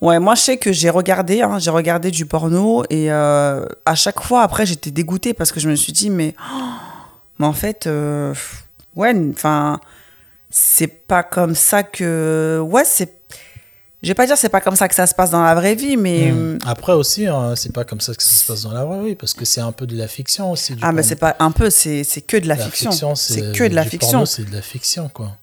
ouais, 0.01 0.19
moi 0.19 0.35
je 0.35 0.41
sais 0.41 0.57
que 0.57 0.73
j'ai 0.73 0.89
regardé, 0.89 1.41
hein, 1.41 1.57
j'ai 1.59 1.71
regardé 1.71 2.11
du 2.11 2.25
porno 2.25 2.83
et 2.89 3.11
euh, 3.11 3.65
à 3.85 3.95
chaque 3.95 4.19
fois 4.21 4.41
après 4.43 4.65
j'étais 4.65 4.91
dégoûtée 4.91 5.33
parce 5.33 5.51
que 5.53 5.59
je 5.61 5.69
me 5.69 5.75
suis 5.75 5.93
dit 5.93 6.09
mais, 6.09 6.35
oh, 6.53 6.63
mais 7.39 7.45
en 7.45 7.53
fait, 7.53 7.87
euh, 7.87 8.33
ouais, 8.95 9.15
enfin, 9.31 9.79
c'est 10.49 10.87
pas 10.87 11.23
comme 11.23 11.55
ça 11.55 11.83
que, 11.83 12.59
ouais, 12.65 12.83
c'est, 12.85 13.13
je 14.03 14.07
vais 14.09 14.13
pas 14.13 14.25
dire 14.25 14.37
c'est 14.37 14.49
pas 14.49 14.61
comme 14.61 14.75
ça 14.75 14.87
que 14.87 14.95
ça 14.95 15.07
se 15.07 15.15
passe 15.15 15.31
dans 15.31 15.43
la 15.43 15.55
vraie 15.55 15.75
vie, 15.75 15.97
mais 15.97 16.31
Hmm. 16.31 16.57
Après 16.65 16.93
aussi, 16.93 17.27
hein, 17.27 17.55
c'est 17.55 17.73
pas 17.73 17.83
comme 17.83 17.99
ça 18.01 18.13
que 18.13 18.21
ça 18.23 18.29
se 18.35 18.45
passe 18.45 18.61
dans 18.63 18.71
la 18.71 18.85
vraie 18.85 19.03
vie, 19.09 19.15
parce 19.15 19.33
que 19.33 19.45
c'est 19.45 19.61
un 19.61 19.71
peu 19.71 19.85
de 19.87 19.97
la 19.97 20.07
fiction 20.07 20.51
aussi. 20.51 20.75
du 20.75 20.79
Ah, 20.83 20.91
mais 20.91 21.03
c'est 21.03 21.15
pas 21.15 21.35
un 21.39 21.51
peu, 21.51 21.69
c'est 21.69 22.03
c'est 22.03 22.21
que 22.21 22.37
de 22.37 22.47
la, 22.47 22.55
La 22.55 22.65
fiction. 22.65 22.91
fiction, 22.91 23.15
C'est 23.15 23.51
que 23.53 23.63
de 23.67 23.75
la 23.75 23.83
fiction. 23.85 24.25
c'est 24.25 24.49
de 24.49 24.53
la 24.55 24.61
fiction, 24.61 25.09
quoi. 25.09 25.35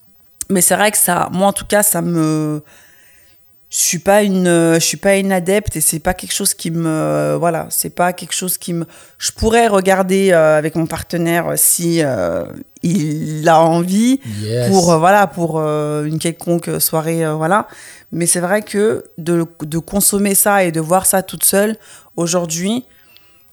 Mais 0.51 0.61
c'est 0.61 0.77
vrai 0.77 0.91
que 0.91 0.99
ça, 0.99 1.29
moi 1.33 1.49
en 1.49 1.53
tout 1.53 1.67
cas, 1.67 1.83
ça 1.83 2.03
me. 2.03 2.63
Je 3.77 3.81
suis 3.81 3.99
pas 3.99 4.23
une, 4.23 4.75
je 4.75 4.79
suis 4.79 4.97
pas 4.97 5.17
une 5.17 5.33
adepte 5.33 5.75
et 5.75 5.81
c'est 5.81 5.99
pas 5.99 6.15
quelque 6.15 6.33
chose 6.33 6.55
qui 6.55 6.71
me, 6.71 7.35
voilà, 7.37 7.67
c'est 7.71 7.91
pas 7.91 8.13
quelque 8.13 8.33
chose 8.33 8.57
qui 8.57 8.73
me. 8.73 8.87
Je 9.19 9.33
pourrais 9.33 9.67
regarder 9.67 10.31
euh, 10.31 10.57
avec 10.57 10.77
mon 10.77 10.87
partenaire 10.87 11.49
euh, 11.49 11.55
si 11.57 12.01
euh, 12.01 12.45
il 12.85 13.49
a 13.49 13.61
envie 13.61 14.21
Yes. 14.41 14.69
pour, 14.71 14.93
euh, 14.93 14.99
voilà, 14.99 15.27
pour 15.27 15.59
euh, 15.59 16.05
une 16.05 16.21
quelconque 16.21 16.71
soirée, 16.81 17.27
euh, 17.27 17.33
voilà. 17.35 17.67
Mais 18.13 18.27
c'est 18.27 18.39
vrai 18.39 18.63
que 18.63 19.03
de, 19.19 19.45
de 19.63 19.79
consommer 19.79 20.37
ça 20.37 20.63
et 20.63 20.71
de 20.71 20.81
voir 20.81 21.05
ça 21.05 21.25
toute 21.25 21.43
seule 21.45 21.77
aujourd'hui, 22.15 22.85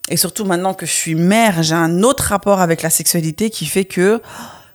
et 0.08 0.16
surtout 0.16 0.44
maintenant 0.44 0.74
que 0.74 0.86
je 0.86 0.92
suis 0.92 1.16
mère, 1.16 1.64
j'ai 1.64 1.74
un 1.74 2.04
autre 2.04 2.22
rapport 2.24 2.60
avec 2.60 2.82
la 2.82 2.90
sexualité 2.90 3.50
qui 3.50 3.66
fait 3.66 3.86
que 3.86 4.20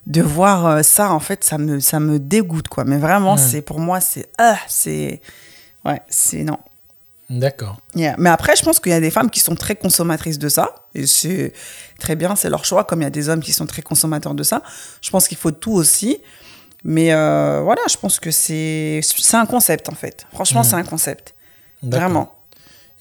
de 0.08 0.22
voir 0.22 0.66
euh, 0.66 0.82
ça, 0.84 1.12
en 1.12 1.20
fait, 1.20 1.44
ça 1.44 1.58
me, 1.60 1.80
ça 1.80 2.00
me 2.00 2.18
dégoûte, 2.18 2.68
quoi. 2.70 2.84
Mais 2.86 2.98
vraiment, 2.98 3.36
c'est 3.38 3.62
pour 3.62 3.80
moi, 3.80 4.00
c'est. 4.02 4.28
Ah, 4.40 4.58
c'est. 4.68 5.22
Ouais, 5.86 6.02
c'est 6.10 6.44
non. 6.44 6.58
D'accord. 7.30 7.78
Yeah. 7.94 8.16
Mais 8.18 8.30
après, 8.30 8.56
je 8.56 8.64
pense 8.64 8.80
qu'il 8.80 8.94
y 8.94 8.96
a 8.96 9.02
des 9.02 9.12
femmes 9.12 9.30
qui 9.30 9.42
sont 9.42 9.56
très 9.56 9.76
consommatrices 9.76 10.40
de 10.40 10.48
ça. 10.48 10.74
Et 10.96 11.06
c'est 11.06 11.52
très 12.00 12.16
bien, 12.16 12.36
c'est 12.38 12.50
leur 12.50 12.64
choix, 12.64 12.86
comme 12.86 13.02
il 13.02 13.04
y 13.04 13.08
a 13.08 13.12
des 13.12 13.28
hommes 13.28 13.42
qui 13.42 13.52
sont 13.52 13.66
très 13.66 13.82
consommateurs 13.82 14.34
de 14.34 14.44
ça. 14.44 14.64
Je 15.02 15.10
pense 15.10 15.28
qu'il 15.28 15.38
faut 15.38 15.52
tout 15.52 15.74
aussi. 15.74 16.20
Mais 16.86 17.12
euh, 17.12 17.60
voilà, 17.64 17.82
je 17.90 17.98
pense 17.98 18.20
que 18.22 18.32
c'est 18.32 19.02
c'est 19.04 19.36
un 19.36 19.46
concept, 19.46 19.90
en 19.90 19.96
fait. 19.96 20.26
Franchement, 20.34 20.64
c'est 20.64 20.76
un 20.76 20.84
concept. 20.84 21.36
Vraiment. 21.84 22.34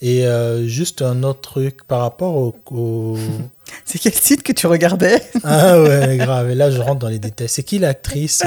Et 0.02 0.26
euh, 0.26 0.66
juste 0.66 1.02
un 1.02 1.22
autre 1.22 1.40
truc 1.42 1.84
par 1.86 2.00
rapport 2.00 2.34
au. 2.34 2.56
au- 2.72 3.16
C'est 3.85 3.98
quel 3.98 4.14
site 4.14 4.42
que 4.42 4.52
tu 4.52 4.66
regardais 4.66 5.22
ah 5.44 5.81
ouais, 5.81 6.16
grave. 6.20 6.50
Et 6.50 6.55
là, 6.55 6.70
je 6.70 6.81
rentre 6.81 7.00
dans 7.00 7.09
les 7.09 7.18
détails. 7.18 7.48
C'est 7.48 7.62
qui 7.62 7.79
l'actrice 7.79 8.42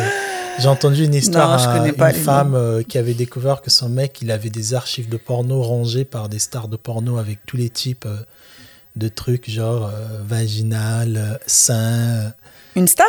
J'ai 0.60 0.68
entendu 0.68 1.06
une 1.06 1.14
histoire, 1.14 1.52
Non, 1.52 1.88
je 1.88 1.92
pas 1.92 2.10
une 2.12 2.16
femme 2.18 2.56
euh, 2.56 2.84
qui 2.84 2.98
avait 2.98 3.14
découvert 3.14 3.62
que 3.62 3.70
son 3.70 3.90
mec, 3.90 4.20
il 4.22 4.32
avait 4.32 4.50
des 4.50 4.74
archives 4.74 5.08
de 5.10 5.18
porno 5.18 5.62
rangées 5.62 6.06
par 6.06 6.28
des 6.30 6.40
stars 6.40 6.68
de 6.68 6.76
porno 6.78 7.18
avec 7.18 7.40
tous 7.46 7.56
les 7.58 7.70
types 7.70 8.06
euh, 8.06 8.18
de 8.96 9.08
trucs, 9.08 9.50
genre 9.50 9.86
euh, 9.86 10.20
vaginal, 10.28 11.40
sein. 11.48 12.34
Une 12.76 12.88
star? 12.88 13.08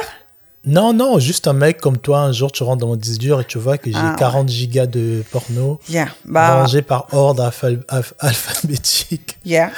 Non, 0.66 0.92
non, 0.92 1.18
juste 1.18 1.48
un 1.48 1.54
mec 1.54 1.80
comme 1.80 1.96
toi, 1.96 2.20
un 2.20 2.32
jour, 2.32 2.52
tu 2.52 2.62
rentres 2.62 2.80
dans 2.80 2.88
mon 2.88 2.96
disque 2.96 3.18
dur 3.20 3.40
et 3.40 3.44
tu 3.46 3.56
vois 3.58 3.78
que 3.78 3.90
j'ai 3.90 3.96
Ah, 3.98 4.10
ouais. 4.12 4.18
40 4.18 4.48
gigas 4.48 4.86
de 4.86 5.24
porno 5.30 5.80
Yeah. 5.88 6.08
Bah, 6.26 6.60
rangés 6.62 6.82
par 6.82 7.06
ordre 7.14 7.42
alpha- 7.48 7.80
alph- 7.88 8.12
alphabétique. 8.18 9.38
yeah. 9.44 9.70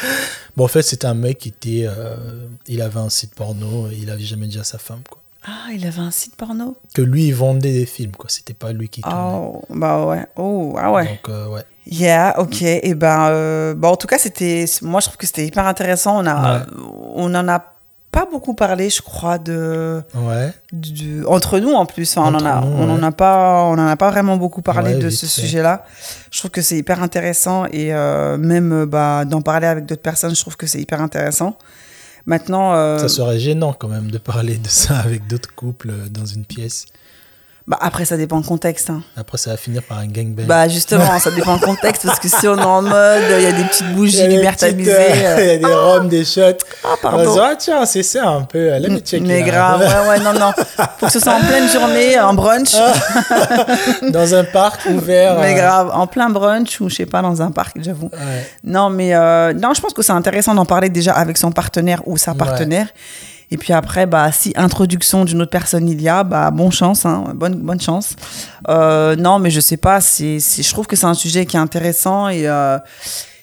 Bon, 0.57 0.65
en 0.65 0.69
fait, 0.69 0.83
c'était 0.83 1.07
un 1.07 1.15
mec 1.15 1.38
qui 1.38 1.49
était. 1.49 1.85
euh, 1.87 2.15
il 2.69 2.83
avait 2.83 3.01
un 3.01 3.09
site 3.11 3.35
porno 3.35 3.88
et 3.88 3.97
il 4.01 4.11
avait 4.11 4.23
jamais 4.25 4.47
dit 4.47 4.59
à 4.59 4.65
sa 4.65 4.79
femme, 4.79 5.01
quoi. 5.09 5.19
Ah, 5.45 5.73
il 5.73 5.85
avait 5.87 5.99
un 6.01 6.11
site 6.12 6.37
porno? 6.37 6.77
Que 6.95 7.03
lui, 7.03 7.27
il 7.29 7.35
vendait 7.35 7.73
des 7.73 7.87
films, 7.87 8.12
quoi. 8.12 8.27
C'était 8.29 8.55
pas 8.55 8.73
lui 8.73 8.88
qui 8.88 9.01
tournait. 9.01 9.17
Oh, 9.19 9.62
bah 9.71 10.05
ouais. 10.07 10.27
Oh, 10.37 10.77
ah 10.79 10.93
ouais. 10.93 11.07
Donc, 11.07 11.29
euh, 11.29 11.49
ouais. 11.49 11.62
Yeah, 11.87 12.38
ok. 12.38 12.62
Et 12.62 12.95
ben, 12.95 13.27
euh, 13.31 13.75
bon, 13.75 13.88
en 13.88 13.97
tout 13.97 14.07
cas, 14.07 14.19
c'était. 14.19 14.67
Moi, 14.83 15.01
je 15.01 15.07
trouve 15.07 15.17
que 15.17 15.27
c'était 15.27 15.45
hyper 15.47 15.67
intéressant. 15.67 16.23
On 16.23 16.27
a, 16.27 16.59
Ouais. 16.61 16.65
on 17.15 17.35
en 17.35 17.49
a 17.49 17.71
pas 18.12 18.27
beaucoup 18.31 18.53
parlé, 18.55 18.90
je 18.90 19.01
crois, 19.03 19.38
de, 19.38 20.03
Ouais. 20.14 20.53
de- 20.72 21.25
entre 21.27 21.59
nous 21.59 21.72
en 21.72 21.87
plus. 21.87 22.16
Enfin, 22.16 22.31
on 22.31 22.37
en 22.38 22.44
a, 22.46 22.61
nous, 22.61 22.66
on 22.77 22.90
en 22.90 22.98
ouais. 22.98 23.05
a 23.05 23.11
pas, 23.11 23.64
on 23.64 23.72
en 23.72 23.87
a 23.87 23.96
pas 23.96 24.11
vraiment 24.11 24.37
beaucoup 24.37 24.62
parlé 24.62 24.92
Ouais, 24.94 24.98
de 25.01 25.09
ce 25.11 25.27
sujet-là. 25.27 25.85
Je 26.31 26.38
trouve 26.38 26.51
que 26.51 26.61
c'est 26.62 26.77
hyper 26.77 27.03
intéressant 27.03 27.64
et 27.72 27.92
euh, 27.94 28.37
même 28.37 28.85
bah, 28.85 29.25
d'en 29.25 29.40
parler 29.40 29.66
avec 29.66 29.87
d'autres 29.87 30.03
personnes, 30.03 30.35
je 30.37 30.40
trouve 30.40 30.57
que 30.59 30.66
c'est 30.66 30.81
hyper 30.81 31.01
intéressant. 31.01 31.57
Maintenant, 32.27 32.75
euh, 32.75 32.98
Ça 32.98 33.09
serait 33.09 33.40
gênant, 33.40 33.72
quand 33.72 33.88
même, 33.88 34.11
de 34.11 34.18
parler 34.18 34.57
de 34.57 34.68
ça 34.68 34.98
avec 34.98 35.27
d'autres 35.27 35.53
couples 35.55 35.92
dans 36.11 36.27
une 36.27 36.44
pièce. 36.44 36.85
Bah, 37.66 37.79
après, 37.81 38.05
ça 38.05 38.16
dépend 38.16 38.40
du 38.40 38.46
contexte. 38.46 38.90
hein. 38.90 39.03
Après, 39.16 39.38
ça 39.38 39.51
va 39.51 39.57
finir 39.57 39.83
par 39.83 39.98
un 39.98 40.07
gangbang. 40.07 40.46
Bah 40.46 40.68
justement, 40.68 41.18
ça 41.20 41.31
dépend 41.31 41.57
du 41.57 41.62
contexte 41.64 42.05
parce 42.05 42.18
que 42.18 42.29
si 42.29 42.48
on 42.48 42.59
est 42.59 42.62
en 42.62 42.83
mode, 42.83 43.22
il 43.38 43.42
y 43.42 43.46
a 43.46 43.53
des 43.53 43.64
petites 43.64 43.85
Il 43.87 43.90
y 43.92 43.94
bougies 43.94 44.22
a 44.22 44.27
des 44.27 44.37
lumière 44.37 44.57
tamisées. 44.57 44.92
euh, 44.92 45.37
euh, 45.38 45.40
Il 45.40 45.46
y 45.46 45.51
a 45.51 45.59
des 45.59 45.75
rhums, 45.75 46.09
des 46.09 46.25
shots. 46.25 46.40
Ah 46.85 46.88
On 46.88 46.88
va 46.88 46.96
se 46.96 47.01
pardon. 47.03 47.33
dire, 47.35 47.42
ah, 47.51 47.57
tiens, 47.57 47.87
c'est 47.87 48.03
ça 48.03 48.27
un 48.29 48.42
peu. 48.42 48.68
La 48.79 48.88
checker, 48.98 49.20
Mais 49.20 49.40
là. 49.40 49.46
grave, 49.46 49.81
ouais, 49.81 50.09
ouais, 50.09 50.20
non, 50.20 50.33
non. 50.38 50.53
Faut 50.98 51.07
que 51.07 51.12
ce 51.12 51.20
soit 51.20 51.35
en 51.35 51.40
pleine 51.40 51.68
journée, 51.68 52.18
en 52.20 52.35
brunch. 52.35 52.72
Dans 54.11 54.35
un 54.35 54.44
parc 54.44 54.87
ouvert. 54.87 55.38
mais 55.40 55.53
euh, 55.53 55.57
grave, 55.57 55.90
en 55.94 56.07
plein 56.07 56.31
brunch 56.31 56.81
ou 56.81 56.88
je 56.88 56.96
sais 56.96 57.07
pas, 57.07 57.22
dans 57.22 57.42
un 57.42 57.51
parc, 57.51 57.77
j'avoue. 57.81 58.11
ouais. 58.12 58.46
Non, 58.64 58.90
mais 58.90 59.14
euh, 59.14 59.53
non, 59.53 59.75
je 59.75 59.81
pense 59.81 59.92
que 59.94 60.03
c'est 60.03 60.12
intéressant 60.12 60.55
d'en 60.55 60.64
parler 60.64 60.88
déjà 60.88 61.12
avec 61.12 61.37
son 61.38 61.53
partenaire 61.53 62.03
ou 62.07 62.16
sa 62.16 62.33
Ouais. 62.33 62.38
Et 63.53 63.59
puis 63.59 63.75
après, 63.75 64.07
bah, 64.07 64.33
si 64.33 64.55
introduction 64.57 65.27
d'une 65.27 65.43
autre 65.43 65.51
personne 65.51 65.87
il 65.87 66.01
y 66.01 66.09
a, 66.09 66.25
bah, 66.25 66.51
bonne 66.51 66.73
chance, 66.73 67.05
hein, 67.05 67.35
bonne, 67.35 67.57
bonne 67.57 67.81
chance. 67.81 68.17
Euh, 68.71 69.15
non, 69.15 69.38
mais 69.38 69.51
je 69.51 69.61
sais 69.61 69.77
pas, 69.77 70.01
c'est, 70.01 70.38
je 70.38 70.71
trouve 70.73 70.87
que 70.87 70.97
c'est 70.97 71.05
un 71.05 71.12
sujet 71.12 71.45
qui 71.45 71.59
est 71.59 71.61
intéressant 71.61 72.31
et, 72.31 72.49
euh, 72.49 72.79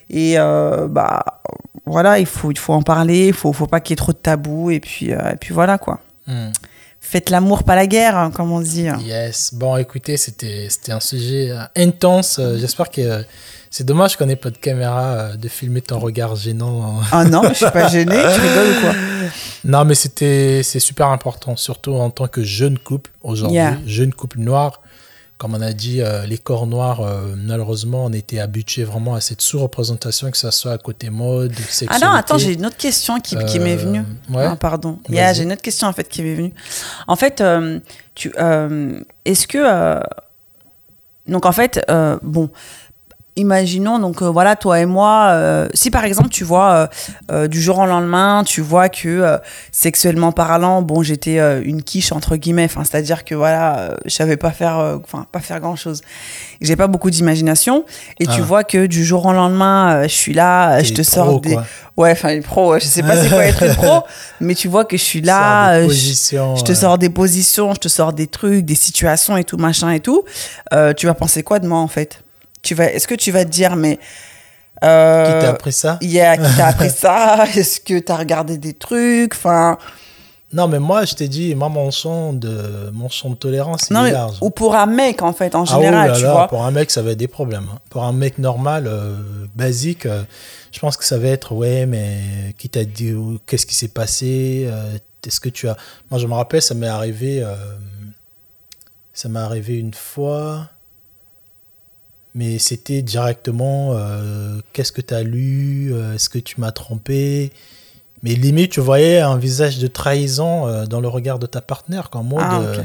et 0.09 0.39
euh, 0.39 0.87
bah, 0.87 1.23
voilà, 1.85 2.17
il 2.17 2.25
faut, 2.25 2.49
il 2.49 2.57
faut 2.57 2.73
en 2.73 2.81
parler, 2.81 3.27
il 3.27 3.33
faut, 3.33 3.53
faut 3.53 3.67
pas 3.67 3.81
qu'il 3.81 3.91
y 3.91 3.93
ait 3.93 3.97
trop 3.97 4.11
de 4.11 4.17
tabous 4.17 4.71
et 4.71 4.79
puis, 4.79 5.11
et 5.11 5.35
puis 5.39 5.53
voilà 5.53 5.77
quoi. 5.77 5.99
Hmm. 6.25 6.49
Faites 6.99 7.29
l'amour, 7.29 7.63
pas 7.63 7.75
la 7.75 7.85
guerre, 7.85 8.17
hein, 8.17 8.31
comme 8.31 8.51
on 8.51 8.61
dit. 8.61 8.87
Yes. 9.05 9.53
Bon, 9.53 9.77
écoutez, 9.77 10.17
c'était 10.17 10.69
un 10.89 10.99
sujet 10.99 11.53
intense. 11.75 12.41
J'espère 12.57 12.89
que 12.89 13.23
c'est 13.71 13.83
dommage 13.85 14.17
qu'on 14.17 14.25
n'ait 14.25 14.35
pas 14.35 14.49
de 14.49 14.57
caméra 14.57 15.03
euh, 15.03 15.35
de 15.35 15.47
filmer 15.47 15.81
ton 15.81 15.99
regard 15.99 16.35
gênant. 16.35 16.99
Ah 17.11 17.23
non, 17.25 17.43
je 17.49 17.53
suis 17.53 17.65
pas 17.71 17.87
gênée, 17.87 18.15
tu 18.15 18.41
rigoles 18.41 18.77
ou 18.77 18.81
quoi 18.81 18.93
Non, 19.65 19.85
mais 19.85 19.95
c'était 19.95 20.61
c'est 20.63 20.79
super 20.79 21.07
important, 21.07 21.55
surtout 21.55 21.93
en 21.93 22.09
tant 22.09 22.27
que 22.27 22.43
jeune 22.43 22.77
couple 22.79 23.11
aujourd'hui, 23.21 23.55
Yeah. 23.57 23.77
jeune 23.85 24.13
couple 24.13 24.39
noir, 24.39 24.81
comme 25.37 25.53
on 25.55 25.61
a 25.61 25.71
dit, 25.71 26.01
euh, 26.01 26.25
les 26.25 26.37
corps 26.37 26.65
noirs, 26.67 27.01
euh, 27.01 27.33
malheureusement, 27.37 28.05
on 28.05 28.11
était 28.13 28.39
habitués 28.39 28.83
vraiment 28.83 29.15
à 29.15 29.21
cette 29.21 29.41
sous-représentation, 29.41 30.31
que 30.31 30.37
ce 30.37 30.49
soit 30.51 30.71
à 30.73 30.77
côté 30.77 31.09
mode, 31.09 31.53
sexualité. 31.55 31.95
Ah 32.01 32.05
non, 32.07 32.11
attends, 32.13 32.37
j'ai 32.37 32.53
une 32.53 32.65
autre 32.65 32.75
question 32.77 33.19
qui, 33.19 33.37
qui 33.45 33.59
m'est 33.59 33.75
venue. 33.77 34.01
ouais. 34.31 34.45
Ah, 34.45 34.55
pardon. 34.55 34.99
Yeah, 35.09 35.31
j'ai 35.33 35.43
une 35.43 35.53
autre 35.53 35.61
question 35.61 35.87
en 35.87 35.93
fait 35.93 36.09
qui 36.09 36.23
m'est 36.23 36.35
venue. 36.35 36.53
En 37.07 37.15
fait, 37.15 37.43
tu, 38.15 38.33
est-ce 39.25 39.47
que 39.47 39.99
donc 41.27 41.45
en 41.45 41.51
fait, 41.51 41.85
bon, 42.23 42.49
imaginons 43.39 43.99
donc 43.99 44.21
euh, 44.21 44.29
voilà 44.29 44.55
toi 44.55 44.79
et 44.79 44.85
moi, 44.85 45.29
euh, 45.29 45.67
si 45.73 45.91
par 45.91 46.03
exemple 46.03 46.29
tu 46.29 46.43
vois 46.43 46.89
euh, 47.31 47.47
du 47.47 47.61
jour 47.61 47.79
au 47.79 47.85
lendemain, 47.85 48.43
tu 48.45 48.61
vois 48.61 48.89
que 48.89 49.37
sexuellement 49.71 50.31
parlant, 50.31 50.81
bon 50.81 51.01
j'étais 51.03 51.39
une 51.63 51.81
quiche 51.83 52.11
entre 52.11 52.35
guillemets, 52.35 52.65
enfin 52.65 52.83
c'est-à-dire 52.83 53.23
que 53.25 53.35
voilà, 53.35 53.95
je 54.05 54.11
savais 54.11 54.37
pas 54.37 54.51
faire, 54.51 54.99
enfin 55.03 55.25
pas 55.31 55.39
faire 55.39 55.59
grand 55.59 55.75
chose, 55.75 56.01
j'ai 56.61 56.75
pas 56.75 56.87
beaucoup 56.87 57.09
d'imagination 57.09 57.85
et 58.19 58.25
tu 58.25 58.41
Ah. 58.41 58.43
vois 58.43 58.63
que 58.63 58.85
du 58.85 59.03
jour 59.03 59.25
au 59.25 59.33
lendemain, 59.33 60.03
je 60.03 60.13
suis 60.13 60.33
là, 60.33 60.81
je 60.83 60.93
te 60.93 61.01
sors 61.01 61.25
pro, 61.27 61.39
des 61.39 61.53
quoi. 61.53 61.65
Ouais, 61.97 62.11
enfin, 62.11 62.29
les 62.29 62.41
pros, 62.41 62.71
ouais, 62.71 62.79
je 62.79 62.85
sais 62.85 63.01
pas 63.03 63.15
c'est 63.21 63.29
quoi 63.29 63.43
être 63.43 63.75
pro, 63.75 64.03
mais 64.39 64.55
tu 64.55 64.67
vois 64.69 64.85
que 64.85 64.95
je 64.95 65.03
suis 65.03 65.21
là, 65.21 65.87
je, 65.87 66.63
te 66.63 66.73
sors 66.73 66.97
des 66.97 67.09
positions, 67.09 67.73
je 67.73 67.79
te 67.79 67.87
sors 67.89 68.13
des 68.13 68.27
trucs, 68.27 68.63
des 68.65 68.75
situations 68.75 69.35
et 69.35 69.43
tout, 69.43 69.57
machin 69.57 69.89
et 69.91 69.99
tout. 69.99 70.23
Tu 70.97 71.05
vas 71.07 71.13
penser 71.13 71.43
quoi 71.43 71.59
de 71.59 71.67
moi, 71.67 71.79
en 71.79 71.87
fait? 71.87 72.23
Tu 72.61 72.75
vas, 72.75 72.91
Est-ce 72.91 73.07
que 73.07 73.15
tu 73.15 73.31
vas 73.31 73.45
te 73.45 73.49
dire, 73.49 73.75
mais. 73.75 73.99
Euh, 74.83 75.25
Qui 75.25 75.45
t'a 75.45 75.49
appris 75.51 75.73
ça? 75.73 75.97
Yeah, 76.01 76.37
qui 76.37 76.55
t'a 76.55 76.67
appris 76.67 76.89
ça? 76.95 77.45
Est-ce 77.55 77.79
que 77.81 77.99
t'as 77.99 78.15
regardé 78.17 78.57
des 78.57 78.73
trucs? 78.73 79.33
Enfin. 79.33 79.77
Non, 80.51 80.67
mais 80.67 80.79
moi, 80.79 81.05
je 81.05 81.13
t'ai 81.13 81.27
dit, 81.27 81.53
moi, 81.53 81.69
mon 81.69 81.91
champ 81.91 82.33
de, 82.33 82.89
mon 82.91 83.07
de 83.07 83.35
tolérance, 83.35 83.87
il 83.91 83.93
Non, 83.93 84.05
est 84.05 84.11
large. 84.11 84.37
Ou 84.41 84.49
pour 84.49 84.75
un 84.75 84.87
mec, 84.87 85.21
en 85.21 85.31
fait, 85.31 85.53
en 85.53 85.63
Ah, 85.65 85.73
oh 85.75 85.75
général, 85.81 86.09
là 86.09 86.15
tu 86.17 86.23
là, 86.23 86.31
vois. 86.31 86.47
Pour 86.47 86.63
un 86.65 86.71
mec, 86.71 86.89
ça 86.89 87.03
va 87.03 87.11
être 87.11 87.17
des 87.19 87.27
problèmes. 87.27 87.67
hein. 87.71 87.77
Pour 87.91 88.03
un 88.03 88.13
mec 88.13 88.39
normal, 88.39 88.87
euh, 88.87 89.15
basique, 89.55 90.07
euh, 90.07 90.23
je 90.71 90.79
pense 90.79 90.97
que 90.97 91.03
ça 91.05 91.19
va 91.19 91.27
être 91.27 91.51
ouais, 91.53 91.85
mais 91.85 92.55
qui 92.57 92.67
t'a 92.67 92.83
dit 92.83 93.13
ou 93.13 93.37
qu'est-ce 93.45 93.67
qui 93.67 93.75
s'est 93.75 93.89
passé 93.89 94.65
euh, 94.67 94.97
Est-ce 95.27 95.39
que 95.39 95.49
tu 95.49 95.67
as. 95.69 95.77
Moi, 96.09 96.19
je 96.19 96.25
me 96.25 96.33
rappelle, 96.33 96.63
ça 96.63 96.73
m'est 96.73 96.87
arrivé. 96.87 97.43
euh, 97.43 97.53
ça 99.13 99.29
m'est 99.29 99.39
arrivé 99.39 99.75
une 99.77 99.93
fois. 99.93 100.67
Mais 102.35 102.59
c'était 102.59 103.01
directement 103.01 103.91
euh, 103.93 104.59
qu'est-ce 104.73 104.91
que 104.91 105.01
tu 105.01 105.13
as 105.13 105.23
lu 105.23 105.91
Euh, 105.93 106.13
Est-ce 106.15 106.29
que 106.29 106.37
tu 106.39 106.59
m'as 106.61 106.71
trompé? 106.71 107.51
Mais 108.21 108.35
limite, 108.35 108.71
tu 108.73 108.81
voyais 108.81 109.19
un 109.19 109.37
visage 109.37 109.79
de 109.79 109.87
trahison 109.87 110.67
euh, 110.67 110.85
dans 110.85 110.99
le 111.01 111.07
regard 111.07 111.39
de 111.39 111.47
ta 111.47 111.61
partenaire, 111.61 112.09
qu'en 112.09 112.23
mode. 112.23 112.41
Ah, 112.43 112.83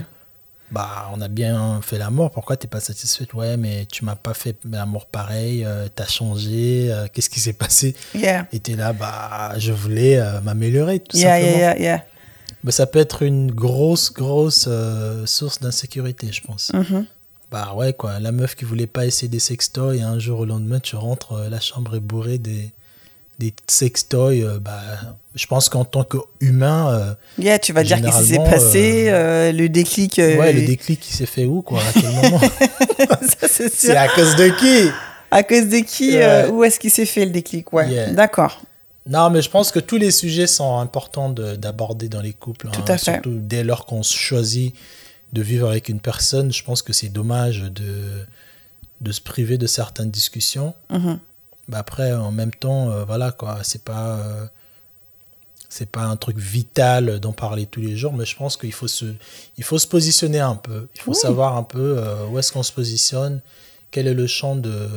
bah, 0.71 1.11
on 1.15 1.21
a 1.21 1.29
bien 1.29 1.81
fait 1.83 1.99
l'amour, 1.99 2.31
pourquoi 2.31 2.57
t'es 2.57 2.67
pas 2.67 2.81
satisfaite? 2.81 3.33
Ouais, 3.35 3.57
mais 3.57 3.87
tu 3.87 4.05
m'as 4.05 4.17
pas 4.17 4.35
fait 4.35 4.57
l'amour 4.69 5.07
pareil, 5.07 5.65
t'as 5.95 6.07
changé, 6.07 6.93
qu'est-ce 7.13 7.31
qui 7.31 7.39
s'est 7.39 7.53
passé? 7.53 7.95
Yeah. 8.15 8.49
Et 8.53 8.59
t'es 8.59 8.75
là, 8.75 8.93
bah, 8.93 9.53
je 9.59 9.73
voulais 9.73 10.21
m'améliorer, 10.43 10.99
tout 11.01 11.17
Yeah, 11.17 11.39
simplement. 11.39 11.75
yeah. 11.81 12.05
Mais 12.65 12.73
ça 12.73 12.87
peut 12.87 12.99
être 12.99 13.23
une 13.23 13.53
grosse, 13.53 14.11
grosse 14.13 14.65
euh, 14.67 15.27
source 15.27 15.61
d'insécurité, 15.61 16.29
je 16.33 16.41
pense. 16.41 16.73
Mhm. 16.73 17.05
Bah 17.55 17.73
ouais, 17.77 17.93
quoi, 17.93 18.19
la 18.19 18.33
meuf 18.33 18.57
qui 18.57 18.65
voulait 18.65 18.89
pas 18.89 19.07
essayer 19.07 19.29
des 19.29 19.39
sextoys, 19.39 19.95
et 19.97 20.03
un 20.03 20.19
jour 20.19 20.41
au 20.41 20.45
lendemain, 20.45 20.81
tu 20.81 20.97
rentres, 20.97 21.35
euh, 21.35 21.49
la 21.49 21.61
chambre 21.61 21.95
est 21.95 22.01
bourrée 22.01 22.39
des, 22.39 22.73
des 23.39 23.55
sextoys, 23.69 24.43
euh, 24.43 24.59
bah, 24.59 24.81
je 25.37 25.47
pense 25.47 25.69
qu'en 25.69 25.85
tant 25.85 26.03
qu'humain, 26.03 26.89
euh, 26.93 27.15
Yeah, 27.39 27.61
tu 27.61 27.73
vas 27.73 27.85
dire 27.85 28.03
qu'est-ce 28.03 28.19
qui 28.23 28.25
s'est 28.31 28.39
passé, 28.39 29.05
euh, 29.09 29.53
le 29.53 29.69
déclic. 29.69 30.19
euh, 30.19 30.37
ouais, 30.37 30.53
le 30.53 30.63
déclic, 30.67 31.09
il 31.09 31.13
s'est 31.15 31.27
fait 31.27 31.45
où, 31.45 31.63
quoi, 31.63 31.79
à 31.81 31.93
quel 31.93 32.11
moment 32.23 32.41
c'est 33.49 33.97
à 33.97 34.09
cause 34.09 34.35
de 34.35 34.49
qui 34.59 34.91
À 35.31 35.45
cause 35.45 35.69
de 35.69 35.79
qui 35.79 36.17
euh. 36.17 36.49
Où 36.51 36.65
est-ce 36.65 36.81
qu'il 36.81 36.91
s'est 36.91 37.07
fait 37.07 37.25
le 37.25 37.31
déclic 37.31 37.73
Ouais, 37.73 37.89
Yeah. 37.89 38.11
d'accord. 38.11 38.61
Non, 39.09 39.31
mais 39.31 39.43
je 39.43 39.51
pense 39.51 39.71
que 39.71 39.79
tous 39.79 39.97
les 39.99 40.11
sujets 40.11 40.47
sont 40.49 40.79
importants 40.79 41.29
de- 41.29 41.55
d'aborder 41.57 42.09
dans 42.09 42.23
les 42.23 42.33
couples. 42.33 42.69
Tout 42.73 42.81
hein, 42.89 42.95
à 42.95 42.99
fait. 42.99 43.13
Surtout 43.13 43.39
dès 43.39 43.63
lors 43.63 43.85
qu'on 43.87 44.03
choisit 44.03 44.75
de 45.35 45.43
vivre 45.43 45.69
avec 45.69 45.89
une 45.91 46.01
personne, 46.01 46.53
je 46.53 46.63
pense 46.65 46.81
que 46.83 46.93
c'est 46.95 47.09
dommage 47.11 47.61
de, 47.63 48.25
de 49.01 49.13
se 49.13 49.21
priver 49.21 49.59
de 49.59 49.67
certaines 49.67 50.11
discussions. 50.11 50.73
Mhm. 50.91 51.19
Bah 51.69 51.79
après, 51.79 52.13
en 52.13 52.31
même 52.33 52.53
temps, 52.53 52.91
euh, 52.91 53.05
voilà 53.05 53.33
quoi, 53.33 53.59
c'est 53.63 53.85
pas. 53.85 54.19
euh, 54.19 54.47
c'est 55.71 55.91
pas 55.91 56.03
un 56.05 56.15
truc 56.17 56.39
vital 56.39 57.19
d'en 57.19 57.33
parler 57.33 57.67
tous 57.67 57.81
les 57.81 57.97
jours, 57.97 58.13
mais 58.13 58.25
je 58.25 58.37
pense 58.37 58.57
qu'il 58.57 58.73
faut 58.73 58.87
se, 58.87 59.07
il 59.59 59.65
faut 59.65 59.79
se 59.79 59.89
positionner 59.89 60.39
un 60.39 60.55
peu. 60.55 60.87
Il 60.95 61.01
faut 61.01 61.11
Oui. 61.11 61.17
savoir 61.17 61.57
un 61.57 61.65
peu 61.65 61.97
euh, 61.99 62.27
où 62.29 62.39
est-ce 62.39 62.53
qu'on 62.53 62.63
se 62.63 62.71
positionne, 62.71 63.41
quel 63.91 64.07
est 64.07 64.15
le 64.15 64.29
champ 64.29 64.55
de 64.55 64.89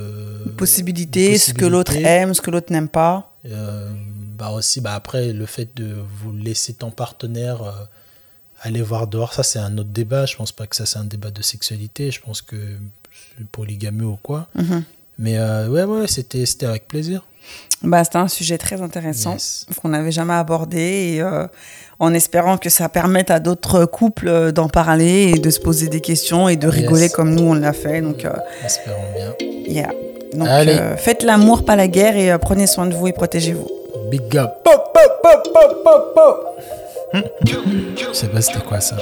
Possibilités, 0.55 1.39
ce 1.39 1.51
que 1.53 1.65
l'autre 1.65 1.95
aime, 1.95 2.35
ce 2.35 2.41
que 2.41 2.51
l'autre 2.51 2.71
n'aime 2.71 2.89
pas. 2.89 3.33
Euh, 3.47 3.89
bah 4.37 4.51
aussi, 4.51 4.79
bah 4.79 4.93
après, 4.93 5.33
le 5.33 5.47
fait 5.47 5.75
de 5.75 5.95
vous 6.21 6.31
laisser 6.31 6.73
ton 6.75 6.91
partenaire 6.91 7.87
aller 8.61 8.81
voir 8.81 9.07
dehors, 9.07 9.33
ça 9.33 9.43
c'est 9.43 9.59
un 9.59 9.77
autre 9.77 9.89
débat. 9.89 10.25
Je 10.25 10.35
pense 10.35 10.51
pas 10.51 10.67
que 10.67 10.75
ça 10.75 10.85
c'est 10.85 10.99
un 10.99 11.03
débat 11.05 11.31
de 11.31 11.41
sexualité. 11.41 12.11
Je 12.11 12.21
pense 12.21 12.41
que 12.41 12.55
c'est 13.37 13.45
polygamie 13.47 14.03
ou 14.03 14.17
quoi. 14.21 14.47
Mhm. 14.55 14.83
Mais 15.19 15.37
euh, 15.37 15.67
ouais, 15.69 15.83
ouais, 15.83 16.07
c'était 16.07 16.45
c'était 16.45 16.65
avec 16.67 16.87
plaisir. 16.87 17.23
Bah, 17.81 18.03
c'était 18.03 18.17
un 18.17 18.27
sujet 18.27 18.57
très 18.57 18.81
intéressant 18.81 19.33
Yes. 19.33 19.65
qu'on 19.81 19.89
n'avait 19.89 20.11
jamais 20.11 20.33
abordé 20.33 20.79
et 21.15 21.21
euh, 21.21 21.47
en 21.99 22.13
espérant 22.13 22.57
que 22.57 22.69
ça 22.69 22.89
permette 22.89 23.31
à 23.31 23.39
d'autres 23.39 23.85
couples 23.85 24.27
euh, 24.27 24.51
d'en 24.51 24.67
parler 24.67 25.31
et 25.33 25.39
de 25.39 25.49
se 25.49 25.59
poser 25.59 25.87
des 25.87 26.01
questions 26.01 26.49
et 26.49 26.55
de 26.57 26.67
rigoler 26.67 27.03
Yes. 27.03 27.13
comme 27.13 27.33
nous 27.35 27.43
on 27.43 27.53
l'a 27.53 27.73
fait. 27.73 28.01
Donc, 28.01 28.25
euh, 28.25 28.33
Espérons 28.65 28.97
bien. 29.15 29.33
yeah. 29.67 29.89
Donc 30.33 30.47
Allez. 30.49 30.73
euh, 30.73 30.97
faites 30.97 31.23
l'amour, 31.23 31.63
pas 31.63 31.75
la 31.77 31.87
guerre 31.87 32.17
et 32.17 32.31
euh, 32.31 32.37
prenez 32.37 32.67
soin 32.67 32.85
de 32.85 32.93
vous 32.93 33.07
et 33.07 33.13
protégez-vous. 33.13 33.67
Big 34.11 34.35
up. 34.37 34.51
Je 37.13 38.13
sais 38.13 38.27
pas 38.27 38.41
c'était 38.41 38.59
quoi 38.59 38.81
ça. 38.81 38.97